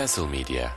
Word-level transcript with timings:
Castle 0.00 0.26
Media 0.26 0.70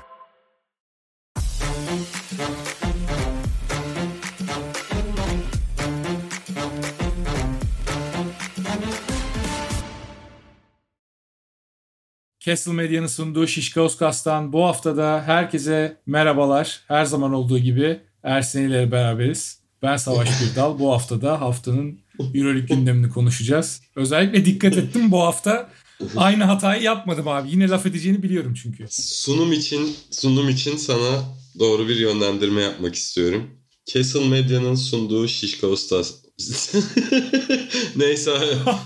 Castle 12.40 12.72
Medya'nın 12.72 13.08
sunduğu 13.08 13.48
Şişkaoskas'tan 13.48 14.54
bu 14.54 14.66
haftada 14.66 15.24
herkese 15.26 15.98
merhabalar. 16.06 16.82
Her 16.88 17.06
zaman 17.06 17.34
olduğu 17.34 17.60
gibi 17.60 18.00
Ersin 18.24 18.70
ile 18.70 18.92
beraberiz. 18.92 19.60
Ben 19.82 19.98
Savaş 19.98 20.40
Gürdal. 20.40 20.80
Bu 20.80 20.94
haftada 20.94 21.42
haftanın 21.42 22.00
Euroleague 22.20 22.76
gündemini 22.76 23.10
konuşacağız. 23.10 23.82
Özellikle 23.96 24.46
dikkat 24.46 24.78
ettim 24.78 25.12
bu 25.12 25.22
hafta 25.22 25.70
aynı 26.16 26.44
hatayı 26.44 26.82
yapmadım 26.84 27.28
abi. 27.28 27.52
Yine 27.52 27.68
laf 27.68 27.86
edeceğini 27.86 28.24
biliyorum 28.24 28.54
çünkü. 28.54 28.86
Sunum 28.90 29.54
için 29.54 29.96
sunum 30.12 30.50
için 30.50 30.78
sana 30.78 31.24
doğru 31.60 31.88
bir 31.88 31.96
yönlendirme 31.96 32.62
yapmak 32.62 32.96
istiyorum. 32.96 33.50
Castle 33.94 34.28
Medya'nın 34.28 34.76
sunduğu 34.76 35.28
Şişka 35.28 35.68
Ustas. 35.68 36.14
Neyse 37.96 38.32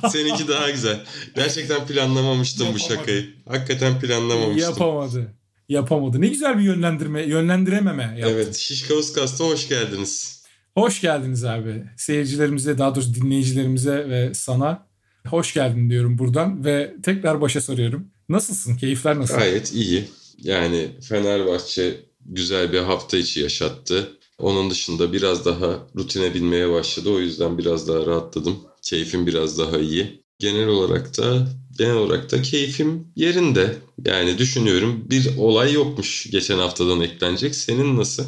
seninki 0.09 0.47
daha 0.47 0.69
güzel. 0.69 1.05
Gerçekten 1.35 1.87
planlamamıştım 1.87 2.67
bu 2.73 2.79
şakayı. 2.79 3.29
Hakikaten 3.47 3.99
planlamamıştım. 3.99 4.71
Yapamadı. 4.71 5.33
Yapamadı. 5.69 6.21
Ne 6.21 6.27
güzel 6.27 6.57
bir 6.57 6.63
yönlendirme, 6.63 7.23
yönlendirememe 7.23 8.03
yaptı. 8.03 8.33
Evet, 8.35 8.55
Şişka 8.55 8.93
Uskas'ta 8.93 9.43
hoş 9.45 9.69
geldiniz. 9.69 10.43
Hoş 10.73 11.01
geldiniz 11.01 11.45
abi. 11.45 11.83
Seyircilerimize, 11.97 12.77
daha 12.77 12.95
doğrusu 12.95 13.13
dinleyicilerimize 13.13 14.09
ve 14.09 14.33
sana 14.33 14.86
hoş 15.27 15.53
geldin 15.53 15.89
diyorum 15.89 16.17
buradan 16.17 16.65
ve 16.65 16.95
tekrar 17.03 17.41
başa 17.41 17.61
soruyorum. 17.61 18.07
Nasılsın? 18.29 18.77
Keyifler 18.77 19.19
nasıl? 19.19 19.37
Gayet 19.37 19.73
iyi. 19.73 20.05
Yani 20.37 20.87
Fenerbahçe 21.01 21.95
güzel 22.25 22.73
bir 22.73 22.79
hafta 22.79 23.17
içi 23.17 23.39
yaşattı. 23.39 24.17
Onun 24.39 24.69
dışında 24.69 25.13
biraz 25.13 25.45
daha 25.45 25.87
rutine 25.95 26.33
binmeye 26.33 26.71
başladı. 26.71 27.09
O 27.09 27.19
yüzden 27.19 27.57
biraz 27.57 27.87
daha 27.87 28.05
rahatladım. 28.05 28.55
Keyfim 28.81 29.27
biraz 29.27 29.59
daha 29.59 29.77
iyi. 29.77 30.23
Genel 30.39 30.67
olarak 30.67 31.17
da 31.17 31.47
genel 31.77 31.95
olarak 31.95 32.31
da 32.31 32.41
keyfim 32.41 33.07
yerinde. 33.15 33.75
Yani 34.05 34.37
düşünüyorum 34.37 35.05
bir 35.09 35.37
olay 35.37 35.73
yokmuş 35.73 36.27
geçen 36.31 36.57
haftadan 36.57 37.01
eklenecek. 37.01 37.55
Senin 37.55 37.97
nasıl? 37.97 38.23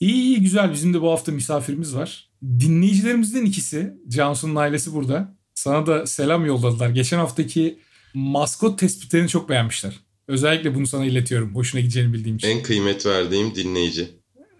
İyi 0.00 0.22
iyi 0.22 0.40
güzel. 0.40 0.72
Bizim 0.72 0.94
de 0.94 1.02
bu 1.02 1.10
hafta 1.10 1.32
misafirimiz 1.32 1.96
var. 1.96 2.30
Dinleyicilerimizden 2.60 3.44
ikisi. 3.44 3.92
Cansu'nun 4.08 4.56
ailesi 4.56 4.94
burada. 4.94 5.36
Sana 5.62 5.86
da 5.86 6.06
selam 6.06 6.46
yolladılar. 6.46 6.88
Geçen 6.88 7.18
haftaki 7.18 7.78
maskot 8.14 8.78
tespitlerini 8.78 9.28
çok 9.28 9.48
beğenmişler. 9.48 10.00
Özellikle 10.28 10.74
bunu 10.74 10.86
sana 10.86 11.04
iletiyorum. 11.04 11.54
Hoşuna 11.54 11.80
gideceğini 11.80 12.12
bildiğim 12.12 12.36
için. 12.36 12.48
En 12.48 12.62
kıymet 12.62 13.06
verdiğim 13.06 13.54
dinleyici. 13.54 14.08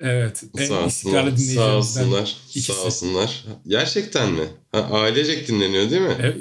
Evet. 0.01 0.45
En 0.59 0.67
Sağ 0.67 0.85
olsunlar. 0.85 1.37
Sağ 1.37 1.77
olsunlar. 1.77 2.37
ikisi. 2.51 2.73
Sağ 2.73 2.83
olsunlar. 2.83 3.45
Gerçekten 3.67 4.33
mi? 4.33 4.45
Ha, 4.73 4.79
ailecek 4.79 5.49
dinleniyor 5.49 5.91
değil 5.91 6.03
mi? 6.03 6.17
Evet, 6.23 6.37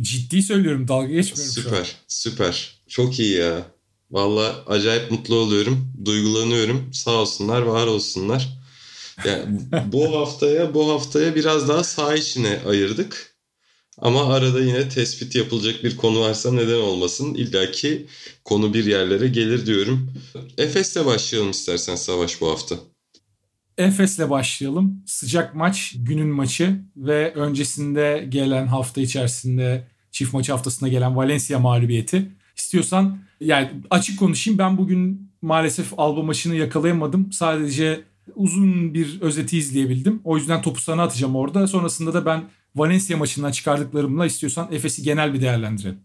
ciddi 0.00 0.42
söylüyorum. 0.42 0.88
Dalga 0.88 1.12
geçmiyorum. 1.12 1.54
Süper. 1.54 1.96
Süper. 2.08 2.82
Çok 2.88 3.18
iyi 3.18 3.36
ya. 3.36 3.66
Valla 4.10 4.64
acayip 4.66 5.10
mutlu 5.10 5.34
oluyorum. 5.34 5.92
Duygulanıyorum. 6.04 6.90
Sağ 6.92 7.10
olsunlar, 7.10 7.62
var 7.62 7.86
olsunlar. 7.86 8.48
Yani 9.24 9.60
bu 9.92 10.16
haftaya 10.16 10.74
bu 10.74 10.92
haftaya 10.92 11.34
biraz 11.34 11.68
daha 11.68 11.84
sağ 11.84 12.14
içine 12.14 12.60
ayırdık. 12.68 13.31
Ama 13.98 14.34
arada 14.34 14.60
yine 14.60 14.88
tespit 14.88 15.34
yapılacak 15.34 15.84
bir 15.84 15.96
konu 15.96 16.20
varsa 16.20 16.52
neden 16.52 16.80
olmasın. 16.80 17.34
İlla 17.34 17.70
ki 17.70 18.06
konu 18.44 18.74
bir 18.74 18.84
yerlere 18.84 19.28
gelir 19.28 19.66
diyorum. 19.66 20.12
Efes'le 20.58 21.06
başlayalım 21.06 21.50
istersen 21.50 21.96
Savaş 21.96 22.40
bu 22.40 22.50
hafta. 22.50 22.76
Efes'le 23.78 24.30
başlayalım. 24.30 25.02
Sıcak 25.06 25.54
maç, 25.54 25.94
günün 25.96 26.28
maçı 26.28 26.80
ve 26.96 27.34
öncesinde 27.34 28.26
gelen 28.28 28.66
hafta 28.66 29.00
içerisinde 29.00 29.88
çift 30.10 30.34
maç 30.34 30.48
haftasında 30.48 30.88
gelen 30.88 31.16
Valencia 31.16 31.58
mağlubiyeti. 31.58 32.28
İstiyorsan 32.56 33.18
yani 33.40 33.70
açık 33.90 34.18
konuşayım 34.18 34.58
ben 34.58 34.78
bugün 34.78 35.30
maalesef 35.42 35.98
Alba 35.98 36.22
maçını 36.22 36.54
yakalayamadım. 36.54 37.32
Sadece 37.32 38.04
uzun 38.34 38.94
bir 38.94 39.20
özeti 39.20 39.58
izleyebildim. 39.58 40.20
O 40.24 40.36
yüzden 40.36 40.62
topu 40.62 40.80
sana 40.80 41.02
atacağım 41.02 41.36
orada. 41.36 41.66
Sonrasında 41.66 42.14
da 42.14 42.26
ben 42.26 42.44
Valencia 42.74 43.16
maçından 43.16 43.52
çıkardıklarımla 43.52 44.26
istiyorsan 44.26 44.72
Efes'i 44.72 45.02
genel 45.02 45.34
bir 45.34 45.40
değerlendirelim. 45.40 45.98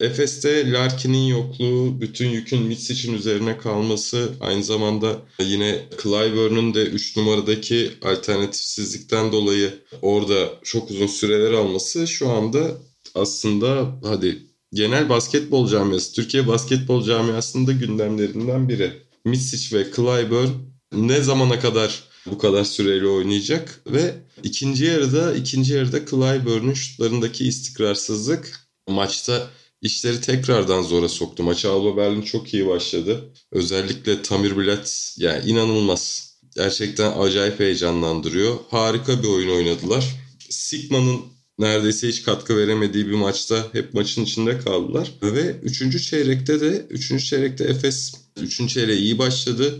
Efes'te 0.00 0.72
Larkin'in 0.72 1.26
yokluğu, 1.26 2.00
bütün 2.00 2.28
yükün 2.28 2.62
Mitsic'in 2.62 3.14
üzerine 3.14 3.58
kalması, 3.58 4.32
aynı 4.40 4.64
zamanda 4.64 5.16
yine 5.40 5.88
Clyburn'un 6.02 6.74
de 6.74 6.84
3 6.84 7.16
numaradaki 7.16 7.90
alternatifsizlikten 8.02 9.32
dolayı 9.32 9.74
orada 10.02 10.48
çok 10.62 10.90
uzun 10.90 11.06
süreler 11.06 11.52
alması 11.52 12.06
şu 12.06 12.30
anda 12.30 12.70
aslında 13.14 14.00
hadi 14.04 14.42
genel 14.72 15.08
basketbol 15.08 15.68
camiası, 15.68 16.12
Türkiye 16.12 16.48
basketbol 16.48 17.04
camiasında 17.04 17.72
gündemlerinden 17.72 18.68
biri. 18.68 18.92
Mitsic 19.24 19.78
ve 19.78 19.84
Clyburn 19.96 20.48
ne 20.92 21.20
zamana 21.20 21.60
kadar 21.60 22.04
bu 22.26 22.38
kadar 22.38 22.64
süreli 22.64 23.06
oynayacak 23.06 23.80
ve 23.86 24.14
ikinci 24.42 24.84
yarıda 24.84 25.34
ikinci 25.34 25.72
yarıda 25.72 26.06
Clyburn'un 26.06 26.74
şutlarındaki 26.74 27.46
istikrarsızlık 27.46 28.60
maçta 28.88 29.50
işleri 29.82 30.20
tekrardan 30.20 30.82
zora 30.82 31.08
soktu. 31.08 31.42
Maça 31.42 31.72
Alba 31.72 31.96
Berlin 31.96 32.22
çok 32.22 32.54
iyi 32.54 32.66
başladı. 32.66 33.32
Özellikle 33.52 34.22
Tamir 34.22 34.56
Bilat 34.56 35.14
yani 35.18 35.50
inanılmaz. 35.50 36.34
Gerçekten 36.56 37.18
acayip 37.18 37.60
heyecanlandırıyor. 37.60 38.56
Harika 38.70 39.22
bir 39.22 39.28
oyun 39.28 39.50
oynadılar. 39.50 40.04
Sigma'nın 40.50 41.20
neredeyse 41.58 42.08
hiç 42.08 42.22
katkı 42.22 42.56
veremediği 42.56 43.06
bir 43.06 43.14
maçta 43.14 43.66
hep 43.72 43.94
maçın 43.94 44.24
içinde 44.24 44.58
kaldılar. 44.58 45.12
Ve 45.22 45.56
3. 45.62 46.08
çeyrekte 46.08 46.60
de 46.60 46.86
3. 46.90 47.28
çeyrekte 47.28 47.64
Efes 47.64 48.14
3. 48.40 48.68
çeyreğe 48.68 48.98
iyi 48.98 49.18
başladı. 49.18 49.74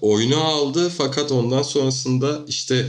Oyunu 0.00 0.36
aldı 0.36 0.92
fakat 0.98 1.32
ondan 1.32 1.62
sonrasında 1.62 2.44
işte 2.48 2.86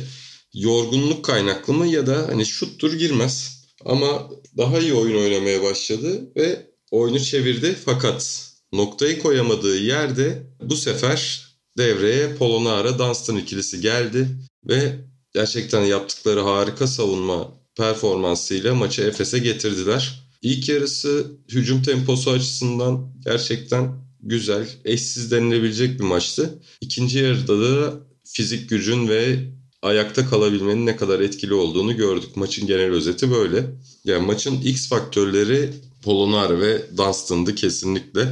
yorgunluk 0.53 1.25
kaynaklı 1.25 1.73
mı 1.73 1.87
ya 1.87 2.07
da 2.07 2.27
hani 2.27 2.45
şuttur 2.45 2.93
girmez. 2.93 3.65
Ama 3.85 4.29
daha 4.57 4.79
iyi 4.79 4.93
oyun 4.93 5.17
oynamaya 5.17 5.63
başladı 5.63 6.31
ve 6.35 6.71
oyunu 6.91 7.19
çevirdi 7.19 7.75
fakat 7.85 8.49
noktayı 8.73 9.19
koyamadığı 9.19 9.77
yerde 9.77 10.43
bu 10.61 10.75
sefer 10.75 11.45
devreye 11.77 12.35
Polonara 12.35 12.99
Dunstan 12.99 13.37
ikilisi 13.37 13.81
geldi 13.81 14.27
ve 14.67 14.95
gerçekten 15.33 15.81
yaptıkları 15.81 16.41
harika 16.41 16.87
savunma 16.87 17.64
performansıyla 17.75 18.75
maçı 18.75 19.01
Efes'e 19.01 19.39
getirdiler. 19.39 20.25
İlk 20.41 20.69
yarısı 20.69 21.31
hücum 21.49 21.83
temposu 21.83 22.31
açısından 22.31 23.13
gerçekten 23.25 24.05
güzel, 24.23 24.69
eşsiz 24.85 25.31
denilebilecek 25.31 25.99
bir 25.99 26.03
maçtı. 26.03 26.59
İkinci 26.81 27.19
yarıda 27.19 27.61
da 27.61 27.93
fizik 28.23 28.69
gücün 28.69 29.07
ve 29.07 29.39
ayakta 29.81 30.29
kalabilmenin 30.29 30.85
ne 30.85 30.95
kadar 30.95 31.19
etkili 31.19 31.53
olduğunu 31.53 31.97
gördük. 31.97 32.35
Maçın 32.35 32.67
genel 32.67 32.91
özeti 32.91 33.31
böyle. 33.31 33.65
Yani 34.05 34.25
maçın 34.25 34.61
X 34.61 34.89
faktörleri 34.89 35.73
Polonar 36.03 36.61
ve 36.61 36.97
Dunstan'dı 36.97 37.55
kesinlikle. 37.55 38.27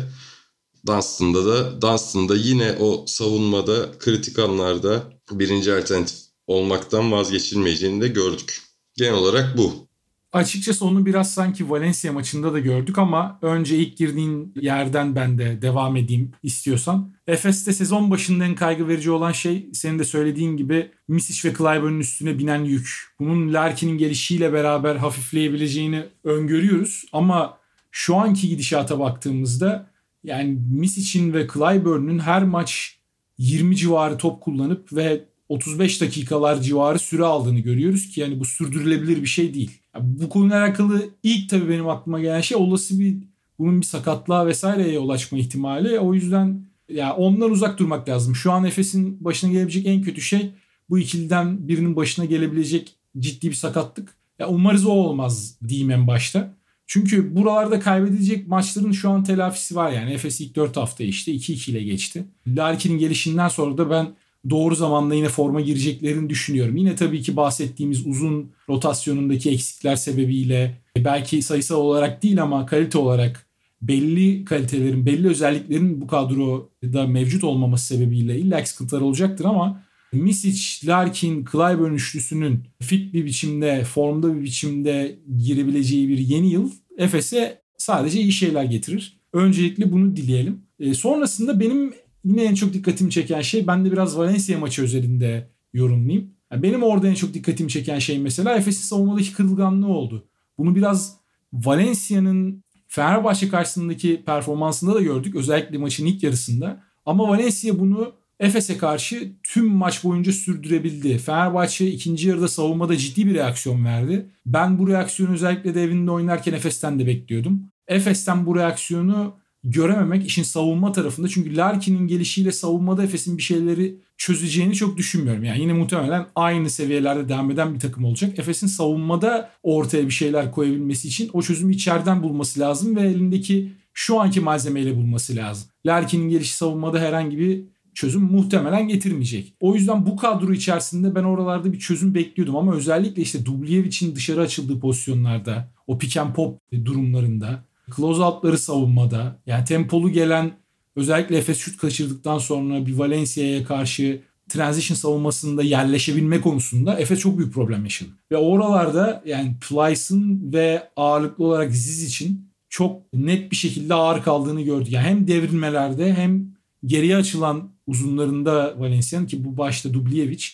Dunstan'da 0.88 1.46
da 1.46 1.82
Dunstan'da 1.82 2.36
yine 2.36 2.72
o 2.80 3.06
savunmada 3.08 3.92
kritik 4.00 4.40
anlarda 4.40 5.04
birinci 5.32 5.74
alternatif 5.74 6.18
olmaktan 6.48 7.12
vazgeçilmeyeceğini 7.12 8.02
de 8.02 8.08
gördük. 8.08 8.63
Genel 8.98 9.14
olarak 9.14 9.58
bu. 9.58 9.88
Açıkçası 10.34 10.86
onu 10.86 11.06
biraz 11.06 11.34
sanki 11.34 11.70
Valencia 11.70 12.14
maçında 12.14 12.54
da 12.54 12.60
gördük 12.60 12.98
ama 12.98 13.40
önce 13.42 13.78
ilk 13.78 13.98
girdiğin 13.98 14.54
yerden 14.62 15.16
ben 15.16 15.38
de 15.38 15.62
devam 15.62 15.96
edeyim 15.96 16.32
istiyorsan. 16.44 17.14
Efes'te 17.28 17.74
sezon 17.74 18.12
başında 18.12 18.46
en 18.46 18.56
kaygı 18.56 18.88
verici 18.88 19.12
olan 19.12 19.32
şey 19.32 19.70
senin 19.74 20.00
de 20.00 20.04
söylediğin 20.04 20.58
gibi 20.58 20.92
Misic 21.08 21.50
ve 21.50 21.54
Clyburn'un 21.54 22.00
üstüne 22.00 22.40
binen 22.40 22.64
yük. 22.64 23.16
Bunun 23.20 23.54
Larkin'in 23.54 23.98
gelişiyle 23.98 24.54
beraber 24.54 24.96
hafifleyebileceğini 24.96 26.06
öngörüyoruz 26.24 27.06
ama 27.12 27.58
şu 27.92 28.16
anki 28.16 28.50
gidişata 28.50 29.00
baktığımızda 29.00 29.90
yani 30.24 30.60
Misic'in 30.72 31.34
ve 31.34 31.48
Clyburn'un 31.48 32.20
her 32.20 32.44
maç 32.44 32.98
20 33.38 33.76
civarı 33.76 34.18
top 34.18 34.42
kullanıp 34.42 34.94
ve 34.94 35.26
35 35.54 36.02
dakikalar 36.02 36.62
civarı 36.62 37.00
süre 37.00 37.24
aldığını 37.24 37.60
görüyoruz 37.60 38.10
ki 38.10 38.22
yani 38.22 38.40
bu 38.40 38.46
sürdürülebilir 38.46 39.22
bir 39.22 39.28
şey 39.28 39.54
değil. 39.54 39.72
Yani 39.96 40.06
bu 40.22 40.30
konuyla 40.30 40.64
alakalı 40.64 41.10
ilk 41.24 41.50
tabii 41.50 41.70
benim 41.70 41.90
aklıma 41.90 42.20
gelen 42.20 42.42
şey 42.42 42.58
olası 42.58 43.00
bir 43.00 43.18
bunun 43.60 43.82
bir 43.82 43.86
sakatlığa 43.86 44.48
vesaireye 44.48 44.94
yol 44.94 45.10
açma 45.10 45.38
ihtimali. 45.38 46.00
O 46.00 46.14
yüzden 46.14 46.66
ya 46.90 47.16
ondan 47.16 47.52
uzak 47.52 47.80
durmak 47.80 48.10
lazım. 48.10 48.36
Şu 48.36 48.52
an 48.52 48.66
Efes'in 48.66 49.26
başına 49.26 49.52
gelebilecek 49.52 49.86
en 49.86 50.02
kötü 50.02 50.22
şey 50.22 50.52
bu 50.90 51.00
ikiliden 51.00 51.68
birinin 51.68 51.96
başına 51.96 52.26
gelebilecek 52.26 52.96
ciddi 53.20 53.50
bir 53.50 53.56
sakatlık. 53.56 54.16
Ya 54.40 54.50
umarız 54.50 54.86
o 54.86 54.92
olmaz 54.92 55.58
diyeyim 55.68 55.92
en 55.92 56.08
başta. 56.08 56.54
Çünkü 56.88 57.36
buralarda 57.36 57.80
kaybedilecek 57.80 58.48
maçların 58.48 58.92
şu 58.92 59.10
an 59.10 59.24
telafisi 59.24 59.76
var 59.76 59.92
yani. 59.92 60.12
Efes 60.12 60.42
ilk 60.42 60.56
4 60.56 60.78
hafta 60.78 61.04
işte 61.04 61.32
2-2 61.32 61.72
ile 61.72 61.84
geçti. 61.84 62.24
Larkin'in 62.48 62.98
gelişinden 62.98 63.48
sonra 63.48 63.78
da 63.78 63.90
ben 63.90 64.16
doğru 64.50 64.76
zamanda 64.76 65.16
yine 65.16 65.30
forma 65.30 65.62
gireceklerini 65.62 66.30
düşünüyorum. 66.30 66.78
Yine 66.78 66.96
tabii 66.96 67.22
ki 67.22 67.36
bahsettiğimiz 67.36 68.08
uzun 68.08 68.52
rotasyonundaki 68.70 69.50
eksikler 69.50 69.96
sebebiyle 69.96 70.82
belki 70.98 71.42
sayısal 71.42 71.76
olarak 71.76 72.24
değil 72.24 72.42
ama 72.44 72.66
kalite 72.66 72.98
olarak 72.98 73.48
belli 73.82 74.46
kalitelerin, 74.46 75.06
belli 75.06 75.28
özelliklerin 75.28 76.02
bu 76.02 76.08
kadroda 76.08 77.08
mevcut 77.08 77.44
olmaması 77.44 77.86
sebebiyle 77.86 78.40
illa 78.40 78.66
sıkıntılar 78.66 79.02
olacaktır 79.02 79.46
ama 79.46 79.84
Misic, 80.14 80.88
Larkin, 80.88 81.46
Clyburn 81.52 81.94
üçlüsünün 81.94 82.60
fit 82.82 83.14
bir 83.14 83.26
biçimde, 83.26 83.84
formda 83.84 84.36
bir 84.36 84.44
biçimde 84.44 85.20
girebileceği 85.38 86.10
bir 86.10 86.18
yeni 86.18 86.52
yıl 86.52 86.72
Efes'e 86.98 87.62
sadece 87.78 88.22
iyi 88.22 88.32
şeyler 88.32 88.64
getirir. 88.64 89.18
Öncelikle 89.34 89.92
bunu 89.92 90.16
dileyelim. 90.16 90.62
E, 90.80 90.94
sonrasında 90.94 91.60
benim 91.60 91.94
yine 92.24 92.44
en 92.44 92.56
çok 92.56 92.74
dikkatimi 92.74 93.12
çeken 93.12 93.42
şey 93.42 93.68
ben 93.68 93.86
de 93.86 93.92
biraz 93.92 94.18
Valencia 94.18 94.60
maçı 94.60 94.84
özelinde 94.84 95.50
yorumlayayım. 95.74 96.30
Yani 96.52 96.64
benim 96.64 96.84
orada 96.84 97.08
en 97.08 97.14
çok 97.14 97.34
dikkatimi 97.34 97.70
çeken 97.70 98.00
şey 98.00 98.20
mesela 98.20 98.56
Efes'in 98.56 98.82
savunmadaki 98.82 99.34
kırılganlığı 99.34 99.88
oldu. 99.88 100.28
Bunu 100.58 100.76
biraz 100.76 101.18
Valencia'nın 101.54 102.64
Fenerbahçe 102.88 103.50
karşısındaki 103.50 104.24
performansında 104.26 104.96
da 104.96 105.02
gördük. 105.02 105.36
Özellikle 105.36 105.78
maçın 105.78 106.06
ilk 106.06 106.24
yarısında. 106.24 106.84
Ama 107.06 107.28
Valencia 107.28 107.80
bunu 107.80 108.14
Efes'e 108.40 108.78
karşı 108.78 109.32
tüm 109.44 109.66
maç 109.68 110.04
boyunca 110.04 110.32
sürdürebildi. 110.32 111.18
Fenerbahçe 111.18 111.88
ikinci 111.88 112.28
yarıda 112.28 112.48
savunmada 112.48 112.98
ciddi 112.98 113.28
bir 113.28 113.34
reaksiyon 113.34 113.86
verdi. 113.86 114.26
Ben 114.46 114.80
bu 114.80 114.88
reaksiyonu 114.88 115.34
özellikle 115.34 115.76
de 115.76 115.84
evinde 115.84 116.12
oynarken 116.12 116.54
Efes'ten 116.54 117.00
de 117.00 117.08
bekliyordum. 117.08 117.62
Efes'ten 117.88 118.46
bu 118.46 118.56
reaksiyonu 118.56 119.34
görememek 119.64 120.28
işin 120.28 120.44
savunma 120.44 120.92
tarafında. 120.92 121.28
Çünkü 121.28 121.58
Larkin'in 121.58 122.08
gelişiyle 122.08 122.52
savunmada 122.52 123.04
Efes'in 123.04 123.38
bir 123.38 123.44
şeyleri 123.44 123.96
çözeceğini 124.18 124.76
çok 124.76 124.98
düşünmüyorum. 124.98 125.44
Yani 125.44 125.62
yine 125.62 125.74
muhtemelen 125.74 126.26
aynı 126.36 126.70
seviyelerde 126.70 127.30
devam 127.30 127.52
eden 127.52 127.76
bir 127.76 127.80
takım 127.80 128.06
olacak. 128.06 128.40
Efes'in 128.40 128.68
savunmada 128.68 129.50
ortaya 129.64 130.06
bir 130.06 130.12
şeyler 130.12 130.52
koyabilmesi 130.52 131.08
için 131.08 131.30
o 131.34 131.42
çözümü 131.42 131.74
içeriden 131.74 132.24
bulması 132.24 132.60
lazım 132.60 132.96
ve 132.96 133.02
elindeki 133.02 133.74
şu 133.94 134.22
anki 134.22 134.40
malzemeyle 134.40 134.96
bulması 134.96 135.36
lazım. 135.36 135.70
Larkin'in 135.86 136.30
gelişi 136.30 136.54
savunmada 136.54 137.00
herhangi 137.00 137.38
bir 137.38 137.64
çözüm 137.94 138.22
muhtemelen 138.22 138.88
getirmeyecek. 138.88 139.54
O 139.60 139.76
yüzden 139.76 140.06
bu 140.06 140.16
kadro 140.16 140.54
içerisinde 140.54 141.16
ben 141.16 141.24
oralarda 141.24 141.74
bir 141.74 141.80
çözüm 141.80 142.16
bekliyordum 142.16 142.56
ama 142.56 142.76
özellikle 142.76 143.22
işte 143.22 143.46
Dubljevich'in 143.46 144.16
dışarı 144.16 144.42
açıldığı 144.42 144.80
pozisyonlarda, 144.80 145.72
o 145.88 145.98
pick 145.98 146.18
and 146.18 146.34
pop 146.34 146.60
durumlarında, 146.86 147.66
close 147.96 148.22
out'ları 148.22 148.58
savunmada, 148.58 149.40
yani 149.46 149.66
tempolu 149.66 150.10
gelen 150.10 150.52
özellikle 150.96 151.38
Efes 151.38 151.58
şut 151.58 151.78
kaçırdıktan 151.78 152.38
sonra 152.38 152.86
bir 152.86 152.94
Valencia'ya 152.94 153.66
karşı 153.66 154.22
transition 154.50 154.96
savunmasında 154.96 155.64
yerleşebilme 155.64 156.42
konusunda 156.42 157.00
Efes 157.00 157.20
çok 157.20 157.38
büyük 157.38 157.54
problem 157.54 157.84
yaşadı. 157.84 158.10
Ve 158.32 158.38
oralarda 158.38 159.24
yani 159.26 159.56
Plyce'ın 159.70 160.54
ve 160.54 160.90
ağırlıklı 160.96 161.46
olarak 161.46 161.72
Ziz 161.72 162.04
için 162.04 162.50
çok 162.70 163.14
net 163.14 163.52
bir 163.52 163.56
şekilde 163.56 163.94
ağır 163.94 164.24
kaldığını 164.24 164.62
gördük. 164.62 164.92
Yani 164.92 165.08
hem 165.08 165.28
devrilmelerde 165.28 166.14
hem 166.14 166.48
geriye 166.86 167.18
açılan 167.18 167.72
uzunlarında 167.88 168.80
Valencia'nın 168.80 169.26
ki 169.26 169.46
bu 169.46 169.58
başta 169.58 169.94
Dubljevic. 169.94 170.46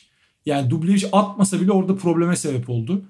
Yani 0.45 0.69
Dubljevic 0.69 1.07
atmasa 1.11 1.61
bile 1.61 1.71
orada 1.71 1.95
probleme 1.95 2.35
sebep 2.35 2.69
oldu. 2.69 3.05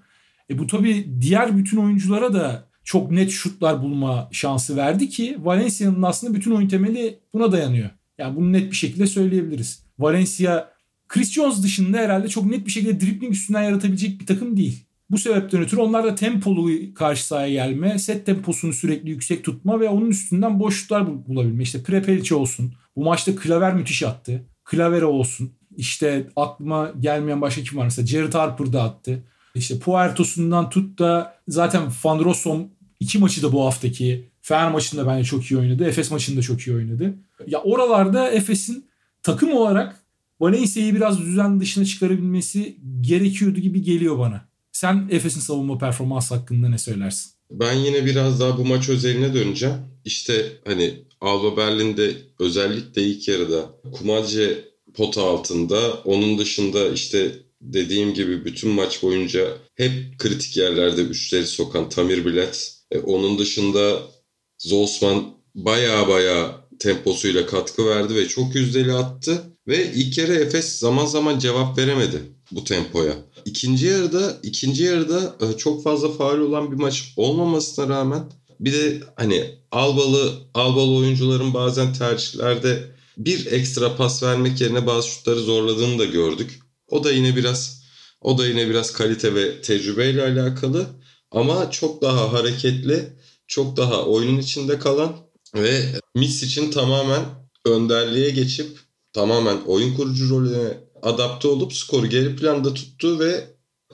E 0.50 0.58
bu 0.58 0.68
tabii 0.68 1.08
diğer 1.22 1.58
bütün 1.58 1.78
oyunculara 1.78 2.34
da 2.34 2.69
çok 2.90 3.12
net 3.12 3.32
şutlar 3.32 3.82
bulma 3.82 4.30
şansı 4.32 4.78
verdi 4.78 5.10
ki 5.10 5.38
Valencia'nın 5.40 6.02
aslında 6.02 6.34
bütün 6.34 6.52
oyun 6.52 6.68
temeli 6.68 7.20
buna 7.34 7.52
dayanıyor. 7.52 7.90
Yani 8.18 8.36
bunu 8.36 8.54
net 8.54 8.72
bir 8.72 8.76
şekilde 8.76 9.08
söyleyebiliriz. 9.08 9.84
Valencia 10.00 10.70
Chris 11.08 11.32
Jones 11.32 11.64
dışında 11.64 11.98
herhalde 11.98 12.28
çok 12.28 12.46
net 12.46 12.66
bir 12.66 12.72
şekilde 12.72 13.00
dribbling 13.00 13.34
üstünden 13.34 13.64
yaratabilecek 13.64 14.22
bir 14.22 14.26
takım 14.26 14.58
değil. 14.58 14.86
Bu 15.10 15.18
sebepten 15.18 15.62
ötürü 15.62 15.82
onlar 15.82 16.04
da 16.04 16.16
tempolu 16.16 16.94
karşı 16.94 17.28
sahaya 17.28 17.50
gelme, 17.50 18.00
set 18.00 18.26
temposunu 18.26 18.74
sürekli 18.74 19.10
yüksek 19.10 19.44
tutma 19.44 19.80
ve 19.80 19.90
onun 19.90 20.10
üstünden 20.10 20.60
boşluklar 20.60 21.28
bulabilme. 21.28 21.64
İşte 21.64 21.84
Prepelic 21.84 22.36
olsun. 22.36 22.74
Bu 22.96 23.04
maçta 23.04 23.36
Klaver 23.36 23.74
müthiş 23.74 24.04
attı. 24.04 24.46
Klavere 24.64 25.06
olsun. 25.06 25.52
İşte 25.78 26.28
aklıma 26.36 26.92
gelmeyen 27.00 27.42
başka 27.42 27.62
kim 27.64 27.78
var 27.78 27.84
mesela 27.84 28.08
Jared 28.08 28.34
Harper 28.34 28.74
da 28.74 28.84
attı. 28.84 29.24
İşte 29.56 29.80
Puerto'sundan 29.80 30.70
tut 30.70 31.00
da 31.00 31.36
zaten 31.48 31.82
Van 32.04 32.20
Rossum 32.20 32.70
iki 33.00 33.20
maçı 33.20 33.44
da 33.44 33.52
bu 33.52 33.66
haftaki 33.66 34.30
Fener 34.42 34.72
maçında 34.72 35.08
bence 35.08 35.24
çok 35.24 35.46
iyi 35.46 35.60
oynadı. 35.60 35.86
Efes 35.86 36.12
maçında 36.12 36.42
çok 36.42 36.62
iyi 36.62 36.76
oynadı. 36.76 37.14
Ya 37.48 37.62
oralarda 37.62 38.32
Efes'in 38.32 38.86
takım 39.24 39.54
olarak 39.54 40.04
Valencia'yı 40.40 40.96
biraz 40.96 41.20
düzen 41.20 41.60
dışına 41.60 41.86
çıkarabilmesi 41.86 42.78
gerekiyordu 43.02 43.60
gibi 43.60 43.82
geliyor 43.82 44.20
bana. 44.20 44.50
Sen 44.72 45.08
Efes'in 45.12 45.40
savunma 45.40 45.78
performansı 45.78 46.36
hakkında 46.36 46.70
ne 46.70 46.78
söylersin? 46.78 47.32
Ben 47.52 47.74
yine 47.74 48.06
biraz 48.06 48.40
daha 48.40 48.58
bu 48.58 48.66
maç 48.66 48.90
özeline 48.90 49.34
döneceğim. 49.34 49.76
İşte 50.06 50.46
hani 50.66 50.94
Alba 51.22 51.58
Berlin'de 51.58 52.14
özellikle 52.40 53.04
ilk 53.04 53.28
yarıda 53.28 53.66
Kumadje 53.92 54.66
pota 54.94 55.24
altında. 55.24 55.94
Onun 55.94 56.38
dışında 56.38 56.90
işte 56.90 57.32
dediğim 57.62 58.14
gibi 58.14 58.46
bütün 58.46 58.70
maç 58.70 59.04
boyunca 59.04 59.48
hep 59.76 59.92
kritik 60.18 60.58
yerlerde 60.58 61.02
üçleri 61.02 61.48
sokan 61.48 61.90
Tamir 61.90 62.26
Bilet. 62.26 62.79
E, 62.92 63.00
onun 63.00 63.38
dışında 63.40 64.02
Zosman 64.58 65.24
baya 65.56 66.08
baya 66.08 66.68
temposuyla 66.80 67.46
katkı 67.46 67.86
verdi 67.86 68.16
ve 68.16 68.28
çok 68.28 68.56
yüzdeli 68.56 68.94
attı. 68.94 69.44
Ve 69.68 69.92
ilk 69.94 70.18
yarı 70.18 70.34
Efes 70.34 70.80
zaman 70.80 71.06
zaman 71.06 71.40
cevap 71.40 71.78
veremedi 71.78 72.22
bu 72.52 72.64
tempoya. 72.64 73.14
İkinci 73.46 73.86
yarıda 73.86 74.38
ikinci 74.44 74.84
yarıda 74.84 75.36
e, 75.42 75.58
çok 75.58 75.84
fazla 75.84 76.12
faal 76.12 76.38
olan 76.38 76.72
bir 76.72 76.78
maç 76.78 77.14
olmamasına 77.18 77.90
rağmen 77.90 78.24
bir 78.60 78.74
de 78.74 79.02
hani 79.16 79.46
Albalı 79.72 80.34
Albalı 80.54 80.96
oyuncuların 80.96 81.54
bazen 81.54 81.94
tercihlerde 81.94 82.84
bir 83.18 83.46
ekstra 83.46 83.96
pas 83.96 84.24
vermek 84.24 84.62
yerine 84.62 84.88
bazı 84.88 85.08
şutları 85.08 85.40
zorladığını 85.40 86.00
da 86.00 86.06
gördük. 86.06 86.60
O 86.88 87.04
da 87.04 87.12
yine 87.12 87.36
biraz 87.36 87.84
o 88.22 88.38
da 88.38 88.48
yine 88.48 88.70
biraz 88.70 88.94
kalite 88.94 89.36
ve 89.36 89.62
tecrübeyle 89.62 90.24
alakalı 90.24 90.88
ama 91.32 91.72
çok 91.72 92.02
daha 92.02 92.34
hareketli, 92.34 93.14
çok 93.48 93.78
daha 93.78 94.06
oyunun 94.06 94.40
içinde 94.40 94.80
kalan 94.80 95.16
ve 95.56 95.86
Miss 96.16 96.44
için 96.44 96.72
tamamen 96.72 97.26
önderliğe 97.66 98.30
geçip 98.30 98.80
tamamen 99.14 99.58
oyun 99.66 99.96
kurucu 99.96 100.30
rolüne 100.30 100.78
adapte 101.02 101.48
olup 101.48 101.74
skoru 101.74 102.08
geri 102.08 102.36
planda 102.36 102.74
tuttu 102.74 103.20
ve 103.20 103.48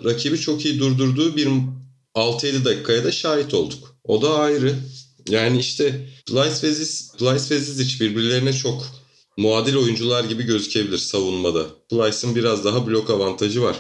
rakibi 0.03 0.39
çok 0.39 0.65
iyi 0.65 0.79
durdurduğu 0.79 1.35
bir 1.35 1.49
6-7 2.15 2.65
dakikaya 2.65 3.03
da 3.03 3.11
şahit 3.11 3.53
olduk. 3.53 3.95
O 4.03 4.21
da 4.21 4.39
ayrı. 4.39 4.75
Yani 5.29 5.59
işte 5.59 6.09
Plyce 6.27 6.67
ve 6.67 6.73
Ziz, 6.73 7.11
Plyce 7.17 7.55
ve 7.55 7.59
Zizic 7.59 8.05
birbirlerine 8.05 8.53
çok 8.53 8.85
muadil 9.37 9.75
oyuncular 9.75 10.23
gibi 10.23 10.43
gözükebilir 10.43 10.97
savunmada. 10.97 11.65
Plyce'ın 11.89 12.35
biraz 12.35 12.65
daha 12.65 12.87
blok 12.87 13.09
avantajı 13.09 13.61
var. 13.61 13.75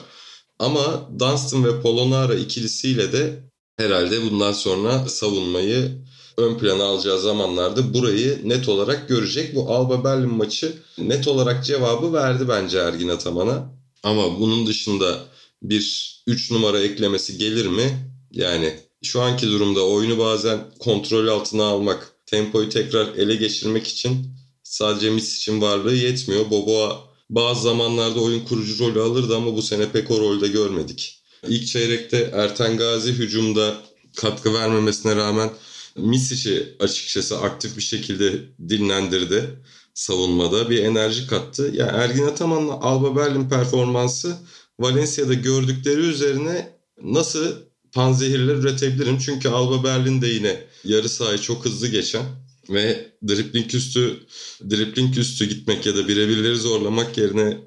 Ama 0.59 1.09
Dunstan 1.19 1.65
ve 1.65 1.81
Polonara 1.81 2.35
ikilisiyle 2.35 3.13
de 3.13 3.43
herhalde 3.77 4.31
bundan 4.31 4.51
sonra 4.51 5.09
savunmayı 5.09 5.91
ön 6.37 6.57
plana 6.57 6.83
alacağı 6.83 7.19
zamanlarda 7.19 7.93
burayı 7.93 8.41
net 8.43 8.69
olarak 8.69 9.09
görecek. 9.09 9.55
Bu 9.55 9.69
Alba 9.73 10.03
Berlin 10.03 10.33
maçı 10.33 10.73
net 10.97 11.27
olarak 11.27 11.65
cevabı 11.65 12.13
verdi 12.13 12.47
bence 12.47 12.77
Ergin 12.77 13.09
Ataman'a. 13.09 13.75
Ama 14.03 14.39
bunun 14.39 14.67
dışında 14.67 15.19
bir 15.63 16.15
3 16.27 16.51
numara 16.51 16.79
eklemesi 16.79 17.37
gelir 17.37 17.65
mi? 17.65 18.11
Yani 18.31 18.79
şu 19.03 19.21
anki 19.21 19.47
durumda 19.47 19.85
oyunu 19.85 20.19
bazen 20.19 20.59
kontrol 20.79 21.27
altına 21.27 21.63
almak, 21.63 22.11
tempoyu 22.25 22.69
tekrar 22.69 23.07
ele 23.15 23.35
geçirmek 23.35 23.87
için 23.87 24.27
sadece 24.63 25.09
Mis 25.09 25.37
için 25.37 25.61
varlığı 25.61 25.95
yetmiyor. 25.95 26.49
Boboa 26.51 27.04
bazı 27.29 27.61
zamanlarda 27.61 28.19
oyun 28.19 28.45
kurucu 28.45 28.85
rolü 28.85 29.01
alırdı 29.01 29.35
ama 29.35 29.55
bu 29.55 29.61
sene 29.61 29.91
pek 29.91 30.11
o 30.11 30.19
rolde 30.19 30.47
görmedik. 30.47 31.21
İlk 31.47 31.67
çeyrekte 31.67 32.29
Erten 32.33 32.77
Gazi 32.77 33.11
hücumda 33.11 33.75
katkı 34.15 34.53
vermemesine 34.53 35.15
rağmen 35.15 35.49
Misic'i 35.95 36.75
açıkçası 36.79 37.39
aktif 37.39 37.77
bir 37.77 37.81
şekilde 37.81 38.33
dinlendirdi 38.69 39.59
savunmada. 39.93 40.69
Bir 40.69 40.83
enerji 40.83 41.27
kattı. 41.27 41.71
Yani 41.73 41.91
Ergin 41.91 42.25
Ataman'la 42.25 42.73
Alba 42.73 43.15
Berlin 43.15 43.49
performansı 43.49 44.37
Valencia'da 44.79 45.33
gördükleri 45.33 46.01
üzerine 46.01 46.77
nasıl 47.03 47.55
panzehirler 47.91 48.55
üretebilirim. 48.55 49.17
Çünkü 49.17 49.49
Alba 49.49 49.83
Berlin 49.83 50.21
de 50.21 50.27
yine 50.27 50.63
yarı 50.83 51.09
sahayı 51.09 51.39
çok 51.39 51.65
hızlı 51.65 51.87
geçen 51.87 52.25
ve 52.69 53.11
dripling 53.27 53.75
üstü 53.75 54.19
dripling 54.69 55.17
üstü 55.17 55.45
gitmek 55.45 55.85
ya 55.85 55.95
da 55.95 56.07
birebirleri 56.07 56.55
zorlamak 56.55 57.17
yerine 57.17 57.57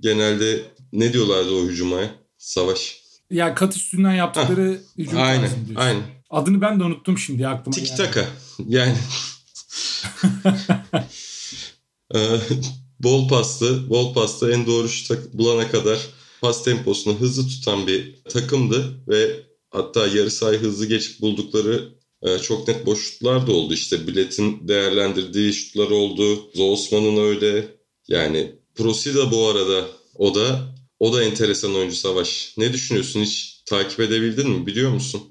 genelde 0.00 0.62
ne 0.92 1.12
diyorlardı 1.12 1.54
o 1.54 1.66
hücumaya? 1.66 2.14
Savaş. 2.38 3.02
Ya 3.30 3.54
kat 3.54 3.76
üstünden 3.76 4.14
yaptıkları 4.14 4.70
Hah, 4.70 4.98
hücum 5.04 5.20
aynen, 5.20 5.50
aynen. 5.76 6.02
Adını 6.30 6.60
ben 6.60 6.80
de 6.80 6.84
unuttum 6.84 7.18
şimdi 7.18 7.48
aklıma. 7.48 7.76
Tiki 7.76 7.96
taka. 7.96 8.28
Yani, 8.66 8.96
yani. 12.14 12.56
bol 13.00 13.28
paslı, 13.28 13.90
bol 13.90 14.14
paslı 14.14 14.52
en 14.52 14.66
doğru 14.66 14.88
şut 14.88 15.32
bulana 15.32 15.70
kadar 15.70 15.98
pas 16.40 16.64
temposunu 16.64 17.20
hızlı 17.20 17.48
tutan 17.48 17.86
bir 17.86 18.22
takımdı 18.28 19.00
ve 19.08 19.40
hatta 19.70 20.06
yarı 20.06 20.30
sahayı 20.30 20.58
hızlı 20.58 20.86
geçip 20.86 21.20
buldukları 21.20 21.97
e, 22.22 22.38
çok 22.38 22.68
net 22.68 22.86
boş 22.86 23.10
şutlar 23.10 23.46
da 23.46 23.52
oldu. 23.52 23.74
İşte 23.74 24.06
biletin 24.06 24.68
değerlendirdiği 24.68 25.52
şutlar 25.52 25.90
oldu. 25.90 26.50
Zosman'ın 26.54 27.16
öyle. 27.16 27.64
Yani 28.08 28.52
Prosida 28.74 29.30
bu 29.32 29.48
arada 29.48 29.86
o 30.14 30.34
da 30.34 30.74
o 31.00 31.12
da 31.12 31.24
enteresan 31.24 31.74
oyuncu 31.74 31.96
Savaş. 31.96 32.54
Ne 32.56 32.72
düşünüyorsun? 32.72 33.20
Hiç 33.20 33.62
takip 33.66 34.00
edebildin 34.00 34.50
mi? 34.50 34.66
Biliyor 34.66 34.90
musun? 34.90 35.22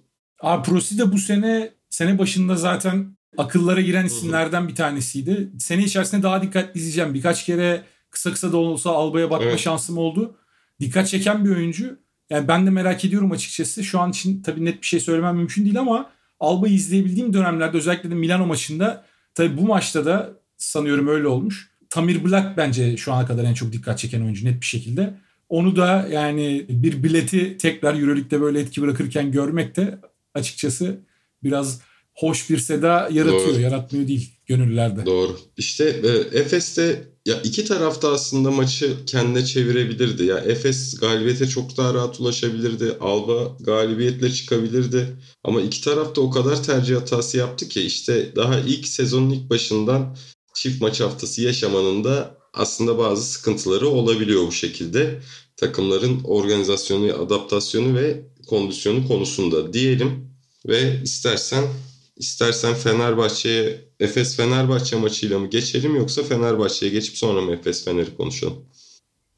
Abi 0.41 0.70
Prosida 0.70 1.12
bu 1.12 1.17
sene 1.17 1.74
sene 1.89 2.20
başında 2.20 2.56
zaten 2.56 3.17
akıllara 3.38 3.82
giren 3.82 4.06
isimlerden 4.06 4.67
bir 4.67 4.75
tanesiydi. 4.75 5.51
Sene 5.60 5.84
içerisinde 5.84 6.24
daha 6.24 6.41
dikkatli 6.41 6.77
izleyeceğim. 6.77 7.13
Birkaç 7.13 7.46
kere 7.46 7.84
kısa 8.10 8.32
kısa 8.32 8.51
da 8.51 8.58
olsa 8.58 8.91
Alba'ya 8.91 9.29
bakma 9.29 9.46
evet. 9.46 9.60
şansım 9.60 9.98
oldu. 9.98 10.38
Dikkat 10.79 11.08
çeken 11.08 11.46
bir 11.46 11.50
oyuncu. 11.50 12.00
Yani 12.29 12.48
ben 12.48 12.65
de 12.65 12.70
merak 12.70 13.06
ediyorum 13.06 13.32
açıkçası. 13.32 13.84
Şu 13.84 14.00
an 14.00 14.10
için 14.10 14.41
tabii 14.41 14.65
net 14.65 14.82
bir 14.82 14.88
şey 14.88 15.00
söylemem 15.00 15.36
mümkün 15.36 15.65
değil 15.65 15.79
ama 15.79 16.12
Alba'yı 16.39 16.74
izleyebildiğim 16.74 17.34
dönemlerde 17.34 17.77
özellikle 17.77 18.12
de 18.12 18.15
Milano 18.15 18.46
maçında 18.46 19.06
tabii 19.36 19.58
bu 19.58 19.62
maçta 19.62 20.06
da 20.06 20.34
sanıyorum 20.58 21.08
öyle 21.08 21.27
olmuş. 21.27 21.70
Tamir 21.89 22.25
Black 22.25 22.58
bence 22.58 22.98
şu 22.98 23.13
ana 23.13 23.25
kadar 23.25 23.44
en 23.44 23.53
çok 23.53 23.74
dikkat 23.74 24.00
çeken 24.00 24.22
oyuncu 24.22 24.46
net 24.46 24.62
bir 24.62 24.65
şekilde. 24.65 25.13
Onu 25.50 25.75
da 25.75 26.08
yani 26.12 26.65
bir 26.70 27.03
bileti 27.03 27.58
tekrar 27.58 27.94
Euroleague'de 27.94 28.41
böyle 28.41 28.60
etki 28.60 28.82
bırakırken 28.82 29.32
görmek 29.32 29.75
de 29.75 30.00
açıkçası 30.34 31.00
biraz 31.44 31.82
hoş 32.13 32.50
bir 32.50 32.58
seda 32.58 33.10
yaratıyor. 33.12 33.53
Doğru. 33.53 33.60
Yaratmıyor 33.60 34.08
değil 34.08 34.37
gönüllülerde. 34.48 35.06
Doğru. 35.06 35.39
İşte 35.58 36.01
e, 36.04 36.39
Efes'te 36.39 37.08
ya 37.25 37.42
iki 37.42 37.66
tarafta 37.66 38.12
aslında 38.12 38.51
maçı 38.51 39.06
kendine 39.06 39.46
çevirebilirdi. 39.46 40.24
Ya 40.24 40.38
Efes 40.38 41.00
galibiyete 41.00 41.48
çok 41.48 41.77
daha 41.77 41.94
rahat 41.94 42.20
ulaşabilirdi. 42.20 42.98
Alba 43.00 43.58
galibiyetle 43.60 44.32
çıkabilirdi. 44.32 45.08
Ama 45.44 45.62
iki 45.62 45.82
tarafta 45.82 46.22
o 46.22 46.30
kadar 46.30 46.63
tercih 46.63 46.96
hatası 46.96 47.38
yaptı 47.38 47.70
ki 47.70 47.82
işte 47.82 48.36
daha 48.36 48.60
ilk 48.60 48.88
sezonun 48.88 49.30
ilk 49.30 49.50
başından 49.50 50.18
çift 50.54 50.82
maç 50.82 51.01
haftası 51.01 51.42
yaşamanın 51.42 52.04
da 52.04 52.38
aslında 52.54 52.98
bazı 52.98 53.24
sıkıntıları 53.24 53.88
olabiliyor 53.88 54.48
bu 54.48 54.51
şekilde. 54.51 55.20
Takımların 55.58 56.22
organizasyonu, 56.24 57.13
adaptasyonu 57.13 57.96
ve 57.96 58.24
kondisyonu 58.48 59.08
konusunda 59.08 59.74
diyelim 59.74 60.30
ve 60.68 61.01
istersen 61.04 61.63
istersen 62.20 62.74
Fenerbahçe'ye 62.74 63.82
Efes 64.00 64.38
Fenerbahçe 64.38 64.96
maçıyla 64.96 65.40
mı 65.40 65.50
geçelim 65.50 65.96
yoksa 65.96 66.24
Fenerbahçe'ye 66.24 66.92
geçip 66.92 67.18
sonra 67.18 67.42
mı 67.42 67.52
Efes 67.54 67.86
Fener'i 67.86 68.18
konuşalım? 68.18 68.66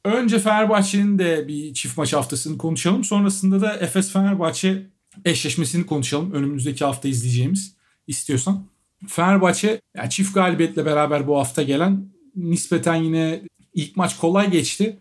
Önce 0.05 0.39
Fenerbahçe'nin 0.39 1.19
de 1.19 1.47
bir 1.47 1.73
çift 1.73 1.97
maç 1.97 2.13
haftasını 2.13 2.57
konuşalım. 2.57 3.03
Sonrasında 3.03 3.61
da 3.61 3.73
Efes 3.73 4.11
Fenerbahçe 4.11 4.89
eşleşmesini 5.25 5.85
konuşalım. 5.85 6.31
Önümüzdeki 6.31 6.85
hafta 6.85 7.07
izleyeceğimiz 7.07 7.75
istiyorsan. 8.07 8.65
Fenerbahçe 9.07 9.81
yani 9.97 10.09
çift 10.09 10.33
galibiyetle 10.33 10.85
beraber 10.85 11.27
bu 11.27 11.37
hafta 11.37 11.63
gelen 11.63 12.05
nispeten 12.35 12.95
yine 12.95 13.41
ilk 13.73 13.95
maç 13.95 14.17
kolay 14.17 14.51
geçti. 14.51 14.99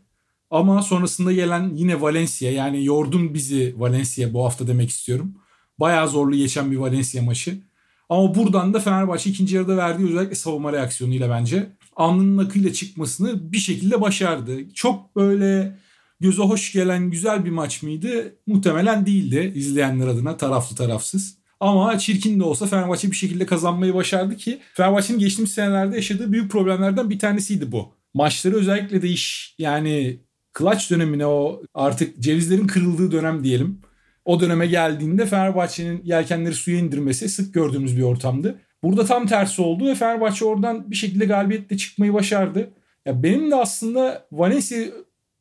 Ama 0.50 0.82
sonrasında 0.82 1.32
gelen 1.32 1.75
yine 1.75 2.00
Valencia 2.00 2.50
yani 2.50 2.85
yordun 2.85 3.35
bizi 3.35 3.75
Valencia 3.76 4.32
bu 4.32 4.44
hafta 4.44 4.66
demek 4.66 4.90
istiyorum. 4.90 5.35
Bayağı 5.80 6.08
zorlu 6.08 6.37
geçen 6.37 6.70
bir 6.70 6.76
Valencia 6.76 7.23
maçı. 7.23 7.67
Ama 8.08 8.34
buradan 8.34 8.74
da 8.74 8.80
Fenerbahçe 8.80 9.30
ikinci 9.30 9.56
yarıda 9.56 9.76
verdiği 9.76 10.08
özellikle 10.08 10.34
savunma 10.34 10.72
reaksiyonuyla 10.72 11.30
bence 11.30 11.66
alnının 11.96 12.44
akıyla 12.44 12.72
çıkmasını 12.72 13.52
bir 13.52 13.58
şekilde 13.58 14.00
başardı. 14.00 14.74
Çok 14.74 15.16
böyle 15.16 15.78
göze 16.20 16.42
hoş 16.42 16.72
gelen 16.72 17.10
güzel 17.10 17.44
bir 17.44 17.50
maç 17.50 17.82
mıydı? 17.82 18.34
Muhtemelen 18.46 19.06
değildi 19.06 19.52
izleyenler 19.54 20.06
adına 20.06 20.36
taraflı 20.36 20.76
tarafsız. 20.76 21.38
Ama 21.60 21.98
çirkin 21.98 22.40
de 22.40 22.44
olsa 22.44 22.66
Fenerbahçe 22.66 23.10
bir 23.10 23.16
şekilde 23.16 23.46
kazanmayı 23.46 23.94
başardı 23.94 24.36
ki 24.36 24.58
Fenerbahçe'nin 24.74 25.18
geçtiğimiz 25.18 25.52
senelerde 25.52 25.96
yaşadığı 25.96 26.32
büyük 26.32 26.50
problemlerden 26.50 27.10
bir 27.10 27.18
tanesiydi 27.18 27.72
bu. 27.72 27.92
Maçları 28.14 28.56
özellikle 28.56 29.02
de 29.02 29.08
iş 29.08 29.54
yani 29.58 30.20
clutch 30.58 30.90
dönemine 30.90 31.26
o 31.26 31.62
artık 31.74 32.20
cevizlerin 32.20 32.66
kırıldığı 32.66 33.12
dönem 33.12 33.44
diyelim. 33.44 33.80
O 34.28 34.40
döneme 34.40 34.66
geldiğinde 34.66 35.26
Fenerbahçe'nin 35.26 36.00
yelkenleri 36.04 36.54
suya 36.54 36.78
indirmesi 36.78 37.28
sık 37.28 37.54
gördüğümüz 37.54 37.97
bir 37.97 38.02
ortamdı. 38.02 38.58
Burada 38.82 39.04
tam 39.04 39.26
tersi 39.26 39.62
oldu 39.62 39.87
ve 39.87 39.94
Fenerbahçe 39.94 40.44
oradan 40.44 40.90
bir 40.90 40.97
şekilde 40.97 41.25
galibiyetle 41.25 41.76
çıkmayı 41.76 42.12
başardı. 42.12 42.70
Ya 43.06 43.23
benim 43.23 43.50
de 43.50 43.56
aslında 43.56 44.26
Valencia 44.32 44.78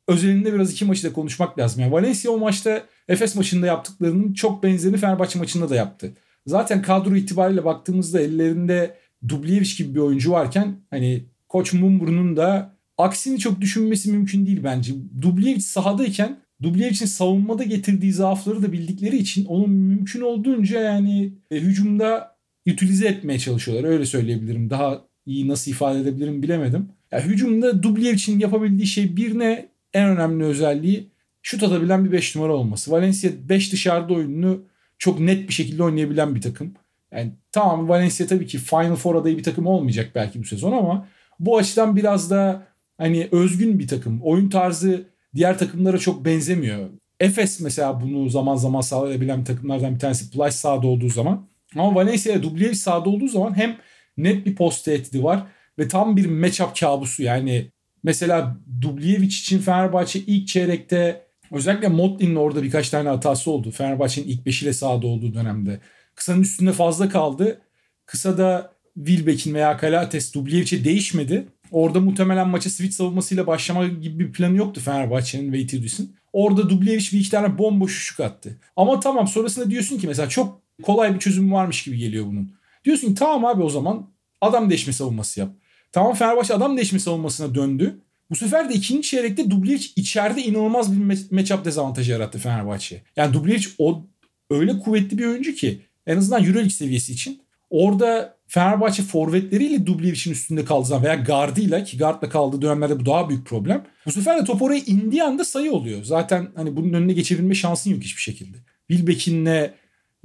özelinde 0.08 0.54
biraz 0.54 0.72
iki 0.72 0.86
maçı 0.86 1.10
da 1.10 1.14
konuşmak 1.14 1.60
lazım. 1.60 1.82
Yani 1.82 1.92
Valencia 1.92 2.32
o 2.32 2.38
maçta 2.38 2.84
Efes 3.08 3.36
maçında 3.36 3.66
yaptıklarının 3.66 4.34
çok 4.34 4.64
benzerini 4.64 4.98
Fenerbahçe 4.98 5.40
maçında 5.40 5.70
da 5.70 5.76
yaptı. 5.76 6.14
Zaten 6.46 6.82
kadro 6.82 7.16
itibariyle 7.16 7.66
baktığımızda 7.66 8.22
ellerinde 8.22 8.98
Dubljevic 9.30 9.76
gibi 9.78 9.96
bir 9.96 10.00
oyuncu 10.00 10.32
varken 10.32 10.76
hani 10.90 11.26
Koç 11.50 11.74
Mumbrun'un 11.74 12.38
da 12.38 12.76
aksini 12.98 13.40
çok 13.40 13.62
düşünmesi 13.62 14.12
mümkün 14.12 14.46
değil 14.46 14.62
bence. 14.64 14.94
Dubljevic 15.22 15.62
sahadayken 15.62 16.47
Dublevic'in 16.64 17.06
savunmada 17.06 17.64
getirdiği 17.64 18.14
zaafları 18.14 18.64
da 18.64 18.72
bildikleri 18.72 19.18
için 19.18 19.46
onu 19.46 19.68
mümkün 19.68 20.22
olduğunca 20.22 20.82
yani 20.82 21.34
e, 21.52 21.56
hücumda 21.56 22.38
utilize 22.68 23.08
etmeye 23.08 23.40
çalışıyorlar. 23.40 23.90
Öyle 23.90 24.06
söyleyebilirim. 24.06 24.70
Daha 24.70 25.02
iyi 25.26 25.48
nasıl 25.48 25.72
ifade 25.72 26.00
edebilirim 26.00 26.44
bilemedim. 26.44 26.90
Ya, 27.12 27.22
hücumda 27.22 27.84
Dublevic'in 27.84 28.40
yapabildiği 28.40 28.88
şey 28.88 29.18
bir 29.18 29.40
ne 29.40 29.70
en 29.94 30.10
önemli 30.10 30.44
özelliği 30.44 31.10
şut 31.42 31.64
atabilen 31.64 32.06
bir 32.06 32.12
5 32.12 32.36
numara 32.36 32.54
olması. 32.54 32.92
Valencia 32.92 33.32
5 33.50 33.74
dışarıda 33.74 34.14
oyununu 34.14 34.64
çok 34.98 35.20
net 35.20 35.48
bir 35.50 35.54
şekilde 35.54 35.84
oynayabilen 35.84 36.36
bir 36.36 36.42
takım. 36.42 36.74
Yani 37.12 37.32
tamam 37.52 37.90
Valencia 37.90 38.28
tabii 38.28 38.48
ki 38.48 38.58
Final 38.58 38.96
Four 38.96 39.16
adayı 39.16 39.38
bir 39.38 39.44
takım 39.44 39.68
olmayacak 39.68 40.12
belki 40.16 40.40
bu 40.40 40.44
sezon 40.44 40.72
ama 40.72 41.08
bu 41.40 41.58
açıdan 41.58 41.96
biraz 41.96 42.32
da 42.32 42.68
hani 42.98 43.28
özgün 43.32 43.80
bir 43.80 43.88
takım. 43.88 44.22
Oyun 44.22 44.50
tarzı 44.50 45.06
diğer 45.36 45.58
takımlara 45.58 45.98
çok 45.98 46.26
benzemiyor. 46.26 46.90
Efes 47.20 47.60
mesela 47.60 48.02
bunu 48.02 48.30
zaman 48.30 48.56
zaman 48.56 48.82
sağlayabilen 48.82 49.44
takımlardan 49.44 49.96
bir 49.96 50.00
tanesi. 50.00 50.32
Plaj 50.32 50.54
sahada 50.54 50.88
olduğu 50.88 51.10
zaman. 51.10 51.48
Ama 51.76 51.96
Valencia 51.96 52.34
ile 52.34 52.44
Dubljevic 52.44 52.76
sahada 52.76 53.10
olduğu 53.10 53.28
zaman 53.28 53.58
hem 53.58 53.78
net 54.18 54.46
bir 54.46 54.56
post 54.56 54.86
tehdidi 54.86 55.24
var 55.24 55.44
ve 55.80 55.88
tam 55.88 56.18
bir 56.18 56.26
matchup 56.26 56.80
kabusu. 56.80 57.24
Yani 57.24 57.72
mesela 58.04 58.58
Dubljevic 58.82 59.28
için 59.28 59.60
Fenerbahçe 59.60 60.20
ilk 60.20 60.48
çeyrekte 60.48 61.28
özellikle 61.52 61.88
Motlin'in 61.88 62.36
orada 62.36 62.64
birkaç 62.64 62.90
tane 62.90 63.10
hatası 63.10 63.52
oldu. 63.52 63.72
Fenerbahçe'nin 63.72 64.28
ilk 64.28 64.46
beşiyle 64.46 64.74
sahada 64.74 65.08
olduğu 65.08 65.34
dönemde. 65.34 65.80
Kısanın 66.16 66.42
üstünde 66.42 66.72
fazla 66.72 67.10
kaldı. 67.10 67.62
Kısa 68.06 68.38
da 68.38 68.78
Wilbeck'in 68.96 69.54
veya 69.54 69.78
Kalates 69.78 70.34
Dublevic'e 70.34 70.84
değişmedi. 70.84 71.48
Orada 71.72 72.00
muhtemelen 72.00 72.48
maça 72.48 72.70
switch 72.70 72.96
savunmasıyla 72.96 73.48
başlama 73.48 73.88
gibi 73.88 74.20
bir 74.20 74.32
planı 74.32 74.58
yoktu 74.58 74.82
Fenerbahçe'nin 74.82 75.54
ve 75.54 75.60
Itudis'in. 75.60 76.16
Orada 76.34 76.70
Dublevic 76.70 77.12
bir 77.12 77.20
iki 77.20 77.32
tane 77.32 77.58
bomboş 77.58 77.98
şut 77.98 78.20
attı. 78.20 78.58
Ama 78.76 79.00
tamam 79.00 79.28
sonrasında 79.28 79.70
diyorsun 79.70 79.98
ki 79.98 80.08
mesela 80.08 80.30
çok 80.30 80.62
kolay 80.84 81.14
bir 81.14 81.20
çözüm 81.20 81.52
varmış 81.52 81.84
gibi 81.84 81.98
geliyor 81.98 82.26
bunun. 82.26 82.52
Diyorsun 82.86 83.08
ki 83.08 83.14
tamam 83.14 83.46
abi 83.46 83.64
o 83.64 83.70
zaman 83.70 84.10
adam 84.42 84.70
değişme 84.70 84.94
savunması 84.94 85.40
yap. 85.40 85.50
Tamam 85.92 86.14
Fenerbahçe 86.14 86.54
adam 86.54 86.78
değişme 86.78 87.00
savunmasına 87.00 87.56
döndü. 87.56 88.02
Bu 88.30 88.36
sefer 88.36 88.70
de 88.70 88.74
ikinci 88.74 89.10
çeyrekte 89.10 89.52
Dublevic 89.52 89.86
içeride 89.96 90.42
inanılmaz 90.44 90.94
bir 90.94 91.32
matchup 91.32 91.66
dezavantajı 91.66 92.12
yarattı 92.12 92.40
Fenerbahçe. 92.40 93.02
Yani 93.16 93.34
Dublevic 93.34 93.68
o 93.78 94.06
öyle 94.50 94.80
kuvvetli 94.80 95.18
bir 95.18 95.26
oyuncu 95.26 95.54
ki 95.54 95.82
en 96.08 96.18
azından 96.18 96.44
Euroleague 96.44 96.70
seviyesi 96.70 97.14
için 97.14 97.42
orada 97.70 98.37
Fenerbahçe 98.48 99.04
forvetleriyle 99.04 99.86
Dublevic'in 99.86 100.32
üstünde 100.32 100.66
kaldığı 100.66 100.88
zaman 100.88 101.04
veya 101.04 101.16
gardıyla 101.16 101.84
ki 101.84 101.98
gardla 101.98 102.30
kaldığı 102.30 102.62
dönemlerde 102.62 103.00
bu 103.00 103.06
daha 103.06 103.30
büyük 103.30 103.46
problem. 103.46 103.84
Bu 104.06 104.12
sefer 104.12 104.42
de 104.42 104.44
top 104.44 104.62
oraya 104.62 104.80
indiği 104.80 105.24
anda 105.24 105.46
sayı 105.46 105.72
oluyor. 105.72 106.04
Zaten 106.04 106.48
hani 106.56 106.76
bunun 106.76 106.94
önüne 106.94 107.14
geçebilme 107.14 107.56
şansın 107.56 107.92
yok 107.92 108.02
hiçbir 108.02 108.22
şekilde. 108.22 108.58
Wilbeck'inle 108.88 109.74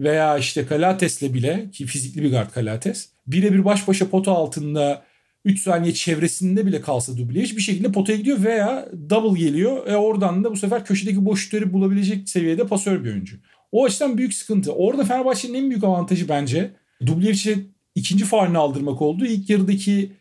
veya 0.00 0.38
işte 0.38 0.66
Kalates'le 0.66 1.34
bile 1.34 1.70
ki 1.72 1.86
fizikli 1.86 2.22
bir 2.22 2.30
gard 2.30 2.50
Kalates 2.50 3.08
birebir 3.26 3.64
baş 3.64 3.88
başa 3.88 4.08
pota 4.08 4.32
altında 4.32 5.02
3 5.44 5.62
saniye 5.62 5.94
çevresinde 5.94 6.66
bile 6.66 6.80
kalsa 6.80 7.16
Dublevic 7.16 7.56
bir 7.56 7.62
şekilde 7.62 7.92
potaya 7.92 8.18
gidiyor 8.18 8.44
veya 8.44 8.88
double 9.10 9.40
geliyor. 9.40 9.86
E 9.86 9.96
oradan 9.96 10.44
da 10.44 10.50
bu 10.50 10.56
sefer 10.56 10.84
köşedeki 10.84 11.24
boşlukları 11.24 11.72
bulabilecek 11.72 12.28
seviyede 12.28 12.66
pasör 12.66 13.04
bir 13.04 13.10
oyuncu. 13.10 13.36
O 13.72 13.84
açıdan 13.84 14.18
büyük 14.18 14.34
sıkıntı. 14.34 14.72
Orada 14.72 15.04
Fenerbahçe'nin 15.04 15.54
en 15.54 15.70
büyük 15.70 15.84
avantajı 15.84 16.28
bence 16.28 16.70
Dublevic'e 17.06 17.58
ikinci 17.94 18.24
faalini 18.24 18.58
aldırmak 18.58 19.02
oldu. 19.02 19.26
İlk 19.26 19.50
yarıdaki 19.50 20.12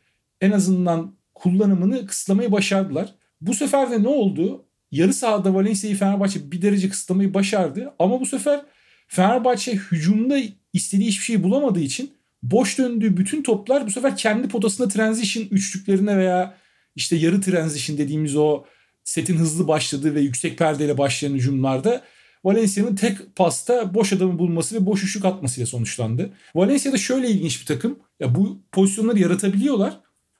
en 0.41 0.51
azından 0.51 1.15
kullanımını 1.35 2.05
kısıtlamayı 2.05 2.51
başardılar. 2.51 3.15
Bu 3.41 3.53
sefer 3.53 3.91
de 3.91 4.03
ne 4.03 4.07
oldu? 4.07 4.65
Yarı 4.91 5.13
sahada 5.13 5.53
Valencia'yı 5.53 5.95
Fenerbahçe 5.95 6.51
bir 6.51 6.61
derece 6.61 6.89
kısıtlamayı 6.89 7.33
başardı. 7.33 7.93
Ama 7.99 8.19
bu 8.19 8.25
sefer 8.25 8.61
Fenerbahçe 9.07 9.73
hücumda 9.73 10.39
istediği 10.73 11.07
hiçbir 11.07 11.23
şey 11.23 11.43
bulamadığı 11.43 11.79
için 11.79 12.11
boş 12.43 12.77
döndüğü 12.77 13.17
bütün 13.17 13.43
toplar 13.43 13.87
bu 13.87 13.91
sefer 13.91 14.17
kendi 14.17 14.47
potasında 14.47 14.87
transition 14.87 15.47
üçlüklerine 15.51 16.17
veya 16.17 16.57
işte 16.95 17.15
yarı 17.15 17.41
transition 17.41 17.97
dediğimiz 17.97 18.35
o 18.35 18.63
setin 19.03 19.37
hızlı 19.37 19.67
başladığı 19.67 20.15
ve 20.15 20.21
yüksek 20.21 20.57
perdeyle 20.57 20.97
başlayan 20.97 21.33
hücumlarda 21.33 22.03
Valencia'nın 22.43 22.95
tek 22.95 23.35
pasta 23.35 23.93
boş 23.93 24.13
adamı 24.13 24.39
bulması 24.39 24.75
ve 24.75 24.85
boş 24.85 25.03
üçlük 25.03 25.25
atmasıyla 25.25 25.65
sonuçlandı. 25.65 26.33
Valencia 26.55 26.91
da 26.91 26.97
şöyle 26.97 27.29
ilginç 27.29 27.61
bir 27.61 27.65
takım. 27.65 27.99
Ya 28.19 28.35
bu 28.35 28.61
pozisyonları 28.71 29.19
yaratabiliyorlar 29.19 29.99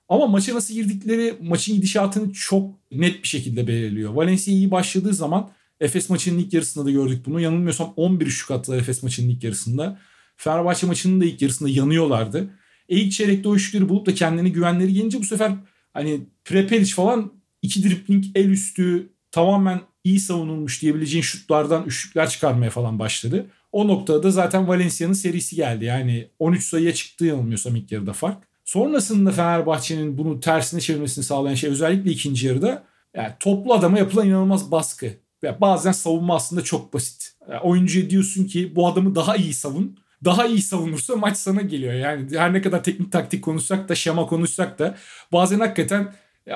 ama 0.10 0.28
maça 0.28 0.56
nasıl 0.56 0.74
girdikleri 0.74 1.34
maçın 1.42 1.76
gidişatını 1.76 2.34
çok 2.34 2.92
net 2.92 3.24
bir 3.24 3.28
şekilde 3.28 3.68
belirliyor. 3.68 4.14
Valencia 4.14 4.54
iyi 4.54 4.72
başladığı 4.72 5.14
zaman 5.14 5.52
Efes 5.80 6.10
maçının 6.10 6.40
ilk 6.40 6.54
yarısında 6.54 6.86
da 6.86 6.92
gördük 6.92 7.26
bunu. 7.26 7.40
Yanılmıyorsam 7.40 7.94
11 7.96 8.28
şut 8.28 8.52
attılar 8.52 8.78
Efes 8.78 9.04
maçının 9.04 9.30
ilk 9.30 9.44
yarısında. 9.44 10.00
Fenerbahçe 10.38 10.88
maçının 10.88 11.22
da 11.22 11.26
ilk 11.26 11.42
yarısında 11.42 11.70
yanıyorlardı. 11.70 12.50
E 12.90 12.96
ilk 12.96 13.12
çeyrekte 13.12 13.50
o 13.50 13.56
üçlükleri 13.56 13.90
bulup 13.90 14.06
da 14.06 14.14
kendini 14.14 14.52
güvenleri 14.52 14.94
gelince 14.94 15.20
bu 15.20 15.24
sefer 15.24 15.52
hani 15.94 16.22
Prepelic 16.46 16.94
falan 16.94 17.34
iki 17.62 17.84
dripling 17.84 18.26
el 18.36 18.50
üstü 18.50 19.14
tamamen 19.32 19.82
iyi 20.04 20.20
savunulmuş 20.20 20.82
diyebileceğin 20.82 21.24
şutlardan 21.24 21.84
üçlükler 21.84 22.30
çıkarmaya 22.30 22.72
falan 22.72 23.00
başladı. 23.00 23.46
O 23.72 23.88
noktada 23.88 24.24
da 24.24 24.32
zaten 24.32 24.68
Valencia'nın 24.68 25.14
serisi 25.14 25.56
geldi. 25.56 25.86
Yani 25.86 26.28
13 26.40 26.64
sayıya 26.64 26.94
çıktı 26.94 27.26
yanılmıyorsam 27.26 27.76
ilk 27.76 27.92
yarıda 27.92 28.14
fark. 28.14 28.44
Sonrasında 28.66 29.32
Fenerbahçe'nin 29.32 30.18
bunu 30.18 30.40
tersine 30.40 30.82
çevirmesini 30.82 31.24
sağlayan 31.24 31.56
şey 31.56 31.70
özellikle 31.70 32.12
ikinci 32.12 32.48
yarıda 32.48 32.84
yani 33.16 33.34
toplu 33.40 33.74
adama 33.74 34.00
yapılan 34.00 34.28
inanılmaz 34.28 34.72
baskı. 34.72 35.12
Ya 35.42 35.62
bazen 35.62 35.92
savunma 35.92 36.36
aslında 36.36 36.64
çok 36.64 36.94
basit. 36.94 37.34
Yani 37.50 37.60
oyuncuya 37.60 38.10
diyorsun 38.10 38.46
ki 38.46 38.76
bu 38.76 38.88
adamı 38.88 39.16
daha 39.16 39.36
iyi 39.36 39.54
savun. 39.54 39.98
Daha 40.26 40.46
iyi 40.48 40.62
savunursa 40.62 41.16
maç 41.16 41.38
sana 41.38 41.62
geliyor. 41.62 41.94
Yani 41.94 42.38
her 42.38 42.54
ne 42.54 42.62
kadar 42.62 42.84
teknik 42.84 43.12
taktik 43.12 43.44
konuşsak 43.44 43.90
da 43.90 43.96
şema 43.96 44.26
konuşsak 44.26 44.80
da 44.80 44.98
bazen 45.34 45.60
hakikaten 45.60 46.14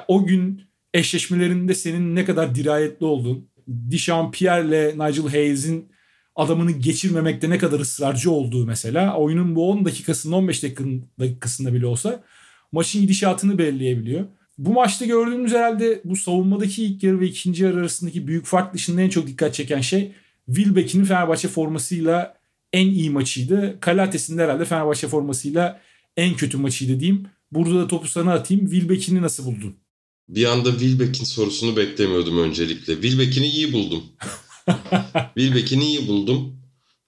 o 0.08 0.26
gün 0.26 0.62
eşleşmelerinde 0.96 1.76
senin 1.76 2.16
ne 2.16 2.26
kadar 2.26 2.56
dirayetli 2.56 3.06
olduğun, 3.06 3.50
Pierre'le 4.32 4.94
Nigel 4.94 5.30
Hayes'in 5.30 5.90
adamını 6.36 6.72
geçirmemekte 6.72 7.50
ne 7.50 7.58
kadar 7.58 7.80
ısrarcı 7.80 8.32
olduğu 8.32 8.66
mesela 8.66 9.18
oyunun 9.18 9.56
bu 9.56 9.72
10 9.72 9.86
dakikasında 9.86 10.36
15 10.36 10.64
dakikasında 11.20 11.74
bile 11.74 11.86
olsa 11.86 12.24
maçın 12.72 13.02
gidişatını 13.02 13.58
belirleyebiliyor. 13.58 14.26
Bu 14.58 14.74
maçta 14.74 15.06
gördüğümüz 15.06 15.54
herhalde 15.54 16.02
bu 16.06 16.16
savunmadaki 16.16 16.84
ilk 16.84 17.04
yarı 17.04 17.20
ve 17.20 17.28
ikinci 17.28 17.64
yarı 17.64 17.78
arasındaki 17.78 18.28
büyük 18.28 18.46
fark 18.46 18.74
dışında 18.74 19.02
en 19.02 19.10
çok 19.10 19.28
dikkat 19.28 19.54
çeken 19.54 19.82
şey 19.82 20.12
Wilbeck'in 20.46 21.04
Fenerbahçe 21.04 21.48
formasıyla 21.48 22.38
en 22.74 22.88
iyi 22.88 23.10
maçıydı. 23.10 23.80
Kalates'in 23.80 24.38
herhalde 24.38 24.66
Fenerbahçe 24.66 25.08
formasıyla 25.08 25.82
en 26.18 26.36
kötü 26.36 26.58
maçıydı 26.58 27.00
diyeyim. 27.00 27.28
Burada 27.52 27.80
da 27.80 27.88
topu 27.88 28.08
sana 28.08 28.34
atayım. 28.34 28.66
Wilbeck'ini 28.66 29.22
nasıl 29.22 29.46
buldun? 29.46 29.85
Bir 30.30 30.46
anda 30.46 30.72
Wilbeck'in 30.72 31.26
sorusunu 31.26 31.78
beklemiyordum 31.78 32.38
öncelikle. 32.38 32.94
Wilbeck'ini 32.94 33.48
iyi 33.48 33.74
buldum. 33.74 34.04
Wilbeck'ini 35.38 35.86
iyi 35.86 36.08
buldum. 36.08 36.60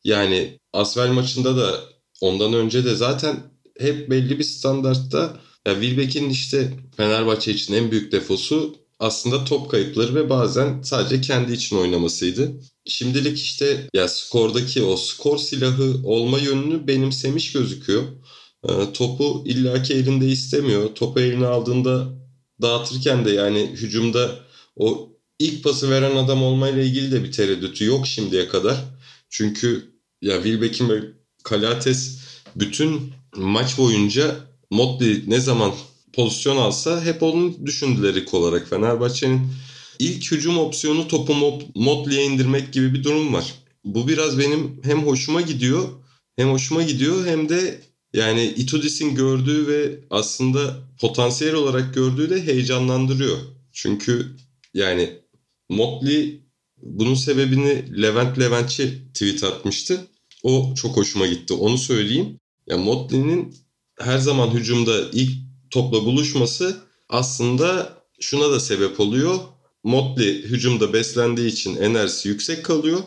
Yani 0.03 0.59
Asvel 0.73 1.11
maçında 1.11 1.57
da 1.57 1.79
ondan 2.21 2.53
önce 2.53 2.85
de 2.85 2.95
zaten 2.95 3.43
hep 3.79 4.09
belli 4.09 4.39
bir 4.39 4.43
standartta 4.43 5.39
ya 5.67 5.73
Wilbeck'in 5.73 6.29
işte 6.29 6.73
Fenerbahçe 6.97 7.51
için 7.51 7.73
en 7.73 7.91
büyük 7.91 8.11
defosu 8.11 8.75
aslında 8.99 9.45
top 9.45 9.71
kayıpları 9.71 10.15
ve 10.15 10.29
bazen 10.29 10.81
sadece 10.81 11.21
kendi 11.21 11.53
için 11.53 11.77
oynamasıydı. 11.77 12.51
Şimdilik 12.85 13.37
işte 13.37 13.89
ya 13.93 14.07
skordaki 14.07 14.83
o 14.83 14.97
skor 14.97 15.37
silahı 15.37 16.01
olma 16.03 16.39
yönünü 16.39 16.87
benimsemiş 16.87 17.51
gözüküyor. 17.51 18.03
Ee, 18.69 18.93
topu 18.93 19.43
illaki 19.45 19.93
elinde 19.93 20.27
istemiyor. 20.27 20.95
Topu 20.95 21.19
eline 21.19 21.45
aldığında 21.45 22.17
dağıtırken 22.61 23.25
de 23.25 23.31
yani 23.31 23.69
hücumda 23.73 24.39
o 24.75 25.09
ilk 25.39 25.63
pası 25.63 25.89
veren 25.89 26.15
adam 26.15 26.43
olmayla 26.43 26.83
ilgili 26.83 27.11
de 27.11 27.23
bir 27.23 27.31
tereddütü 27.31 27.85
yok 27.85 28.07
şimdiye 28.07 28.47
kadar. 28.47 28.77
Çünkü 29.29 29.91
ya 30.21 30.43
Wilbeck'in 30.43 30.89
ve 30.89 31.01
Kalates 31.43 32.19
bütün 32.55 33.13
maç 33.35 33.77
boyunca 33.77 34.35
Motley 34.71 35.23
ne 35.27 35.39
zaman 35.39 35.73
pozisyon 36.13 36.57
alsa 36.57 37.05
hep 37.05 37.23
onun 37.23 37.65
düşündüler 37.65 38.15
ilk 38.15 38.33
olarak. 38.33 38.69
Fenerbahçe'nin 38.69 39.41
ilk 39.99 40.31
hücum 40.31 40.57
opsiyonu 40.57 41.07
topu 41.07 41.33
Motley'e 41.75 42.23
indirmek 42.23 42.73
gibi 42.73 42.93
bir 42.93 43.03
durum 43.03 43.33
var. 43.33 43.53
Bu 43.85 44.07
biraz 44.07 44.39
benim 44.39 44.81
hem 44.83 45.05
hoşuma 45.05 45.41
gidiyor 45.41 45.89
hem 46.35 46.49
hoşuma 46.49 46.83
gidiyor 46.83 47.25
hem 47.25 47.49
de 47.49 47.81
yani 48.13 48.43
Itudis'in 48.43 49.15
gördüğü 49.15 49.67
ve 49.67 49.99
aslında 50.09 50.86
potansiyel 50.99 51.53
olarak 51.53 51.93
gördüğü 51.93 52.29
de 52.29 52.45
heyecanlandırıyor. 52.45 53.37
Çünkü 53.71 54.35
yani 54.73 55.19
Motley 55.69 56.43
bunun 56.77 57.13
sebebini 57.13 58.01
Levent 58.01 58.39
Leventçi 58.39 59.07
tweet 59.13 59.43
atmıştı. 59.43 60.07
O 60.43 60.73
çok 60.75 60.97
hoşuma 60.97 61.27
gitti. 61.27 61.53
Onu 61.53 61.77
söyleyeyim. 61.77 62.39
Ya 62.67 62.77
Motley'nin 62.77 63.55
her 63.99 64.17
zaman 64.17 64.47
hücumda 64.51 65.01
ilk 65.13 65.31
topla 65.69 66.05
buluşması 66.05 66.77
aslında 67.09 67.97
şuna 68.19 68.51
da 68.51 68.59
sebep 68.59 68.99
oluyor. 68.99 69.39
Motley 69.83 70.43
hücumda 70.43 70.93
beslendiği 70.93 71.51
için 71.51 71.75
enerjisi 71.75 72.29
yüksek 72.29 72.65
kalıyor 72.65 72.99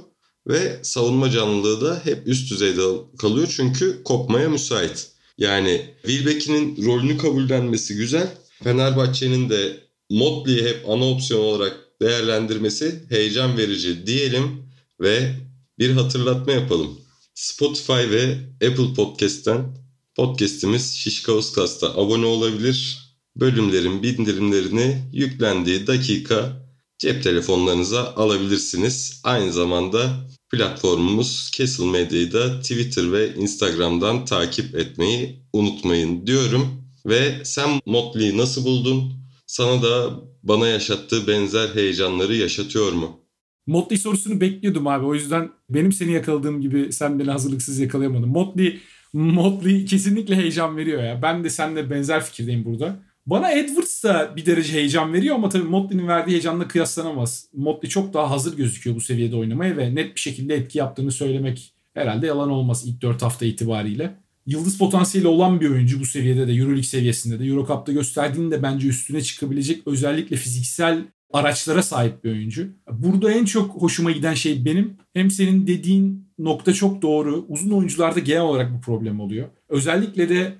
ve 0.46 0.81
savunma 0.83 1.31
canlılığı 1.31 1.81
da 1.81 2.00
hep 2.05 2.26
üst 2.26 2.50
düzeyde 2.50 2.83
kalıyor 3.18 3.53
çünkü 3.57 4.03
kopmaya 4.05 4.48
müsait. 4.48 5.11
Yani 5.40 5.94
Wilbeck'in 6.03 6.85
rolünü 6.85 7.18
kabullenmesi 7.18 7.96
güzel. 7.96 8.29
Fenerbahçe'nin 8.64 9.50
de 9.50 9.81
Motley'i 10.11 10.64
hep 10.64 10.88
ana 10.88 11.05
opsiyon 11.05 11.40
olarak 11.40 11.76
değerlendirmesi 12.03 13.05
heyecan 13.09 13.59
verici 13.59 14.07
diyelim 14.07 14.62
ve 15.00 15.35
bir 15.79 15.90
hatırlatma 15.90 16.53
yapalım. 16.53 16.98
Spotify 17.35 17.92
ve 17.92 18.38
Apple 18.55 18.94
Podcast'ten 18.96 19.76
podcast'imiz 20.14 20.94
Şişkaustas'ta 20.94 21.94
abone 21.96 22.26
olabilir. 22.26 22.98
Bölümlerin 23.37 24.03
bildirimlerini 24.03 25.03
yüklendiği 25.12 25.87
dakika 25.87 26.66
cep 26.98 27.22
telefonlarınıza 27.22 28.14
alabilirsiniz. 28.14 29.20
Aynı 29.24 29.53
zamanda 29.53 30.29
platformumuz 30.50 31.50
Castle 31.56 31.90
Medya'yı 31.90 32.32
da 32.32 32.60
Twitter 32.60 33.12
ve 33.12 33.34
Instagram'dan 33.34 34.24
takip 34.24 34.74
etmeyi 34.74 35.42
unutmayın 35.52 36.26
diyorum. 36.26 36.84
Ve 37.06 37.44
sen 37.44 37.80
Motley'i 37.86 38.38
nasıl 38.38 38.64
buldun? 38.64 39.12
Sana 39.46 39.82
da 39.82 40.20
bana 40.42 40.68
yaşattığı 40.68 41.26
benzer 41.26 41.68
heyecanları 41.74 42.34
yaşatıyor 42.36 42.92
mu? 42.92 43.20
Motley 43.66 43.98
sorusunu 43.98 44.40
bekliyordum 44.40 44.86
abi. 44.86 45.06
O 45.06 45.14
yüzden 45.14 45.50
benim 45.70 45.92
seni 45.92 46.12
yakaladığım 46.12 46.60
gibi 46.60 46.92
sen 46.92 47.18
beni 47.18 47.30
hazırlıksız 47.30 47.78
yakalayamadın. 47.78 48.28
Motley, 48.28 48.80
Motley 49.12 49.84
kesinlikle 49.84 50.36
heyecan 50.36 50.76
veriyor 50.76 51.02
ya. 51.02 51.22
Ben 51.22 51.44
de 51.44 51.50
seninle 51.50 51.90
benzer 51.90 52.24
fikirdeyim 52.24 52.64
burada. 52.64 53.02
Bana 53.26 53.52
Edwards 53.52 54.04
da 54.04 54.37
bir 54.37 54.46
derece 54.46 54.72
heyecan 54.72 55.12
veriyor 55.12 55.35
ama 55.35 55.48
tabii 55.48 55.68
Motley'nin 55.68 56.09
verdiği 56.09 56.30
heyecanla 56.30 56.68
kıyaslanamaz. 56.68 57.48
Motley 57.52 57.90
çok 57.90 58.14
daha 58.14 58.30
hazır 58.30 58.56
gözüküyor 58.56 58.96
bu 58.96 59.00
seviyede 59.00 59.37
oynamaya 59.37 59.76
ve 59.76 59.94
net 59.94 60.14
bir 60.14 60.20
şekilde 60.20 60.54
etki 60.54 60.78
yaptığını 60.78 61.12
söylemek 61.12 61.74
herhalde 61.94 62.26
yalan 62.26 62.50
olmaz 62.50 62.85
ilk 62.87 63.02
4 63.02 63.22
hafta 63.22 63.46
itibariyle. 63.46 64.16
Yıldız 64.46 64.78
potansiyeli 64.78 65.28
olan 65.28 65.61
bir 65.61 65.70
oyuncu 65.70 66.00
bu 66.00 66.04
seviyede 66.04 66.48
de 66.48 66.52
Euroleague 66.52 66.83
seviyesinde 66.83 67.38
de 67.38 67.44
Euro 67.44 67.66
Cup'ta 67.66 67.92
gösterdiğinde 67.92 68.56
de 68.56 68.62
bence 68.62 68.88
üstüne 68.88 69.22
çıkabilecek 69.22 69.87
özellikle 69.87 70.37
fiziksel 70.37 71.04
araçlara 71.33 71.83
sahip 71.83 72.24
bir 72.24 72.30
oyuncu. 72.30 72.68
Burada 72.90 73.33
en 73.33 73.44
çok 73.44 73.83
hoşuma 73.83 74.11
giden 74.11 74.35
şey 74.35 74.64
benim 74.64 74.96
hem 75.12 75.30
senin 75.30 75.66
dediğin 75.66 76.28
nokta 76.38 76.72
çok 76.72 77.02
doğru. 77.02 77.44
Uzun 77.48 77.70
oyuncularda 77.70 78.20
genel 78.20 78.42
olarak 78.42 78.74
bu 78.74 78.80
problem 78.80 79.20
oluyor. 79.20 79.48
Özellikle 79.68 80.28
de 80.28 80.54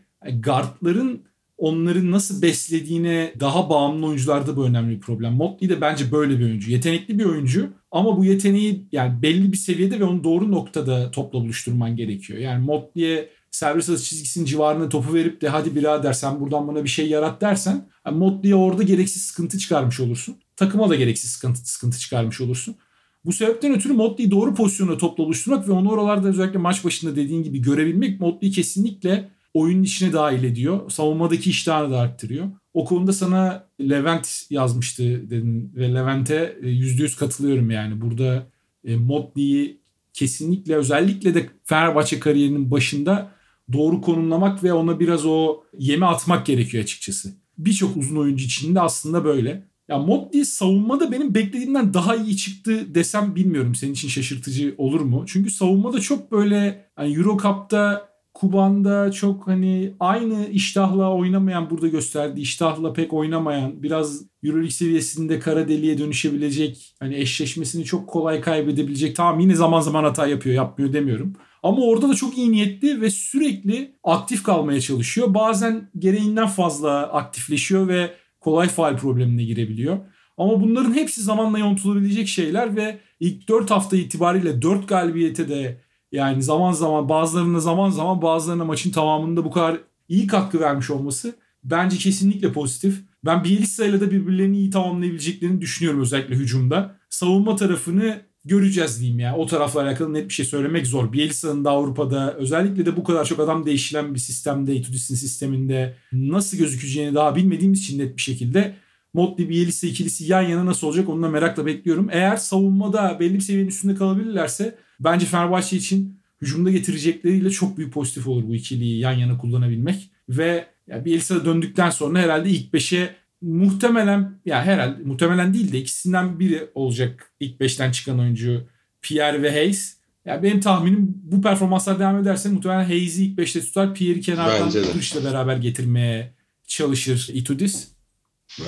guardların 0.45 1.23
onları 1.61 2.11
nasıl 2.11 2.43
beslediğine 2.43 3.35
daha 3.41 3.71
bağımlı 3.71 4.07
oyuncularda 4.07 4.57
bu 4.57 4.67
önemli 4.67 4.97
bir 4.97 5.01
problem. 5.01 5.33
Motley 5.33 5.71
de 5.71 5.81
bence 5.81 6.13
böyle 6.13 6.39
bir 6.39 6.45
oyuncu. 6.45 6.71
Yetenekli 6.71 7.19
bir 7.19 7.25
oyuncu 7.25 7.69
ama 7.91 8.17
bu 8.17 8.25
yeteneği 8.25 8.89
yani 8.93 9.23
belli 9.23 9.53
bir 9.53 9.57
seviyede 9.57 10.01
ve 10.01 10.05
onu 10.05 10.25
doğru 10.25 10.51
noktada 10.51 11.11
topla 11.11 11.41
buluşturman 11.41 11.97
gerekiyor. 11.97 12.39
Yani 12.39 12.65
Motley'e 12.65 13.29
servis 13.51 13.91
atış 13.91 14.09
çizgisinin 14.09 14.45
civarına 14.45 14.89
topu 14.89 15.15
verip 15.15 15.41
de 15.41 15.49
hadi 15.49 15.75
birader 15.75 16.13
sen 16.13 16.41
buradan 16.41 16.69
bana 16.69 16.85
bir 16.85 16.89
şey 16.89 17.09
yarat 17.09 17.41
dersen 17.41 17.89
yani 18.07 18.19
Motley'e 18.19 18.55
orada 18.55 18.83
gereksiz 18.83 19.23
sıkıntı 19.23 19.59
çıkarmış 19.59 20.01
olursun. 20.01 20.37
Takıma 20.57 20.91
da 20.91 20.95
gereksiz 20.95 21.31
sıkıntı, 21.31 21.71
sıkıntı 21.71 21.99
çıkarmış 21.99 22.41
olursun. 22.41 22.77
Bu 23.25 23.33
sebepten 23.33 23.75
ötürü 23.75 23.93
Motley'i 23.93 24.31
doğru 24.31 24.55
pozisyonda 24.55 24.99
topla 24.99 25.25
oluşturmak 25.25 25.69
ve 25.69 25.73
onu 25.73 25.91
oralarda 25.91 26.29
özellikle 26.29 26.59
maç 26.59 26.85
başında 26.85 27.17
dediğin 27.17 27.43
gibi 27.43 27.63
görebilmek 27.63 28.21
Motley'i 28.21 28.53
kesinlikle 28.53 29.31
oyunun 29.55 29.83
içine 29.83 30.13
dahil 30.13 30.45
ediyor. 30.45 30.91
Savunmadaki 30.91 31.51
iştahını 31.51 31.93
da 31.93 31.99
arttırıyor. 31.99 32.47
O 32.75 32.85
konuda 32.85 33.13
sana 33.13 33.69
Levent 33.81 34.43
yazmıştı 34.51 35.03
dedin 35.31 35.73
ve 35.77 35.95
Levent'e 35.95 36.59
%100 36.63 37.15
e, 37.15 37.17
katılıyorum 37.17 37.71
yani. 37.71 38.01
Burada 38.01 38.47
e, 38.85 38.97
Motley'i 38.97 39.81
kesinlikle 40.13 40.77
özellikle 40.77 41.35
de 41.35 41.51
Fenerbahçe 41.65 42.21
kariyerinin 42.21 42.71
başında 42.71 43.31
doğru 43.73 44.01
konumlamak 44.01 44.65
ve 44.65 44.73
ona 44.73 45.01
biraz 45.01 45.27
o 45.27 45.61
yeme 45.79 46.07
atmak 46.07 46.47
gerekiyor 46.47 46.85
açıkçası. 46.85 47.33
Birçok 47.59 47.97
uzun 47.97 48.17
oyuncu 48.17 48.45
için 48.45 48.75
de 48.75 48.81
aslında 48.81 49.25
böyle. 49.25 49.71
Ya 49.89 49.99
Motley 49.99 50.45
savunmada 50.45 51.13
benim 51.13 51.35
beklediğimden 51.35 51.95
daha 51.95 52.17
iyi 52.17 52.37
çıktı 52.37 52.95
desem 52.95 53.35
bilmiyorum. 53.35 53.75
Senin 53.75 53.93
için 53.93 54.09
şaşırtıcı 54.09 54.75
olur 54.79 55.01
mu? 55.01 55.25
Çünkü 55.27 55.51
savunmada 55.51 56.01
çok 56.01 56.33
böyle 56.33 56.87
hani 56.97 57.15
Euro 57.15 57.39
Cup'ta 57.43 58.10
Kuban'da 58.41 59.13
çok 59.13 59.47
hani 59.47 59.95
aynı 60.01 60.47
iştahla 60.47 61.15
oynamayan 61.15 61.71
burada 61.71 61.89
gösterdiği 61.89 62.41
iştahla 62.41 62.93
pek 62.93 63.13
oynamayan 63.13 63.83
biraz 63.83 64.23
Euroleague 64.43 64.71
seviyesinde 64.71 65.39
kara 65.39 65.69
deliğe 65.69 65.99
dönüşebilecek 65.99 66.95
hani 67.01 67.17
eşleşmesini 67.17 67.85
çok 67.85 68.09
kolay 68.09 68.41
kaybedebilecek 68.41 69.17
tamam 69.17 69.41
yine 69.41 69.55
zaman 69.55 69.81
zaman 69.81 70.05
hata 70.05 70.27
yapıyor 70.27 70.55
yapmıyor 70.55 70.93
demiyorum. 70.93 71.33
Ama 71.63 71.83
orada 71.83 72.09
da 72.09 72.15
çok 72.15 72.39
iyi 72.39 72.53
niyetli 72.53 73.01
ve 73.01 73.11
sürekli 73.11 73.95
aktif 74.05 74.43
kalmaya 74.43 74.81
çalışıyor. 74.81 75.35
Bazen 75.35 75.91
gereğinden 75.99 76.49
fazla 76.49 77.13
aktifleşiyor 77.13 77.89
ve 77.89 78.11
kolay 78.41 78.69
faal 78.69 78.97
problemine 78.97 79.45
girebiliyor. 79.45 79.99
Ama 80.37 80.61
bunların 80.61 80.95
hepsi 80.95 81.23
zamanla 81.23 81.59
yontulabilecek 81.59 82.29
şeyler 82.29 82.77
ve 82.77 82.99
ilk 83.21 83.49
4 83.49 83.71
hafta 83.71 83.97
itibariyle 83.97 84.63
4 84.63 84.89
galibiyete 84.89 85.49
de 85.49 85.90
yani 86.13 86.43
zaman 86.43 86.73
zaman 86.73 87.09
bazılarına 87.09 87.61
zaman 87.61 87.91
zaman 87.91 88.23
bazılarına 88.23 88.65
maçın 88.65 88.91
tamamında 88.91 89.45
bu 89.45 89.51
kadar 89.51 89.81
iyi 90.09 90.27
katkı 90.27 90.61
vermiş 90.61 90.91
olması 90.91 91.35
bence 91.65 91.97
kesinlikle 91.97 92.53
pozitif. 92.53 93.01
Ben 93.25 93.45
Bielsa 93.45 93.85
ile 93.85 94.01
de 94.01 94.11
birbirlerini 94.11 94.57
iyi 94.57 94.71
tamamlayabileceklerini 94.71 95.61
düşünüyorum 95.61 96.01
özellikle 96.01 96.35
hücumda. 96.35 96.97
Savunma 97.11 97.57
tarafını 97.57 98.21
göreceğiz 98.45 99.01
diyeyim 99.01 99.19
ya. 99.19 99.37
O 99.37 99.47
tarafla 99.47 99.83
alakalı 99.83 100.15
net 100.15 100.29
bir 100.29 100.35
şey 100.35 100.47
söylemek 100.47 100.87
zor. 100.87 101.13
Bielsa'nın 101.13 101.65
da 101.65 101.71
Avrupa'da 101.71 102.35
özellikle 102.35 102.87
de 102.87 102.97
bu 102.97 103.05
kadar 103.05 103.25
çok 103.25 103.41
adam 103.41 103.67
değişilen 103.67 104.15
bir 104.15 104.19
sistemde, 104.19 104.75
Itudis'in 104.75 105.15
sisteminde 105.15 105.97
nasıl 106.13 106.59
gözükeceğini 106.59 107.15
daha 107.15 107.37
bilmediğimiz 107.37 107.81
için 107.81 107.99
net 107.99 108.17
bir 108.17 108.23
şekilde 108.23 108.77
Motley 109.15 109.49
Bielsa 109.49 109.87
ikilisi 109.87 110.25
yan 110.25 110.43
yana 110.43 110.67
nasıl 110.67 110.87
olacak 110.87 111.09
onu 111.09 111.23
da 111.23 111.29
merakla 111.29 111.67
bekliyorum. 111.67 112.09
Eğer 112.13 112.37
savunmada 112.37 113.17
belli 113.21 113.35
bir 113.35 113.41
seviyenin 113.41 113.69
üstünde 113.69 113.95
kalabilirlerse 113.95 114.79
bence 115.01 115.27
Fenerbahçe 115.27 115.77
için 115.77 116.21
hücumda 116.41 116.71
getirecekleriyle 116.71 117.51
çok 117.51 117.77
büyük 117.79 117.93
pozitif 117.93 118.27
olur 118.27 118.49
bu 118.49 118.55
ikiliyi 118.55 118.99
yan 118.99 119.13
yana 119.13 119.39
kullanabilmek. 119.39 120.11
Ve 120.29 120.67
ya 120.87 121.05
Bielsa 121.05 121.45
döndükten 121.45 121.91
sonra 121.91 122.19
herhalde 122.19 122.51
ilk 122.51 122.73
beşe 122.73 123.17
muhtemelen 123.41 124.41
ya 124.45 124.65
herhalde 124.65 125.03
muhtemelen 125.03 125.55
değil 125.55 125.73
de 125.73 125.79
ikisinden 125.79 126.41
biri 126.41 126.71
olacak 126.75 127.33
ilk 127.41 127.61
beşten 127.61 127.93
çıkan 127.93 128.19
oyuncu 128.19 128.67
Pierre 129.03 129.43
ve 129.43 129.51
Hayes. 129.51 129.97
Ya 130.25 130.43
benim 130.43 130.61
tahminim 130.61 131.15
bu 131.23 131.43
performanslar 131.43 131.99
devam 131.99 132.19
ederse 132.19 132.49
muhtemelen 132.49 132.85
Hayes'i 132.85 133.25
ilk 133.25 133.39
beşte 133.39 133.61
tutar. 133.61 133.95
Pierre'i 133.95 134.21
kenardan 134.21 134.69
Kuduric'le 134.69 135.25
beraber 135.25 135.57
getirmeye 135.57 136.35
çalışır 136.67 137.31
Itudis. 137.33 137.89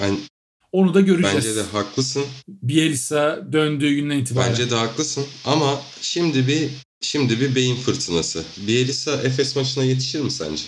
Ben 0.01 0.16
onu 0.72 0.94
da 0.94 1.00
göreceğiz. 1.00 1.37
Bence 1.37 1.56
de 1.56 1.62
haklısın. 1.62 2.24
Bielsa 2.48 3.48
döndüğü 3.52 3.94
günden 3.94 4.18
itibaren. 4.18 4.50
Bence 4.50 4.70
de 4.70 4.74
haklısın 4.74 5.24
ama 5.44 5.80
şimdi 6.00 6.46
bir 6.46 6.70
şimdi 7.00 7.40
bir 7.40 7.54
beyin 7.54 7.76
fırtınası. 7.76 8.44
Bielsa 8.66 9.12
Efes 9.12 9.56
maçına 9.56 9.85
yetişir 9.85 10.20
mi 10.20 10.30
sence? 10.30 10.62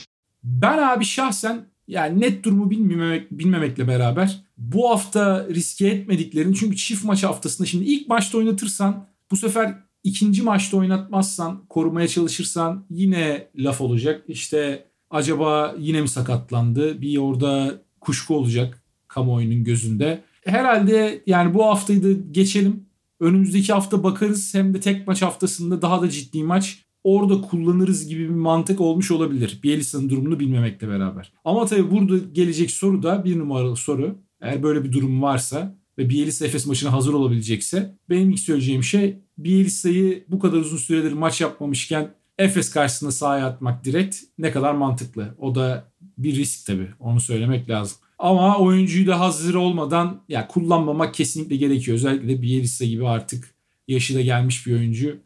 Ben 0.44 0.78
abi 0.78 1.04
şahsen 1.04 1.66
yani 1.88 2.20
net 2.20 2.44
durumu 2.44 2.70
bilmemek, 2.70 3.30
bilmemekle 3.30 3.88
beraber 3.88 4.44
bu 4.58 4.90
hafta 4.90 5.46
riske 5.50 5.86
etmediklerini 5.86 6.54
çünkü 6.56 6.76
çift 6.76 7.04
maç 7.04 7.24
haftasında 7.24 7.68
şimdi 7.68 7.84
ilk 7.84 8.08
maçta 8.08 8.38
oynatırsan 8.38 9.06
bu 9.30 9.36
sefer 9.36 9.74
ikinci 10.04 10.42
maçta 10.42 10.76
oynatmazsan 10.76 11.66
korumaya 11.68 12.08
çalışırsan 12.08 12.86
yine 12.90 13.48
laf 13.56 13.80
olacak. 13.80 14.24
İşte 14.28 14.88
acaba 15.10 15.74
yine 15.78 16.00
mi 16.00 16.08
sakatlandı? 16.08 17.00
Bir 17.00 17.18
orada 17.18 17.82
kuşku 18.00 18.36
olacak 18.36 18.83
kamuoyunun 19.14 19.64
gözünde. 19.64 20.22
Herhalde 20.44 21.22
yani 21.26 21.54
bu 21.54 21.64
haftayı 21.64 22.02
da 22.02 22.12
geçelim. 22.30 22.86
Önümüzdeki 23.20 23.72
hafta 23.72 24.04
bakarız 24.04 24.54
hem 24.54 24.74
de 24.74 24.80
tek 24.80 25.06
maç 25.06 25.22
haftasında 25.22 25.82
daha 25.82 26.02
da 26.02 26.10
ciddi 26.10 26.44
maç 26.44 26.84
orada 27.04 27.40
kullanırız 27.40 28.08
gibi 28.08 28.24
bir 28.24 28.34
mantık 28.34 28.80
olmuş 28.80 29.10
olabilir. 29.10 29.60
Bielitsa'nın 29.62 30.10
durumunu 30.10 30.40
bilmemekle 30.40 30.88
beraber. 30.88 31.32
Ama 31.44 31.66
tabii 31.66 31.90
burada 31.90 32.18
gelecek 32.32 32.70
soru 32.70 33.02
da 33.02 33.24
bir 33.24 33.38
numaralı 33.38 33.76
soru. 33.76 34.18
Eğer 34.40 34.62
böyle 34.62 34.84
bir 34.84 34.92
durum 34.92 35.22
varsa 35.22 35.78
ve 35.98 36.10
Bielitsa 36.10 36.46
Efes 36.46 36.66
maçına 36.66 36.92
hazır 36.92 37.14
olabilecekse 37.14 37.94
benim 38.10 38.30
ilk 38.30 38.40
söyleyeceğim 38.40 38.82
şey 38.82 39.18
Bielitsa'yı 39.38 40.24
bu 40.28 40.38
kadar 40.38 40.56
uzun 40.56 40.76
süredir 40.76 41.12
maç 41.12 41.40
yapmamışken 41.40 42.14
Efes 42.38 42.70
karşısında 42.70 43.12
sahaya 43.12 43.46
atmak 43.46 43.84
direkt 43.84 44.16
ne 44.38 44.50
kadar 44.50 44.74
mantıklı. 44.74 45.34
O 45.38 45.54
da 45.54 45.92
bir 46.18 46.36
risk 46.36 46.66
tabii. 46.66 46.88
Onu 47.00 47.20
söylemek 47.20 47.70
lazım. 47.70 47.98
Ama 48.18 48.58
oyuncuyu 48.58 49.06
da 49.06 49.20
hazır 49.20 49.54
olmadan 49.54 50.20
ya 50.28 50.48
kullanmamak 50.48 51.14
kesinlikle 51.14 51.56
gerekiyor. 51.56 51.94
Özellikle 51.94 52.42
Bielitsa 52.42 52.84
gibi 52.84 53.08
artık 53.08 53.54
yaşı 53.88 54.14
da 54.14 54.20
gelmiş 54.20 54.66
bir 54.66 54.72
oyuncu. 54.74 55.16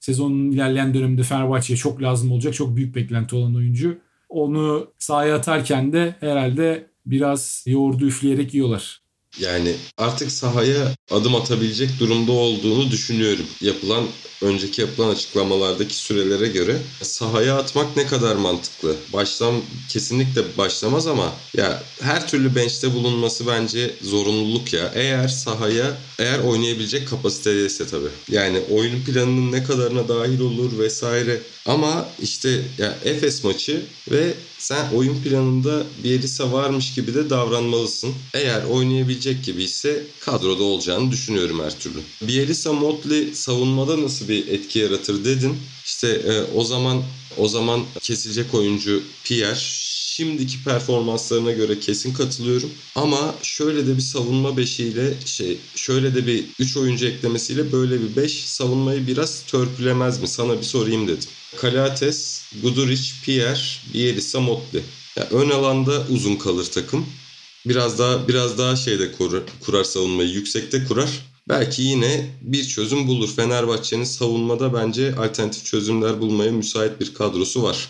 Sezonun 0.00 0.50
ilerleyen 0.50 0.94
döneminde 0.94 1.22
Fenerbahçe'ye 1.22 1.76
çok 1.76 2.02
lazım 2.02 2.32
olacak. 2.32 2.54
Çok 2.54 2.76
büyük 2.76 2.94
beklenti 2.94 3.36
olan 3.36 3.54
oyuncu. 3.54 3.98
Onu 4.28 4.92
sahaya 4.98 5.36
atarken 5.36 5.92
de 5.92 6.16
herhalde 6.20 6.86
biraz 7.06 7.64
yoğurdu 7.66 8.06
üfleyerek 8.06 8.54
yiyorlar. 8.54 9.01
Yani 9.40 9.74
artık 9.98 10.32
sahaya 10.32 10.94
adım 11.10 11.34
atabilecek 11.34 11.90
durumda 12.00 12.32
olduğunu 12.32 12.90
düşünüyorum. 12.90 13.46
Yapılan 13.60 14.04
önceki 14.42 14.80
yapılan 14.80 15.08
açıklamalardaki 15.08 15.94
sürelere 15.94 16.48
göre 16.48 16.78
sahaya 17.02 17.56
atmak 17.56 17.96
ne 17.96 18.06
kadar 18.06 18.36
mantıklı? 18.36 18.96
Başlam 19.12 19.54
kesinlikle 19.88 20.42
başlamaz 20.58 21.06
ama 21.06 21.32
ya 21.56 21.82
her 22.00 22.28
türlü 22.28 22.54
bench'te 22.56 22.94
bulunması 22.94 23.46
bence 23.46 23.94
zorunluluk 24.02 24.72
ya. 24.72 24.92
Eğer 24.94 25.28
sahaya 25.28 25.96
eğer 26.18 26.38
oynayabilecek 26.38 27.08
kapasitedeyse 27.08 27.86
tabii. 27.86 28.08
Yani 28.30 28.60
oyun 28.70 29.04
planının 29.04 29.52
ne 29.52 29.64
kadarına 29.64 30.08
dahil 30.08 30.40
olur 30.40 30.78
vesaire. 30.78 31.40
Ama 31.66 32.08
işte 32.22 32.62
ya 32.78 32.94
Efes 33.04 33.44
maçı 33.44 33.82
ve 34.10 34.34
sen 34.62 34.92
oyun 34.94 35.22
planında 35.22 35.82
Bielisa 36.04 36.52
varmış 36.52 36.94
gibi 36.94 37.14
de 37.14 37.30
davranmalısın. 37.30 38.14
Eğer 38.34 38.64
oynayabilecek 38.64 39.44
gibi 39.44 39.62
ise 39.62 40.06
kadroda 40.20 40.62
olacağını 40.62 41.10
düşünüyorum 41.10 41.60
her 41.64 41.78
türlü. 41.78 41.98
Bielisa 42.22 42.72
Motley 42.72 43.34
savunmada 43.34 44.02
nasıl 44.02 44.28
bir 44.28 44.48
etki 44.48 44.78
yaratır 44.78 45.24
dedin. 45.24 45.56
İşte 45.84 46.08
e, 46.08 46.42
o 46.56 46.64
zaman 46.64 47.02
o 47.38 47.48
zaman 47.48 47.80
kesilecek 48.00 48.54
oyuncu 48.54 49.02
Pierre 49.24 49.58
şimdiki 50.16 50.64
performanslarına 50.64 51.52
göre 51.52 51.80
kesin 51.80 52.14
katılıyorum. 52.14 52.70
Ama 52.94 53.34
şöyle 53.42 53.86
de 53.86 53.96
bir 53.96 54.02
savunma 54.02 54.56
beşiyle 54.56 55.14
şey 55.24 55.58
şöyle 55.76 56.14
de 56.14 56.26
bir 56.26 56.44
3 56.58 56.76
oyuncu 56.76 57.06
eklemesiyle 57.06 57.72
böyle 57.72 58.00
bir 58.00 58.16
5 58.16 58.44
savunmayı 58.44 59.06
biraz 59.06 59.42
törpülemez 59.42 60.20
mi? 60.20 60.28
Sana 60.28 60.58
bir 60.58 60.66
sorayım 60.66 61.08
dedim. 61.08 61.28
Kalates, 61.56 62.44
Guduric, 62.62 63.12
Pierre, 63.24 63.60
Bielisa, 63.94 64.40
Motley. 64.40 64.82
Yani 65.16 65.28
ön 65.30 65.50
alanda 65.50 66.06
uzun 66.10 66.36
kalır 66.36 66.64
takım. 66.64 67.06
Biraz 67.66 67.98
daha 67.98 68.28
biraz 68.28 68.58
daha 68.58 68.76
şeyde 68.76 69.12
kurar, 69.12 69.42
kurar 69.60 69.84
savunmayı 69.84 70.30
yüksekte 70.30 70.84
kurar. 70.84 71.10
Belki 71.48 71.82
yine 71.82 72.26
bir 72.42 72.64
çözüm 72.64 73.06
bulur. 73.06 73.28
Fenerbahçe'nin 73.36 74.04
savunmada 74.04 74.74
bence 74.74 75.14
alternatif 75.14 75.64
çözümler 75.64 76.20
bulmaya 76.20 76.52
müsait 76.52 77.00
bir 77.00 77.14
kadrosu 77.14 77.62
var. 77.62 77.88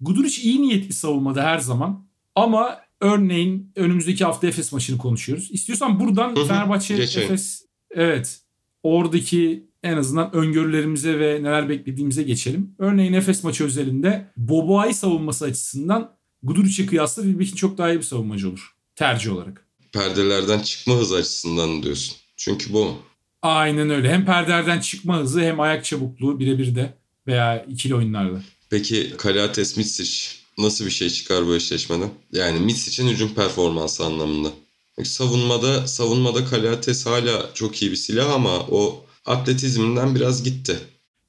Guduric 0.00 0.42
iyi 0.42 0.62
niyetli 0.62 0.92
savunmada 0.92 1.42
her 1.42 1.58
zaman. 1.58 2.06
Ama 2.34 2.80
örneğin 3.00 3.72
önümüzdeki 3.76 4.24
hafta 4.24 4.46
Efes 4.46 4.72
maçını 4.72 4.98
konuşuyoruz. 4.98 5.48
İstiyorsan 5.50 6.00
buradan 6.00 6.34
Fenerbahçe. 6.34 6.94
Efes 6.94 7.62
evet 7.90 8.40
oradaki 8.82 9.66
en 9.82 9.96
azından 9.96 10.34
öngörülerimize 10.34 11.18
ve 11.18 11.42
neler 11.42 11.68
beklediğimize 11.68 12.22
geçelim. 12.22 12.74
Örneğin 12.78 13.12
Efes 13.12 13.44
maçı 13.44 13.64
özelinde 13.64 14.26
Boboa'yı 14.36 14.94
savunması 14.94 15.44
açısından 15.44 16.16
Guduric'e 16.42 16.86
kıyasla 16.86 17.22
Wilbeck'in 17.22 17.56
çok 17.56 17.78
daha 17.78 17.92
iyi 17.92 17.98
bir 17.98 18.02
savunmacı 18.02 18.48
olur. 18.48 18.74
Tercih 18.96 19.32
olarak. 19.32 19.66
Perdelerden 19.92 20.60
çıkma 20.60 20.94
hızı 20.94 21.16
açısından 21.16 21.82
diyorsun. 21.82 22.16
Çünkü 22.36 22.72
bu. 22.72 22.98
Aynen 23.42 23.90
öyle. 23.90 24.12
Hem 24.12 24.24
perdelerden 24.26 24.80
çıkma 24.80 25.18
hızı 25.18 25.40
hem 25.40 25.60
ayak 25.60 25.84
çabukluğu 25.84 26.38
birebir 26.38 26.74
de 26.74 26.94
veya 27.26 27.64
ikili 27.64 27.94
oyunlarda. 27.94 28.42
Peki 28.70 29.12
Kalates 29.18 29.76
Mitsic 29.76 30.28
nasıl 30.58 30.86
bir 30.86 30.90
şey 30.90 31.10
çıkar 31.10 31.46
bu 31.46 31.54
eşleşmeden? 31.54 32.10
Yani 32.32 32.60
Mitsic'in 32.60 33.08
hücum 33.08 33.34
performansı 33.34 34.04
anlamında. 34.04 34.48
Savunmada 35.02 35.86
savunmada 35.86 36.44
Kalates 36.44 37.06
hala 37.06 37.50
çok 37.54 37.82
iyi 37.82 37.90
bir 37.90 37.96
silah 37.96 38.32
ama 38.32 38.58
o 38.58 39.04
atletizminden 39.26 40.14
biraz 40.14 40.44
gitti. 40.44 40.78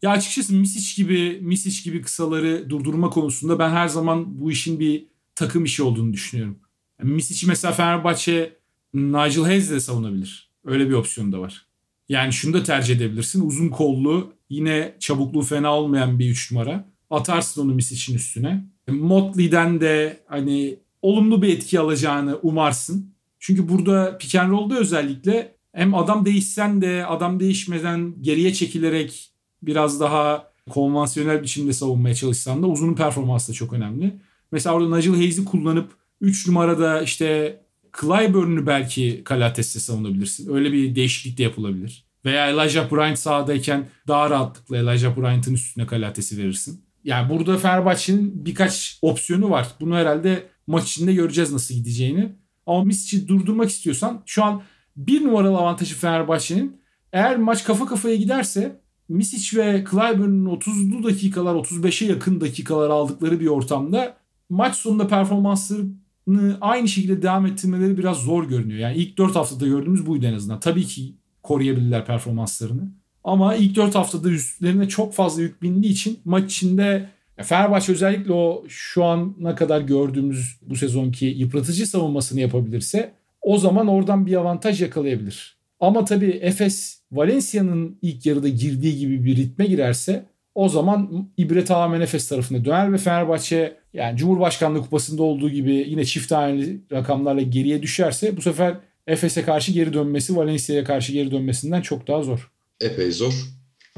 Ya 0.02 0.12
açıkçası 0.12 0.54
Misic 0.54 1.04
gibi 1.04 1.40
Misic 1.42 1.84
gibi 1.84 2.02
kısaları 2.02 2.70
durdurma 2.70 3.10
konusunda 3.10 3.60
ben 3.60 3.70
her 3.70 3.88
zaman 3.88 4.40
bu 4.42 4.52
işin 4.52 4.80
bir 4.80 5.06
takım 5.36 5.66
işi 5.66 5.84
olduğunu 5.84 6.14
düşünüyorum. 6.14 6.60
Yani 7.00 7.14
Misic'i 7.14 7.48
mesela 7.48 7.74
Fenerbahçe 7.74 8.58
Nigel 8.94 9.44
Hayes 9.44 9.72
de 9.72 9.80
savunabilir. 9.80 10.50
Öyle 10.66 10.90
bir 10.90 10.94
opsiyon 10.94 11.32
da 11.32 11.40
var. 11.40 11.66
Yani 12.10 12.34
şunu 12.34 12.54
da 12.54 12.64
tercih 12.64 12.96
edebilirsin. 12.96 13.48
Uzun 13.48 13.70
kollu 13.70 14.34
yine 14.50 14.96
çabukluğu 15.00 15.42
fena 15.42 15.76
olmayan 15.76 16.20
bir 16.20 16.30
3 16.30 16.52
numara. 16.52 16.90
Atarsın 17.10 17.62
onu 17.62 17.74
Misic'in 17.74 18.16
üstüne. 18.16 18.66
Motley'den 18.88 19.82
de 19.82 20.24
hani 20.28 20.80
olumlu 21.02 21.42
bir 21.42 21.50
etki 21.50 21.80
alacağını 21.80 22.40
umarsın. 22.42 23.14
Çünkü 23.40 23.70
burada 23.70 24.18
pick 24.18 24.36
and 24.36 24.52
roll'da 24.52 24.78
özellikle 24.78 25.57
hem 25.78 25.96
adam 25.96 26.26
değişsen 26.26 26.82
de 26.82 27.06
adam 27.06 27.40
değişmeden 27.40 28.14
geriye 28.22 28.54
çekilerek 28.54 29.30
biraz 29.62 30.00
daha 30.00 30.52
konvansiyonel 30.70 31.44
biçimde 31.44 31.74
savunmaya 31.74 32.16
çalışsan 32.16 32.64
da 32.64 32.68
uzunun 32.68 32.94
performansı 32.96 33.52
da 33.52 33.56
çok 33.56 33.74
önemli. 33.74 34.16
Mesela 34.52 34.76
orada 34.76 34.96
Nigel 34.96 35.16
Hayes'i 35.16 35.46
kullanıp 35.46 35.92
3 36.22 36.48
numarada 36.48 37.02
işte 37.02 37.60
Clyburn'u 38.02 38.68
belki 38.68 39.22
Kalates'te 39.24 39.80
savunabilirsin. 39.80 40.54
Öyle 40.54 40.74
bir 40.74 40.96
değişiklik 40.96 41.38
de 41.38 41.44
yapılabilir. 41.44 42.06
Veya 42.26 42.50
Elijah 42.50 42.92
Bryant 42.92 43.20
sahadayken 43.20 43.90
daha 44.08 44.30
rahatlıkla 44.30 44.78
Elijah 44.78 45.18
Bryant'ın 45.18 45.54
üstüne 45.54 45.86
Kalates'i 45.86 46.38
verirsin. 46.38 46.82
Yani 47.04 47.30
burada 47.30 47.58
Fenerbahçe'nin 47.58 48.46
birkaç 48.46 49.00
opsiyonu 49.02 49.50
var. 49.50 49.68
Bunu 49.80 49.96
herhalde 49.96 50.48
maç 50.68 50.92
içinde 50.92 51.14
göreceğiz 51.14 51.52
nasıl 51.52 51.76
gideceğini. 51.76 52.36
Ama 52.66 52.84
Misic'i 52.84 53.28
durdurmak 53.28 53.70
istiyorsan 53.70 54.24
şu 54.26 54.44
an 54.44 54.62
bir 54.98 55.24
numaralı 55.24 55.58
avantajı 55.58 55.96
Fenerbahçe'nin 55.96 56.82
eğer 57.14 57.38
maç 57.38 57.64
kafa 57.64 57.86
kafaya 57.86 58.16
giderse 58.16 58.82
Misic 59.10 59.58
ve 59.58 59.86
Clyburn'un 59.92 60.56
30'lu 60.56 61.04
dakikalar 61.04 61.56
35'e 61.56 62.08
yakın 62.08 62.42
dakikalar 62.42 62.90
aldıkları 62.90 63.40
bir 63.40 63.48
ortamda 63.48 64.18
maç 64.50 64.76
sonunda 64.76 65.08
performanslarını 65.08 66.58
aynı 66.62 66.88
şekilde 66.88 67.22
devam 67.22 67.46
ettirmeleri 67.46 67.98
biraz 67.98 68.18
zor 68.18 68.44
görünüyor. 68.44 68.80
Yani 68.80 68.98
ilk 68.98 69.18
4 69.18 69.36
haftada 69.36 69.68
gördüğümüz 69.68 70.06
buydu 70.06 70.26
en 70.26 70.34
azından. 70.34 70.60
Tabii 70.60 70.86
ki 70.86 71.16
koruyabilirler 71.44 72.06
performanslarını. 72.06 72.92
Ama 73.24 73.56
ilk 73.56 73.76
4 73.76 73.96
haftada 73.96 74.30
üstlerine 74.30 74.88
çok 74.88 75.14
fazla 75.14 75.42
yük 75.42 75.62
bindiği 75.62 75.94
için 75.94 76.20
maç 76.26 76.52
içinde 76.52 77.10
Fenerbahçe 77.44 77.92
özellikle 77.92 78.34
o 78.34 78.64
şu 78.68 79.04
ana 79.04 79.56
kadar 79.56 79.82
gördüğümüz 79.82 80.60
bu 80.62 80.76
sezonki 80.76 81.26
yıpratıcı 81.26 81.88
savunmasını 81.88 82.40
yapabilirse 82.40 83.14
o 83.48 83.58
zaman 83.58 83.88
oradan 83.88 84.26
bir 84.26 84.36
avantaj 84.36 84.82
yakalayabilir. 84.82 85.58
Ama 85.80 86.06
tabii 86.06 86.40
Efes 86.42 87.02
Valencia'nın 87.12 87.98
ilk 88.02 88.26
yarıda 88.26 88.48
girdiği 88.48 88.98
gibi 88.98 89.26
bir 89.26 89.36
ritme 89.36 89.66
girerse 89.66 90.26
o 90.56 90.70
zaman 90.70 91.30
ibre 91.38 91.66
tamamen 91.66 92.02
Efes 92.02 92.28
tarafına 92.28 92.66
döner 92.66 92.94
ve 92.94 92.98
Fenerbahçe 92.98 93.78
yani 93.94 94.18
Cumhurbaşkanlığı 94.18 94.82
kupasında 94.82 95.24
olduğu 95.24 95.50
gibi 95.50 95.86
yine 95.88 96.06
çift 96.06 96.30
taneli 96.30 96.82
rakamlarla 96.92 97.42
geriye 97.42 97.82
düşerse 97.82 98.38
bu 98.38 98.42
sefer 98.42 98.78
Efes'e 99.08 99.44
karşı 99.44 99.72
geri 99.72 99.94
dönmesi 99.94 100.36
Valencia'ya 100.36 100.84
karşı 100.84 101.14
geri 101.14 101.32
dönmesinden 101.32 101.82
çok 101.82 102.08
daha 102.08 102.24
zor. 102.24 102.52
Epey 102.82 103.12
zor. 103.12 103.34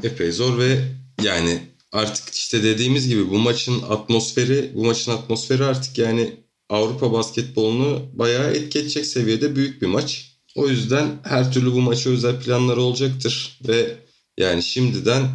Epey 0.04 0.32
zor 0.32 0.60
ve 0.60 0.78
yani 1.24 1.60
artık 1.92 2.34
işte 2.34 2.64
dediğimiz 2.64 3.08
gibi 3.08 3.30
bu 3.30 3.38
maçın 3.38 3.82
atmosferi, 3.90 4.72
bu 4.76 4.86
maçın 4.86 5.12
atmosferi 5.12 5.64
artık 5.64 5.98
yani 5.98 6.30
Avrupa 6.70 7.12
basketbolunu 7.12 8.02
bayağı 8.14 8.52
etki 8.52 8.80
edecek 8.80 9.06
seviyede 9.06 9.56
büyük 9.56 9.82
bir 9.82 9.88
maç. 9.88 10.36
O 10.56 10.68
yüzden 10.68 11.20
her 11.24 11.54
türlü 11.54 11.74
bu 11.74 11.82
maça 11.82 12.10
özel 12.10 12.42
planları 12.42 12.82
olacaktır 12.82 13.60
ve 13.68 13.98
yani 14.38 14.64
şimdiden 14.64 15.28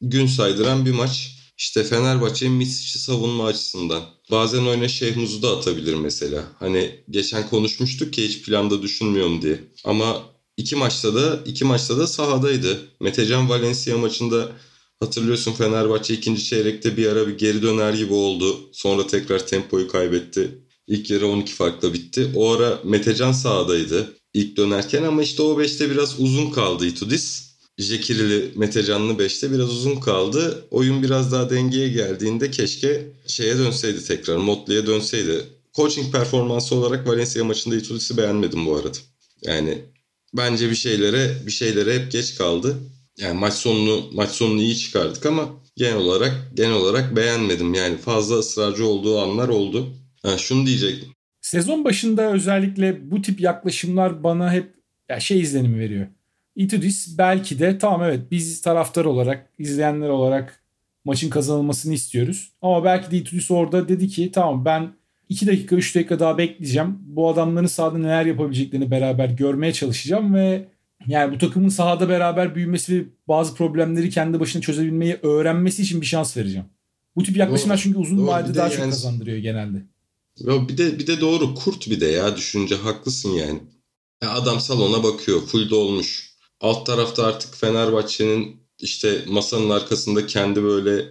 gün 0.00 0.26
saydıran 0.26 0.86
bir 0.86 0.90
maç. 0.90 1.36
İşte 1.58 1.84
Fenerbahçe'nin 1.84 2.52
Misic'i 2.52 2.98
savunma 2.98 3.46
açısından. 3.46 4.02
Bazen 4.30 4.64
oyuna 4.64 4.88
Şehmuz'u 4.88 5.42
da 5.42 5.56
atabilir 5.56 5.94
mesela. 5.94 6.44
Hani 6.58 7.04
geçen 7.10 7.48
konuşmuştuk 7.48 8.12
ki 8.12 8.24
hiç 8.24 8.42
planda 8.42 8.82
düşünmüyorum 8.82 9.42
diye. 9.42 9.60
Ama 9.84 10.22
iki 10.56 10.76
maçta 10.76 11.14
da 11.14 11.40
iki 11.46 11.64
maçta 11.64 11.98
da 11.98 12.06
sahadaydı. 12.06 12.78
Metecan 13.00 13.48
Valencia 13.48 13.98
maçında 13.98 14.52
hatırlıyorsun 15.00 15.52
Fenerbahçe 15.52 16.14
ikinci 16.14 16.44
çeyrekte 16.44 16.96
bir 16.96 17.06
ara 17.06 17.28
bir 17.28 17.38
geri 17.38 17.62
döner 17.62 17.94
gibi 17.94 18.12
oldu. 18.12 18.70
Sonra 18.72 19.06
tekrar 19.06 19.46
tempoyu 19.46 19.88
kaybetti. 19.88 20.61
İlk 20.86 21.10
yarı 21.10 21.26
12 21.26 21.52
farkla 21.52 21.92
bitti. 21.92 22.30
O 22.36 22.50
ara 22.50 22.80
Metecan 22.84 23.32
sahadaydı 23.32 24.16
ilk 24.34 24.56
dönerken 24.56 25.02
ama 25.02 25.22
işte 25.22 25.42
o 25.42 25.62
5'te 25.62 25.90
biraz 25.90 26.20
uzun 26.20 26.50
kaldı 26.50 26.86
Itudis. 26.86 27.52
Jekirili 27.78 28.58
Metecanlı 28.58 29.12
5'te 29.12 29.52
biraz 29.52 29.70
uzun 29.70 30.00
kaldı. 30.00 30.66
Oyun 30.70 31.02
biraz 31.02 31.32
daha 31.32 31.50
dengeye 31.50 31.88
geldiğinde 31.88 32.50
keşke 32.50 33.12
şeye 33.26 33.58
dönseydi 33.58 34.04
tekrar. 34.04 34.36
Motley'e 34.36 34.86
dönseydi. 34.86 35.44
Coaching 35.74 36.12
performansı 36.12 36.74
olarak 36.74 37.06
Valencia 37.06 37.44
maçında 37.44 37.76
Itudis'i 37.76 38.16
beğenmedim 38.16 38.66
bu 38.66 38.76
arada. 38.76 38.98
Yani 39.42 39.78
bence 40.34 40.70
bir 40.70 40.74
şeylere 40.74 41.36
bir 41.46 41.52
şeylere 41.52 41.94
hep 41.94 42.12
geç 42.12 42.34
kaldı. 42.34 42.76
Yani 43.18 43.38
maç 43.38 43.54
sonunu 43.54 44.10
maç 44.12 44.30
sonunu 44.30 44.62
iyi 44.62 44.78
çıkardık 44.78 45.26
ama 45.26 45.48
genel 45.76 45.96
olarak 45.96 46.50
genel 46.54 46.72
olarak 46.74 47.16
beğenmedim. 47.16 47.74
Yani 47.74 47.98
fazla 47.98 48.38
ısrarcı 48.38 48.86
olduğu 48.86 49.20
anlar 49.20 49.48
oldu. 49.48 49.94
Ha, 50.22 50.38
şunu 50.38 50.66
diyecektim. 50.66 51.08
Sezon 51.40 51.84
başında 51.84 52.32
özellikle 52.32 53.10
bu 53.10 53.22
tip 53.22 53.40
yaklaşımlar 53.40 54.24
bana 54.24 54.52
hep 54.52 54.74
ya 55.08 55.20
şey 55.20 55.40
izlenimi 55.40 55.78
veriyor. 55.78 56.06
Itudis 56.56 57.18
belki 57.18 57.58
de 57.58 57.78
tamam 57.78 58.02
evet 58.02 58.30
biz 58.30 58.62
taraftar 58.62 59.04
olarak, 59.04 59.50
izleyenler 59.58 60.08
olarak 60.08 60.62
maçın 61.04 61.30
kazanılmasını 61.30 61.94
istiyoruz. 61.94 62.52
Ama 62.62 62.84
belki 62.84 63.10
de 63.10 63.16
Itudis 63.16 63.50
orada 63.50 63.88
dedi 63.88 64.08
ki 64.08 64.32
tamam 64.32 64.64
ben 64.64 64.92
2 65.28 65.46
dakika 65.46 65.76
3 65.76 65.96
dakika 65.96 66.20
daha 66.20 66.38
bekleyeceğim. 66.38 66.98
Bu 67.00 67.28
adamların 67.28 67.66
sahada 67.66 67.98
neler 67.98 68.26
yapabileceklerini 68.26 68.90
beraber 68.90 69.28
görmeye 69.28 69.72
çalışacağım 69.72 70.34
ve 70.34 70.68
yani 71.06 71.34
bu 71.34 71.38
takımın 71.38 71.68
sahada 71.68 72.08
beraber 72.08 72.54
büyümesi 72.54 72.98
ve 72.98 73.04
bazı 73.28 73.54
problemleri 73.54 74.10
kendi 74.10 74.40
başına 74.40 74.62
çözebilmeyi 74.62 75.18
öğrenmesi 75.22 75.82
için 75.82 76.00
bir 76.00 76.06
şans 76.06 76.36
vereceğim. 76.36 76.66
Bu 77.16 77.22
tip 77.22 77.36
yaklaşımlar 77.36 77.76
çünkü 77.76 77.98
uzun 77.98 78.26
vadede 78.26 78.54
daha 78.54 78.66
yani, 78.66 78.76
çok 78.76 78.84
kazandırıyor 78.84 79.38
genelde. 79.38 79.82
Ya 80.38 80.68
bir 80.68 80.78
de 80.78 80.98
bir 80.98 81.06
de 81.06 81.20
doğru 81.20 81.54
kurt 81.54 81.90
bir 81.90 82.00
de 82.00 82.06
ya 82.06 82.36
düşünce 82.36 82.74
haklısın 82.76 83.30
yani. 83.30 83.60
Ya 84.22 84.32
adam 84.32 84.60
salona 84.60 85.02
bakıyor 85.02 85.40
full 85.40 85.70
dolmuş. 85.70 86.32
Alt 86.60 86.86
tarafta 86.86 87.26
artık 87.26 87.56
Fenerbahçe'nin 87.56 88.62
işte 88.78 89.24
masanın 89.28 89.70
arkasında 89.70 90.26
kendi 90.26 90.62
böyle 90.62 91.08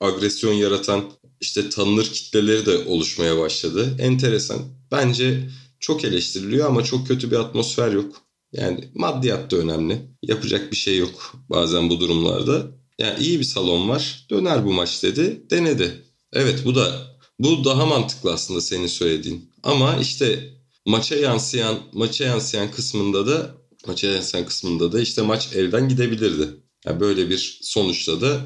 agresyon 0.00 0.52
yaratan 0.52 1.04
işte 1.40 1.70
tanınır 1.70 2.04
kitleleri 2.04 2.66
de 2.66 2.78
oluşmaya 2.78 3.38
başladı. 3.38 3.96
Enteresan. 3.98 4.58
Bence 4.92 5.48
çok 5.80 6.04
eleştiriliyor 6.04 6.66
ama 6.66 6.84
çok 6.84 7.08
kötü 7.08 7.30
bir 7.30 7.36
atmosfer 7.36 7.92
yok. 7.92 8.22
Yani 8.52 8.88
maddiyat 8.94 9.50
da 9.50 9.56
önemli. 9.56 10.00
Yapacak 10.22 10.72
bir 10.72 10.76
şey 10.76 10.98
yok 10.98 11.34
bazen 11.50 11.90
bu 11.90 12.00
durumlarda. 12.00 12.66
Yani 12.98 13.24
iyi 13.24 13.38
bir 13.38 13.44
salon 13.44 13.88
var. 13.88 14.26
Döner 14.30 14.64
bu 14.64 14.72
maç 14.72 15.02
dedi. 15.02 15.42
Denedi. 15.50 16.02
Evet 16.32 16.62
bu 16.64 16.74
da 16.74 17.13
bu 17.38 17.64
daha 17.64 17.86
mantıklı 17.86 18.32
aslında 18.32 18.60
senin 18.60 18.86
söylediğin. 18.86 19.50
Ama 19.62 19.96
işte 19.96 20.50
maça 20.86 21.16
yansıyan 21.16 21.78
maça 21.92 22.24
yansıyan 22.24 22.70
kısmında 22.70 23.26
da 23.26 23.54
maça 23.86 24.06
yansıyan 24.06 24.46
kısmında 24.46 24.92
da 24.92 25.00
işte 25.00 25.22
maç 25.22 25.48
elden 25.54 25.88
gidebilirdi. 25.88 26.48
Yani 26.86 27.00
böyle 27.00 27.30
bir 27.30 27.58
sonuçta 27.62 28.20
da 28.20 28.40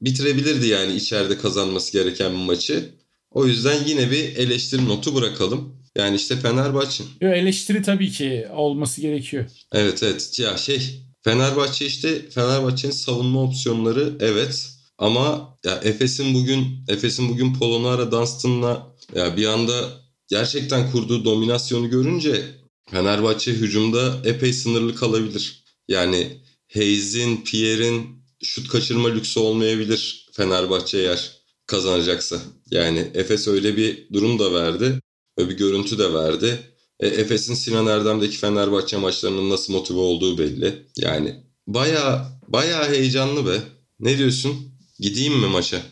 bitirebilirdi 0.00 0.66
yani 0.66 0.94
içeride 0.96 1.38
kazanması 1.38 1.92
gereken 1.92 2.32
bir 2.32 2.44
maçı. 2.44 2.90
O 3.30 3.46
yüzden 3.46 3.84
yine 3.86 4.10
bir 4.10 4.36
eleştiri 4.36 4.88
notu 4.88 5.14
bırakalım. 5.14 5.84
Yani 5.96 6.16
işte 6.16 6.36
Fenerbahçe. 6.36 7.04
Yo, 7.20 7.28
eleştiri 7.28 7.82
tabii 7.82 8.10
ki 8.10 8.46
olması 8.54 9.00
gerekiyor. 9.00 9.44
Evet 9.72 10.02
evet. 10.02 10.38
Ya 10.38 10.56
şey 10.56 11.04
Fenerbahçe 11.24 11.86
işte 11.86 12.30
Fenerbahçe'nin 12.30 12.92
savunma 12.92 13.42
opsiyonları 13.42 14.16
evet 14.20 14.73
ama 14.98 15.56
ya 15.64 15.80
Efes'in 15.84 16.34
bugün 16.34 16.66
Efes'in 16.88 17.28
bugün 17.28 17.54
Polonara 17.54 18.12
Dunstan'la 18.12 18.96
ya 19.14 19.36
bir 19.36 19.46
anda 19.46 19.90
gerçekten 20.28 20.90
kurduğu 20.90 21.24
dominasyonu 21.24 21.90
görünce 21.90 22.44
Fenerbahçe 22.90 23.52
hücumda 23.52 24.20
epey 24.24 24.52
sınırlı 24.52 24.94
kalabilir. 24.94 25.64
Yani 25.88 26.40
Hayes'in, 26.74 27.36
Pierre'in 27.36 28.24
şut 28.42 28.68
kaçırma 28.68 29.08
lüksü 29.08 29.40
olmayabilir 29.40 30.28
Fenerbahçe 30.32 30.98
eğer 30.98 31.32
kazanacaksa. 31.66 32.40
Yani 32.70 33.10
Efes 33.14 33.48
öyle 33.48 33.76
bir 33.76 34.08
durum 34.12 34.38
da 34.38 34.52
verdi. 34.52 35.00
Öyle 35.38 35.50
bir 35.50 35.56
görüntü 35.56 35.98
de 35.98 36.14
verdi. 36.14 36.58
E, 37.00 37.06
Efes'in 37.06 37.54
Sinan 37.54 37.86
Erdem'deki 37.86 38.36
Fenerbahçe 38.36 38.96
maçlarının 38.96 39.50
nasıl 39.50 39.72
motive 39.72 39.98
olduğu 39.98 40.38
belli. 40.38 40.86
Yani 40.96 41.44
baya 41.66 42.28
baya 42.48 42.88
heyecanlı 42.88 43.46
be. 43.46 43.60
Ne 44.00 44.18
diyorsun? 44.18 44.73
Gideyim 45.00 45.40
mi 45.40 45.46
maça? 45.46 45.82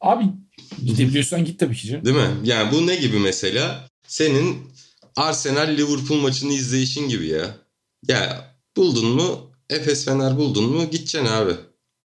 Abi 0.00 0.24
gidebiliyorsan 0.84 1.44
git 1.44 1.60
tabii 1.60 1.76
ki 1.76 1.88
canım. 1.88 2.04
Değil 2.04 2.16
mi? 2.16 2.30
Yani 2.44 2.72
bu 2.72 2.86
ne 2.86 2.96
gibi 2.96 3.18
mesela? 3.18 3.88
Senin 4.06 4.58
Arsenal 5.16 5.68
Liverpool 5.76 6.20
maçını 6.20 6.52
izleyişin 6.52 7.08
gibi 7.08 7.26
ya. 7.26 7.56
Ya 8.08 8.50
buldun 8.76 9.06
mu 9.06 9.50
Efes 9.70 10.04
Fener 10.04 10.36
buldun 10.36 10.64
mu 10.64 10.84
gideceksin 10.84 11.26
abi. 11.26 11.52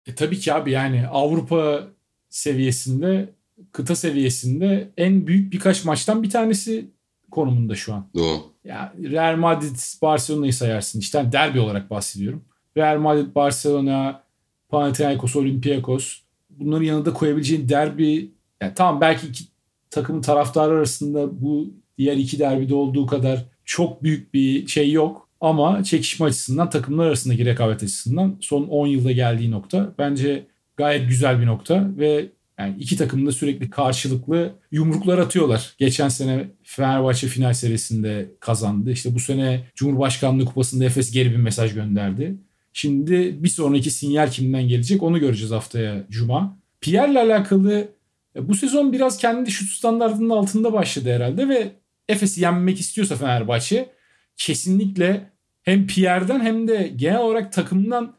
E 0.07 0.15
tabii 0.15 0.39
ki 0.39 0.55
abi 0.55 0.71
yani 0.71 1.07
Avrupa 1.07 1.87
seviyesinde 2.29 3.35
kıta 3.73 3.97
seviyesinde 3.97 4.91
en 4.97 5.27
büyük 5.27 5.53
birkaç 5.53 5.85
maçtan 5.85 6.23
bir 6.23 6.31
tanesi 6.31 6.91
konumunda 7.31 7.75
şu 7.75 7.95
an. 7.95 8.07
Doğru. 8.15 8.43
Ya 8.65 8.95
Real 9.03 9.37
Madrid 9.37 9.77
Barcelona'yı 10.03 10.55
sayarsın. 10.55 11.01
İşte 11.01 11.33
derbi 11.33 11.61
olarak 11.61 11.91
bahsediyorum. 11.91 12.45
Real 12.77 12.99
Madrid, 12.99 13.35
Barcelona, 13.35 14.23
Panathinaikos, 14.71 15.37
Olympiakos. 15.37 16.19
Bunların 16.51 16.85
yanında 16.85 17.13
koyabileceğin 17.13 17.69
derbi 17.69 18.31
yani 18.63 18.73
tamam 18.75 19.01
belki 19.01 19.27
iki 19.27 19.45
takımın 19.91 20.23
taraftarı 20.23 20.75
arasında 20.75 21.43
bu 21.43 21.75
diğer 21.99 22.17
iki 22.17 22.39
derbide 22.39 22.75
olduğu 22.75 23.07
kadar 23.07 23.45
çok 23.65 24.03
büyük 24.03 24.35
bir 24.35 24.67
şey 24.67 24.93
yok. 24.93 25.29
Ama 25.41 25.85
çekişme 25.85 26.27
açısından 26.27 26.71
takımlar 26.71 27.07
arasındaki 27.07 27.45
rekabet 27.45 27.83
açısından 27.83 28.37
son 28.41 28.63
10 28.63 28.87
yılda 28.87 29.13
geldiği 29.13 29.51
nokta 29.51 29.95
bence 29.99 30.47
gayet 30.77 31.09
güzel 31.09 31.41
bir 31.41 31.47
nokta 31.47 31.91
ve 31.99 32.29
yani 32.59 32.77
iki 32.79 32.97
takım 32.97 33.27
da 33.27 33.33
sürekli 33.33 33.71
karşılıklı 33.71 34.53
yumruklar 34.73 35.19
atıyorlar. 35.19 35.75
Geçen 35.79 36.09
sene 36.09 36.49
Fenerbahçe 36.63 37.27
final 37.27 37.53
serisinde 37.53 38.31
kazandı. 38.41 38.91
İşte 38.91 39.15
bu 39.15 39.21
sene 39.21 39.65
Cumhurbaşkanlığı 39.75 40.45
Kupası'nda 40.45 40.85
Efes 40.85 41.11
geri 41.11 41.31
bir 41.31 41.37
mesaj 41.37 41.75
gönderdi. 41.75 42.37
Şimdi 42.73 43.43
bir 43.43 43.49
sonraki 43.49 43.91
sinyal 43.91 44.31
kimden 44.31 44.69
gelecek 44.69 45.03
onu 45.03 45.21
göreceğiz 45.21 45.53
haftaya 45.53 46.07
Cuma. 46.11 46.59
Pierre'le 46.81 47.17
alakalı 47.17 47.89
e, 48.37 48.49
bu 48.49 48.55
sezon 48.55 48.93
biraz 48.93 49.19
kendi 49.19 49.51
şut 49.51 49.71
standartının 49.71 50.31
altında 50.31 50.73
başladı 50.73 51.13
herhalde 51.13 51.49
ve 51.49 51.73
Efes'i 52.09 52.41
yenmek 52.41 52.81
istiyorsa 52.81 53.17
Fenerbahçe 53.17 53.91
kesinlikle 54.37 55.31
hem 55.63 55.87
Pierre'den 55.87 56.41
hem 56.41 56.69
de 56.69 56.93
genel 56.97 57.21
olarak 57.21 57.53
takımdan 57.53 58.15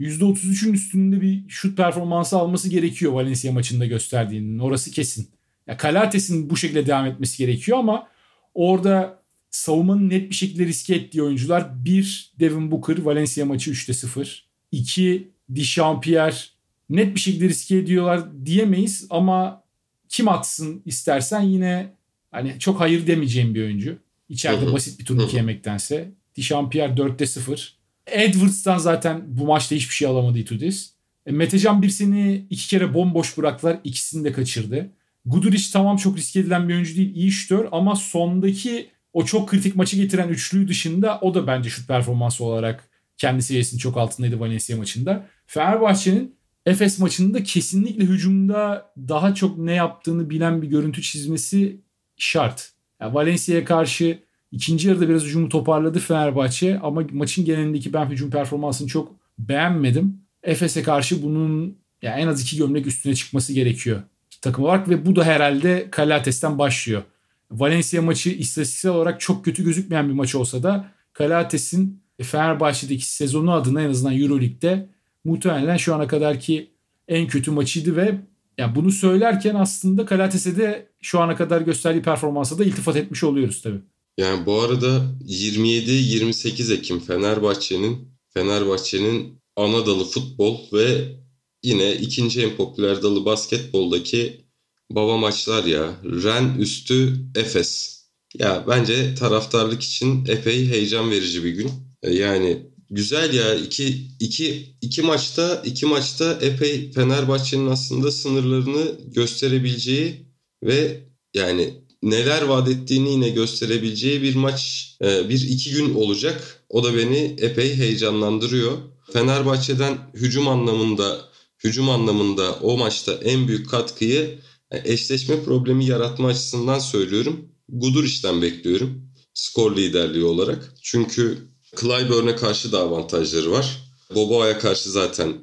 %33'ün 0.00 0.72
üstünde 0.72 1.20
bir 1.20 1.48
şut 1.48 1.76
performansı 1.76 2.38
alması 2.38 2.68
gerekiyor 2.68 3.12
Valencia 3.12 3.52
maçında 3.52 3.86
gösterdiğinin. 3.86 4.58
Orası 4.58 4.90
kesin. 4.90 5.28
Ya 5.66 5.76
Kalates'in 5.76 6.50
bu 6.50 6.56
şekilde 6.56 6.86
devam 6.86 7.06
etmesi 7.06 7.38
gerekiyor 7.38 7.78
ama 7.78 8.08
orada 8.54 9.17
savunmanın 9.50 10.10
net 10.10 10.30
bir 10.30 10.34
şekilde 10.34 10.66
riske 10.66 10.94
ettiği 10.94 11.22
oyuncular 11.22 11.84
bir 11.84 12.32
Devin 12.40 12.70
Booker 12.70 12.98
Valencia 12.98 13.46
maçı 13.46 13.70
3'te 13.70 13.92
0. 13.92 14.48
2 14.72 15.32
Dichampier 15.54 16.52
net 16.90 17.14
bir 17.14 17.20
şekilde 17.20 17.48
riske 17.48 17.76
ediyorlar 17.76 18.46
diyemeyiz 18.46 19.06
ama 19.10 19.64
kim 20.08 20.28
atsın 20.28 20.82
istersen 20.84 21.40
yine 21.40 21.94
hani 22.30 22.58
çok 22.58 22.80
hayır 22.80 23.06
demeyeceğim 23.06 23.54
bir 23.54 23.62
oyuncu. 23.62 23.98
İçeride 24.28 24.72
basit 24.72 25.00
bir 25.00 25.04
turnike 25.04 25.36
yemektense. 25.36 26.12
Dichampier 26.36 26.88
4'te 26.88 27.26
0. 27.26 27.78
Edwards'tan 28.06 28.78
zaten 28.78 29.24
bu 29.26 29.46
maçta 29.46 29.74
hiçbir 29.74 29.94
şey 29.94 30.08
alamadı 30.08 30.38
Itudis. 30.38 30.92
E, 31.26 31.32
Metecan 31.32 31.82
bir 31.82 31.88
seni 31.88 32.46
iki 32.50 32.68
kere 32.68 32.94
bomboş 32.94 33.38
bıraktılar. 33.38 33.80
ikisini 33.84 34.24
de 34.24 34.32
kaçırdı. 34.32 34.90
Guduric 35.24 35.64
tamam 35.72 35.96
çok 35.96 36.16
risk 36.16 36.36
edilen 36.36 36.68
bir 36.68 36.74
oyuncu 36.74 36.96
değil. 36.96 37.14
iyi 37.14 37.30
şütör 37.30 37.68
ama 37.72 37.96
sondaki 37.96 38.90
o 39.18 39.24
çok 39.24 39.48
kritik 39.48 39.76
maçı 39.76 39.96
getiren 39.96 40.28
üçlüyü 40.28 40.68
dışında 40.68 41.18
o 41.20 41.34
da 41.34 41.46
bence 41.46 41.70
şut 41.70 41.88
performansı 41.88 42.44
olarak 42.44 42.88
kendi 43.16 43.42
seviyesinin 43.42 43.78
çok 43.78 43.96
altındaydı 43.96 44.40
Valencia 44.40 44.76
maçında. 44.76 45.26
Fenerbahçe'nin 45.46 46.36
Efes 46.66 46.98
maçında 46.98 47.42
kesinlikle 47.42 48.04
hücumda 48.04 48.92
daha 49.08 49.34
çok 49.34 49.58
ne 49.58 49.74
yaptığını 49.74 50.30
bilen 50.30 50.62
bir 50.62 50.68
görüntü 50.68 51.02
çizmesi 51.02 51.80
şart. 52.16 52.72
Yani 53.00 53.14
Valencia'ya 53.14 53.64
karşı 53.64 54.18
ikinci 54.52 54.88
yarıda 54.88 55.08
biraz 55.08 55.22
hücumu 55.22 55.48
toparladı 55.48 55.98
Fenerbahçe 55.98 56.78
ama 56.78 57.02
maçın 57.12 57.44
genelindeki 57.44 57.92
ben 57.92 58.06
hücum 58.06 58.30
performansını 58.30 58.88
çok 58.88 59.16
beğenmedim. 59.38 60.20
Efes'e 60.42 60.82
karşı 60.82 61.22
bunun 61.22 61.78
yani 62.02 62.20
en 62.20 62.26
az 62.26 62.42
iki 62.42 62.56
gömlek 62.56 62.86
üstüne 62.86 63.14
çıkması 63.14 63.52
gerekiyor 63.52 64.02
takım 64.40 64.64
olarak 64.64 64.88
ve 64.88 65.06
bu 65.06 65.16
da 65.16 65.24
herhalde 65.24 65.88
Kalates'ten 65.90 66.58
başlıyor. 66.58 67.02
Valencia 67.50 68.02
maçı 68.02 68.30
istatistiksel 68.30 68.92
olarak 68.92 69.20
çok 69.20 69.44
kötü 69.44 69.64
gözükmeyen 69.64 70.08
bir 70.08 70.14
maç 70.14 70.34
olsa 70.34 70.62
da 70.62 70.92
Kalates'in 71.12 72.02
Fenerbahçe'deki 72.22 73.06
sezonu 73.06 73.52
adına 73.52 73.82
en 73.82 73.90
azından 73.90 74.20
Euroleague'de 74.20 74.88
muhtemelen 75.24 75.76
şu 75.76 75.94
ana 75.94 76.06
kadarki 76.06 76.70
en 77.08 77.26
kötü 77.26 77.50
maçıydı 77.50 77.96
ve 77.96 78.20
yani 78.58 78.74
bunu 78.74 78.92
söylerken 78.92 79.54
aslında 79.54 80.06
Kalates'e 80.06 80.56
de 80.56 80.88
şu 81.00 81.20
ana 81.20 81.36
kadar 81.36 81.60
gösterdiği 81.60 82.02
performansa 82.02 82.58
da 82.58 82.64
iltifat 82.64 82.96
etmiş 82.96 83.24
oluyoruz 83.24 83.62
tabii. 83.62 83.80
Yani 84.18 84.46
bu 84.46 84.60
arada 84.60 85.02
27-28 85.26 86.74
Ekim 86.74 87.00
Fenerbahçe'nin 87.00 88.08
Fenerbahçe'nin 88.28 89.38
ana 89.56 89.86
dalı 89.86 90.04
futbol 90.04 90.58
ve 90.72 91.16
yine 91.62 91.94
ikinci 91.94 92.42
en 92.42 92.56
popüler 92.56 93.02
dalı 93.02 93.24
basketboldaki 93.24 94.47
baba 94.90 95.16
maçlar 95.16 95.64
ya. 95.64 95.92
Ren 96.04 96.54
üstü 96.58 97.14
Efes. 97.34 97.98
Ya 98.38 98.64
bence 98.68 99.14
taraftarlık 99.14 99.82
için 99.82 100.26
epey 100.26 100.68
heyecan 100.68 101.10
verici 101.10 101.44
bir 101.44 101.50
gün. 101.50 101.70
E, 102.02 102.14
yani 102.14 102.66
güzel 102.90 103.34
ya 103.34 103.54
iki, 103.54 104.08
iki, 104.20 104.76
iki 104.82 105.02
maçta 105.02 105.62
iki 105.64 105.86
maçta 105.86 106.38
epey 106.42 106.92
Fenerbahçe'nin 106.92 107.66
aslında 107.66 108.10
sınırlarını 108.10 109.00
gösterebileceği 109.06 110.26
ve 110.64 111.00
yani 111.34 111.74
neler 112.02 112.42
vaat 112.42 112.68
ettiğini 112.68 113.12
yine 113.12 113.28
gösterebileceği 113.28 114.22
bir 114.22 114.34
maç 114.34 114.88
e, 115.02 115.28
bir 115.28 115.48
iki 115.48 115.70
gün 115.70 115.94
olacak. 115.94 116.64
O 116.68 116.84
da 116.84 116.96
beni 116.96 117.36
epey 117.38 117.74
heyecanlandırıyor. 117.74 118.78
Fenerbahçe'den 119.12 119.98
hücum 120.14 120.48
anlamında 120.48 121.28
hücum 121.64 121.90
anlamında 121.90 122.54
o 122.54 122.76
maçta 122.76 123.12
en 123.12 123.48
büyük 123.48 123.70
katkıyı 123.70 124.38
eşleşme 124.70 125.42
problemi 125.44 125.86
yaratma 125.86 126.28
açısından 126.28 126.78
söylüyorum. 126.78 127.48
Guduric'den 127.68 128.42
bekliyorum 128.42 129.08
skor 129.38 129.76
liderliği 129.76 130.24
olarak. 130.24 130.74
Çünkü 130.82 131.38
Clyburn'e 131.80 132.36
karşı 132.36 132.72
da 132.72 132.78
avantajları 132.78 133.50
var. 133.52 133.82
Boboa'ya 134.14 134.58
karşı 134.58 134.90
zaten 134.90 135.34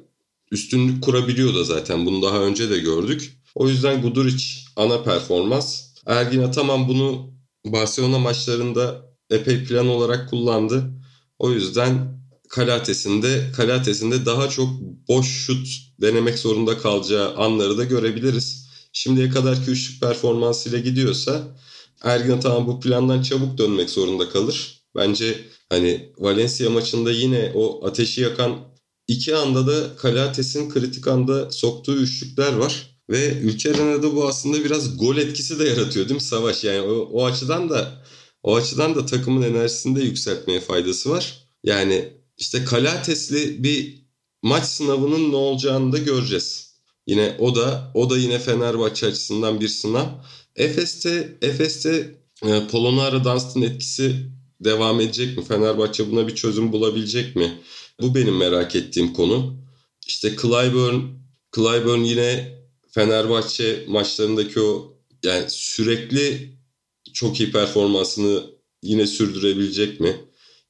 üstünlük 0.52 1.02
kurabiliyor 1.02 1.54
da 1.54 1.64
zaten. 1.64 2.06
Bunu 2.06 2.22
daha 2.22 2.38
önce 2.38 2.70
de 2.70 2.78
gördük. 2.78 3.40
O 3.54 3.68
yüzden 3.68 4.02
Guduric 4.02 4.44
ana 4.76 5.02
performans. 5.02 5.82
Ergin 6.06 6.42
Ataman 6.42 6.88
bunu 6.88 7.30
Barcelona 7.66 8.18
maçlarında 8.18 9.02
epey 9.30 9.64
plan 9.64 9.88
olarak 9.88 10.30
kullandı. 10.30 10.84
O 11.38 11.50
yüzden 11.50 12.20
Kalates'inde 12.48 13.52
Kalates'inde 13.56 14.26
daha 14.26 14.48
çok 14.48 14.68
boş 15.08 15.26
şut 15.26 15.68
denemek 16.00 16.38
zorunda 16.38 16.78
kalacağı 16.78 17.36
anları 17.36 17.78
da 17.78 17.84
görebiliriz. 17.84 18.65
Şimdiye 18.96 19.30
kadarki 19.30 19.70
üçlük 19.70 20.00
performansıyla 20.00 20.78
gidiyorsa 20.78 21.42
Ergin 22.02 22.30
Ataman 22.30 22.66
bu 22.66 22.80
plandan 22.80 23.22
çabuk 23.22 23.58
dönmek 23.58 23.90
zorunda 23.90 24.28
kalır. 24.28 24.82
Bence 24.94 25.40
hani 25.68 26.12
Valencia 26.18 26.70
maçında 26.70 27.12
yine 27.12 27.52
o 27.54 27.86
ateşi 27.86 28.20
yakan 28.20 28.58
iki 29.08 29.36
anda 29.36 29.66
da 29.66 29.96
Kalates'in 29.96 30.70
kritik 30.70 31.08
anda 31.08 31.50
soktuğu 31.50 31.96
üçlükler 31.96 32.52
var. 32.52 33.00
Ve 33.10 33.38
ülke 33.40 33.70
arenada 33.70 34.16
bu 34.16 34.28
aslında 34.28 34.64
biraz 34.64 34.98
gol 34.98 35.16
etkisi 35.16 35.58
de 35.58 35.64
yaratıyor 35.64 36.08
değil 36.08 36.20
mi 36.20 36.26
Savaş? 36.26 36.64
Yani 36.64 36.80
o, 36.80 36.94
o 37.12 37.24
açıdan 37.24 37.70
da 37.70 38.04
o 38.42 38.56
açıdan 38.56 38.94
da 38.94 39.06
takımın 39.06 39.42
enerjisini 39.42 39.96
de 39.96 40.04
yükseltmeye 40.04 40.60
faydası 40.60 41.10
var. 41.10 41.48
Yani 41.64 42.12
işte 42.36 42.64
Kalates'li 42.64 43.62
bir 43.62 44.06
maç 44.42 44.64
sınavının 44.64 45.32
ne 45.32 45.36
olacağını 45.36 45.92
da 45.92 45.98
göreceğiz. 45.98 46.65
Yine 47.06 47.36
o 47.38 47.54
da 47.54 47.90
o 47.94 48.10
da 48.10 48.18
yine 48.18 48.38
Fenerbahçe 48.38 49.06
açısından 49.06 49.60
bir 49.60 49.68
sınav. 49.68 50.06
Efes'te 50.56 51.38
Efes'te 51.42 52.14
e, 52.42 52.66
Polonara 52.66 53.24
Dunst'ın 53.24 53.62
etkisi 53.62 54.16
devam 54.60 55.00
edecek 55.00 55.38
mi? 55.38 55.44
Fenerbahçe 55.44 56.10
buna 56.10 56.28
bir 56.28 56.34
çözüm 56.34 56.72
bulabilecek 56.72 57.36
mi? 57.36 57.60
Bu 58.00 58.14
benim 58.14 58.36
merak 58.36 58.76
ettiğim 58.76 59.12
konu. 59.12 59.56
İşte 60.06 60.36
Clyburn 60.42 61.00
Clyburn 61.56 62.00
yine 62.00 62.56
Fenerbahçe 62.90 63.84
maçlarındaki 63.88 64.60
o 64.60 64.96
yani 65.24 65.44
sürekli 65.48 66.52
çok 67.12 67.40
iyi 67.40 67.52
performansını 67.52 68.42
yine 68.82 69.06
sürdürebilecek 69.06 70.00
mi? 70.00 70.16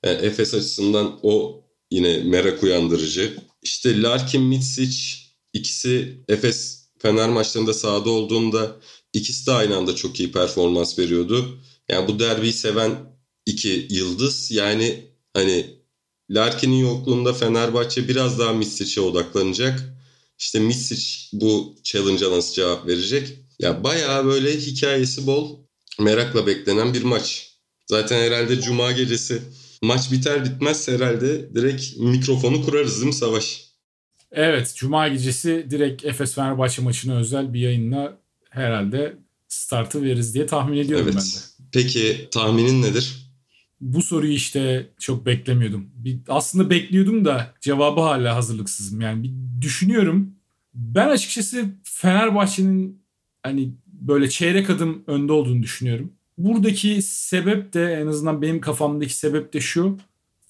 Yani 0.05 0.27
Efes 0.27 0.55
açısından 0.55 1.19
o 1.23 1.65
yine 1.91 2.19
merak 2.19 2.63
uyandırıcı. 2.63 3.37
İşte 3.63 4.03
Larkin, 4.03 4.43
Mitsic 4.43 5.26
ikisi 5.57 6.21
Efes 6.29 6.87
Fener 6.99 7.29
maçlarında 7.29 7.75
sahada 7.75 8.11
olduğunda 8.11 8.77
ikisi 9.13 9.47
de 9.47 9.53
aynı 9.53 9.77
anda 9.77 9.95
çok 9.97 10.21
iyi 10.21 10.33
performans 10.33 10.99
veriyordu. 10.99 11.59
Yani 11.89 12.09
bu 12.09 12.19
derbiyi 12.19 12.53
seven 12.53 13.17
iki 13.47 13.87
yıldız. 13.91 14.51
Yani 14.51 15.11
hani 15.35 15.77
Larkin'in 16.31 16.77
yokluğunda 16.77 17.33
Fenerbahçe 17.33 18.09
biraz 18.09 18.39
daha 18.39 18.53
Mitsic'e 18.53 19.01
odaklanacak. 19.01 19.97
İşte 20.39 20.61
Misic 20.61 21.29
bu 21.33 21.77
challenge'a 21.83 22.31
nasıl 22.31 22.55
cevap 22.55 22.87
verecek? 22.87 23.39
Ya 23.59 23.85
bayağı 23.85 24.27
böyle 24.27 24.61
hikayesi 24.61 25.27
bol, 25.27 25.59
merakla 26.01 26.47
beklenen 26.47 26.95
bir 26.95 27.03
maç. 27.03 27.53
Zaten 27.87 28.23
herhalde 28.23 28.61
cuma 28.61 28.93
gecesi 28.93 29.43
maç 29.83 30.13
biter 30.13 30.45
bitmez 30.45 30.89
herhalde 30.89 31.55
direkt 31.55 31.97
mikrofonu 31.97 32.65
kurarız 32.65 32.97
değil 32.97 33.07
mi 33.07 33.15
Savaş? 33.15 33.66
Evet, 34.33 34.75
cuma 34.77 35.09
gecesi 35.09 35.67
direkt 35.71 36.05
Efes 36.05 36.35
Fenerbahçe 36.35 36.83
maçına 36.83 37.17
özel 37.17 37.55
bir 37.55 37.61
yayınla 37.61 38.19
herhalde 38.51 39.17
startı 39.49 40.03
veririz 40.03 40.35
diye 40.35 40.47
tahmin 40.47 40.79
ediyorum 40.79 41.07
evet. 41.13 41.17
ben 41.17 41.23
de. 41.23 41.67
Peki 41.73 42.29
tahminin 42.31 42.83
nedir? 42.83 43.27
Bu 43.81 44.03
soruyu 44.03 44.33
işte 44.33 44.91
çok 44.99 45.27
beklemiyordum. 45.27 45.91
Bir, 45.95 46.19
aslında 46.29 46.71
bekliyordum 46.71 47.25
da 47.25 47.55
cevabı 47.61 48.01
hala 48.01 48.37
hazırlıksızım. 48.37 49.01
Yani 49.01 49.23
bir 49.23 49.33
düşünüyorum. 49.61 50.35
Ben 50.75 51.09
açıkçası 51.09 51.65
Fenerbahçe'nin 51.85 53.03
hani 53.43 53.73
böyle 53.87 54.31
çeyrek 54.31 54.71
adım 54.71 55.05
önde 55.07 55.33
olduğunu 55.33 55.63
düşünüyorum. 55.63 56.13
Buradaki 56.39 57.03
sebep 57.03 57.73
de 57.73 57.93
en 57.93 58.07
azından 58.07 58.43
benim 58.43 58.61
kafamdaki 58.61 59.17
sebep 59.17 59.53
de 59.53 59.61
şu. 59.61 59.99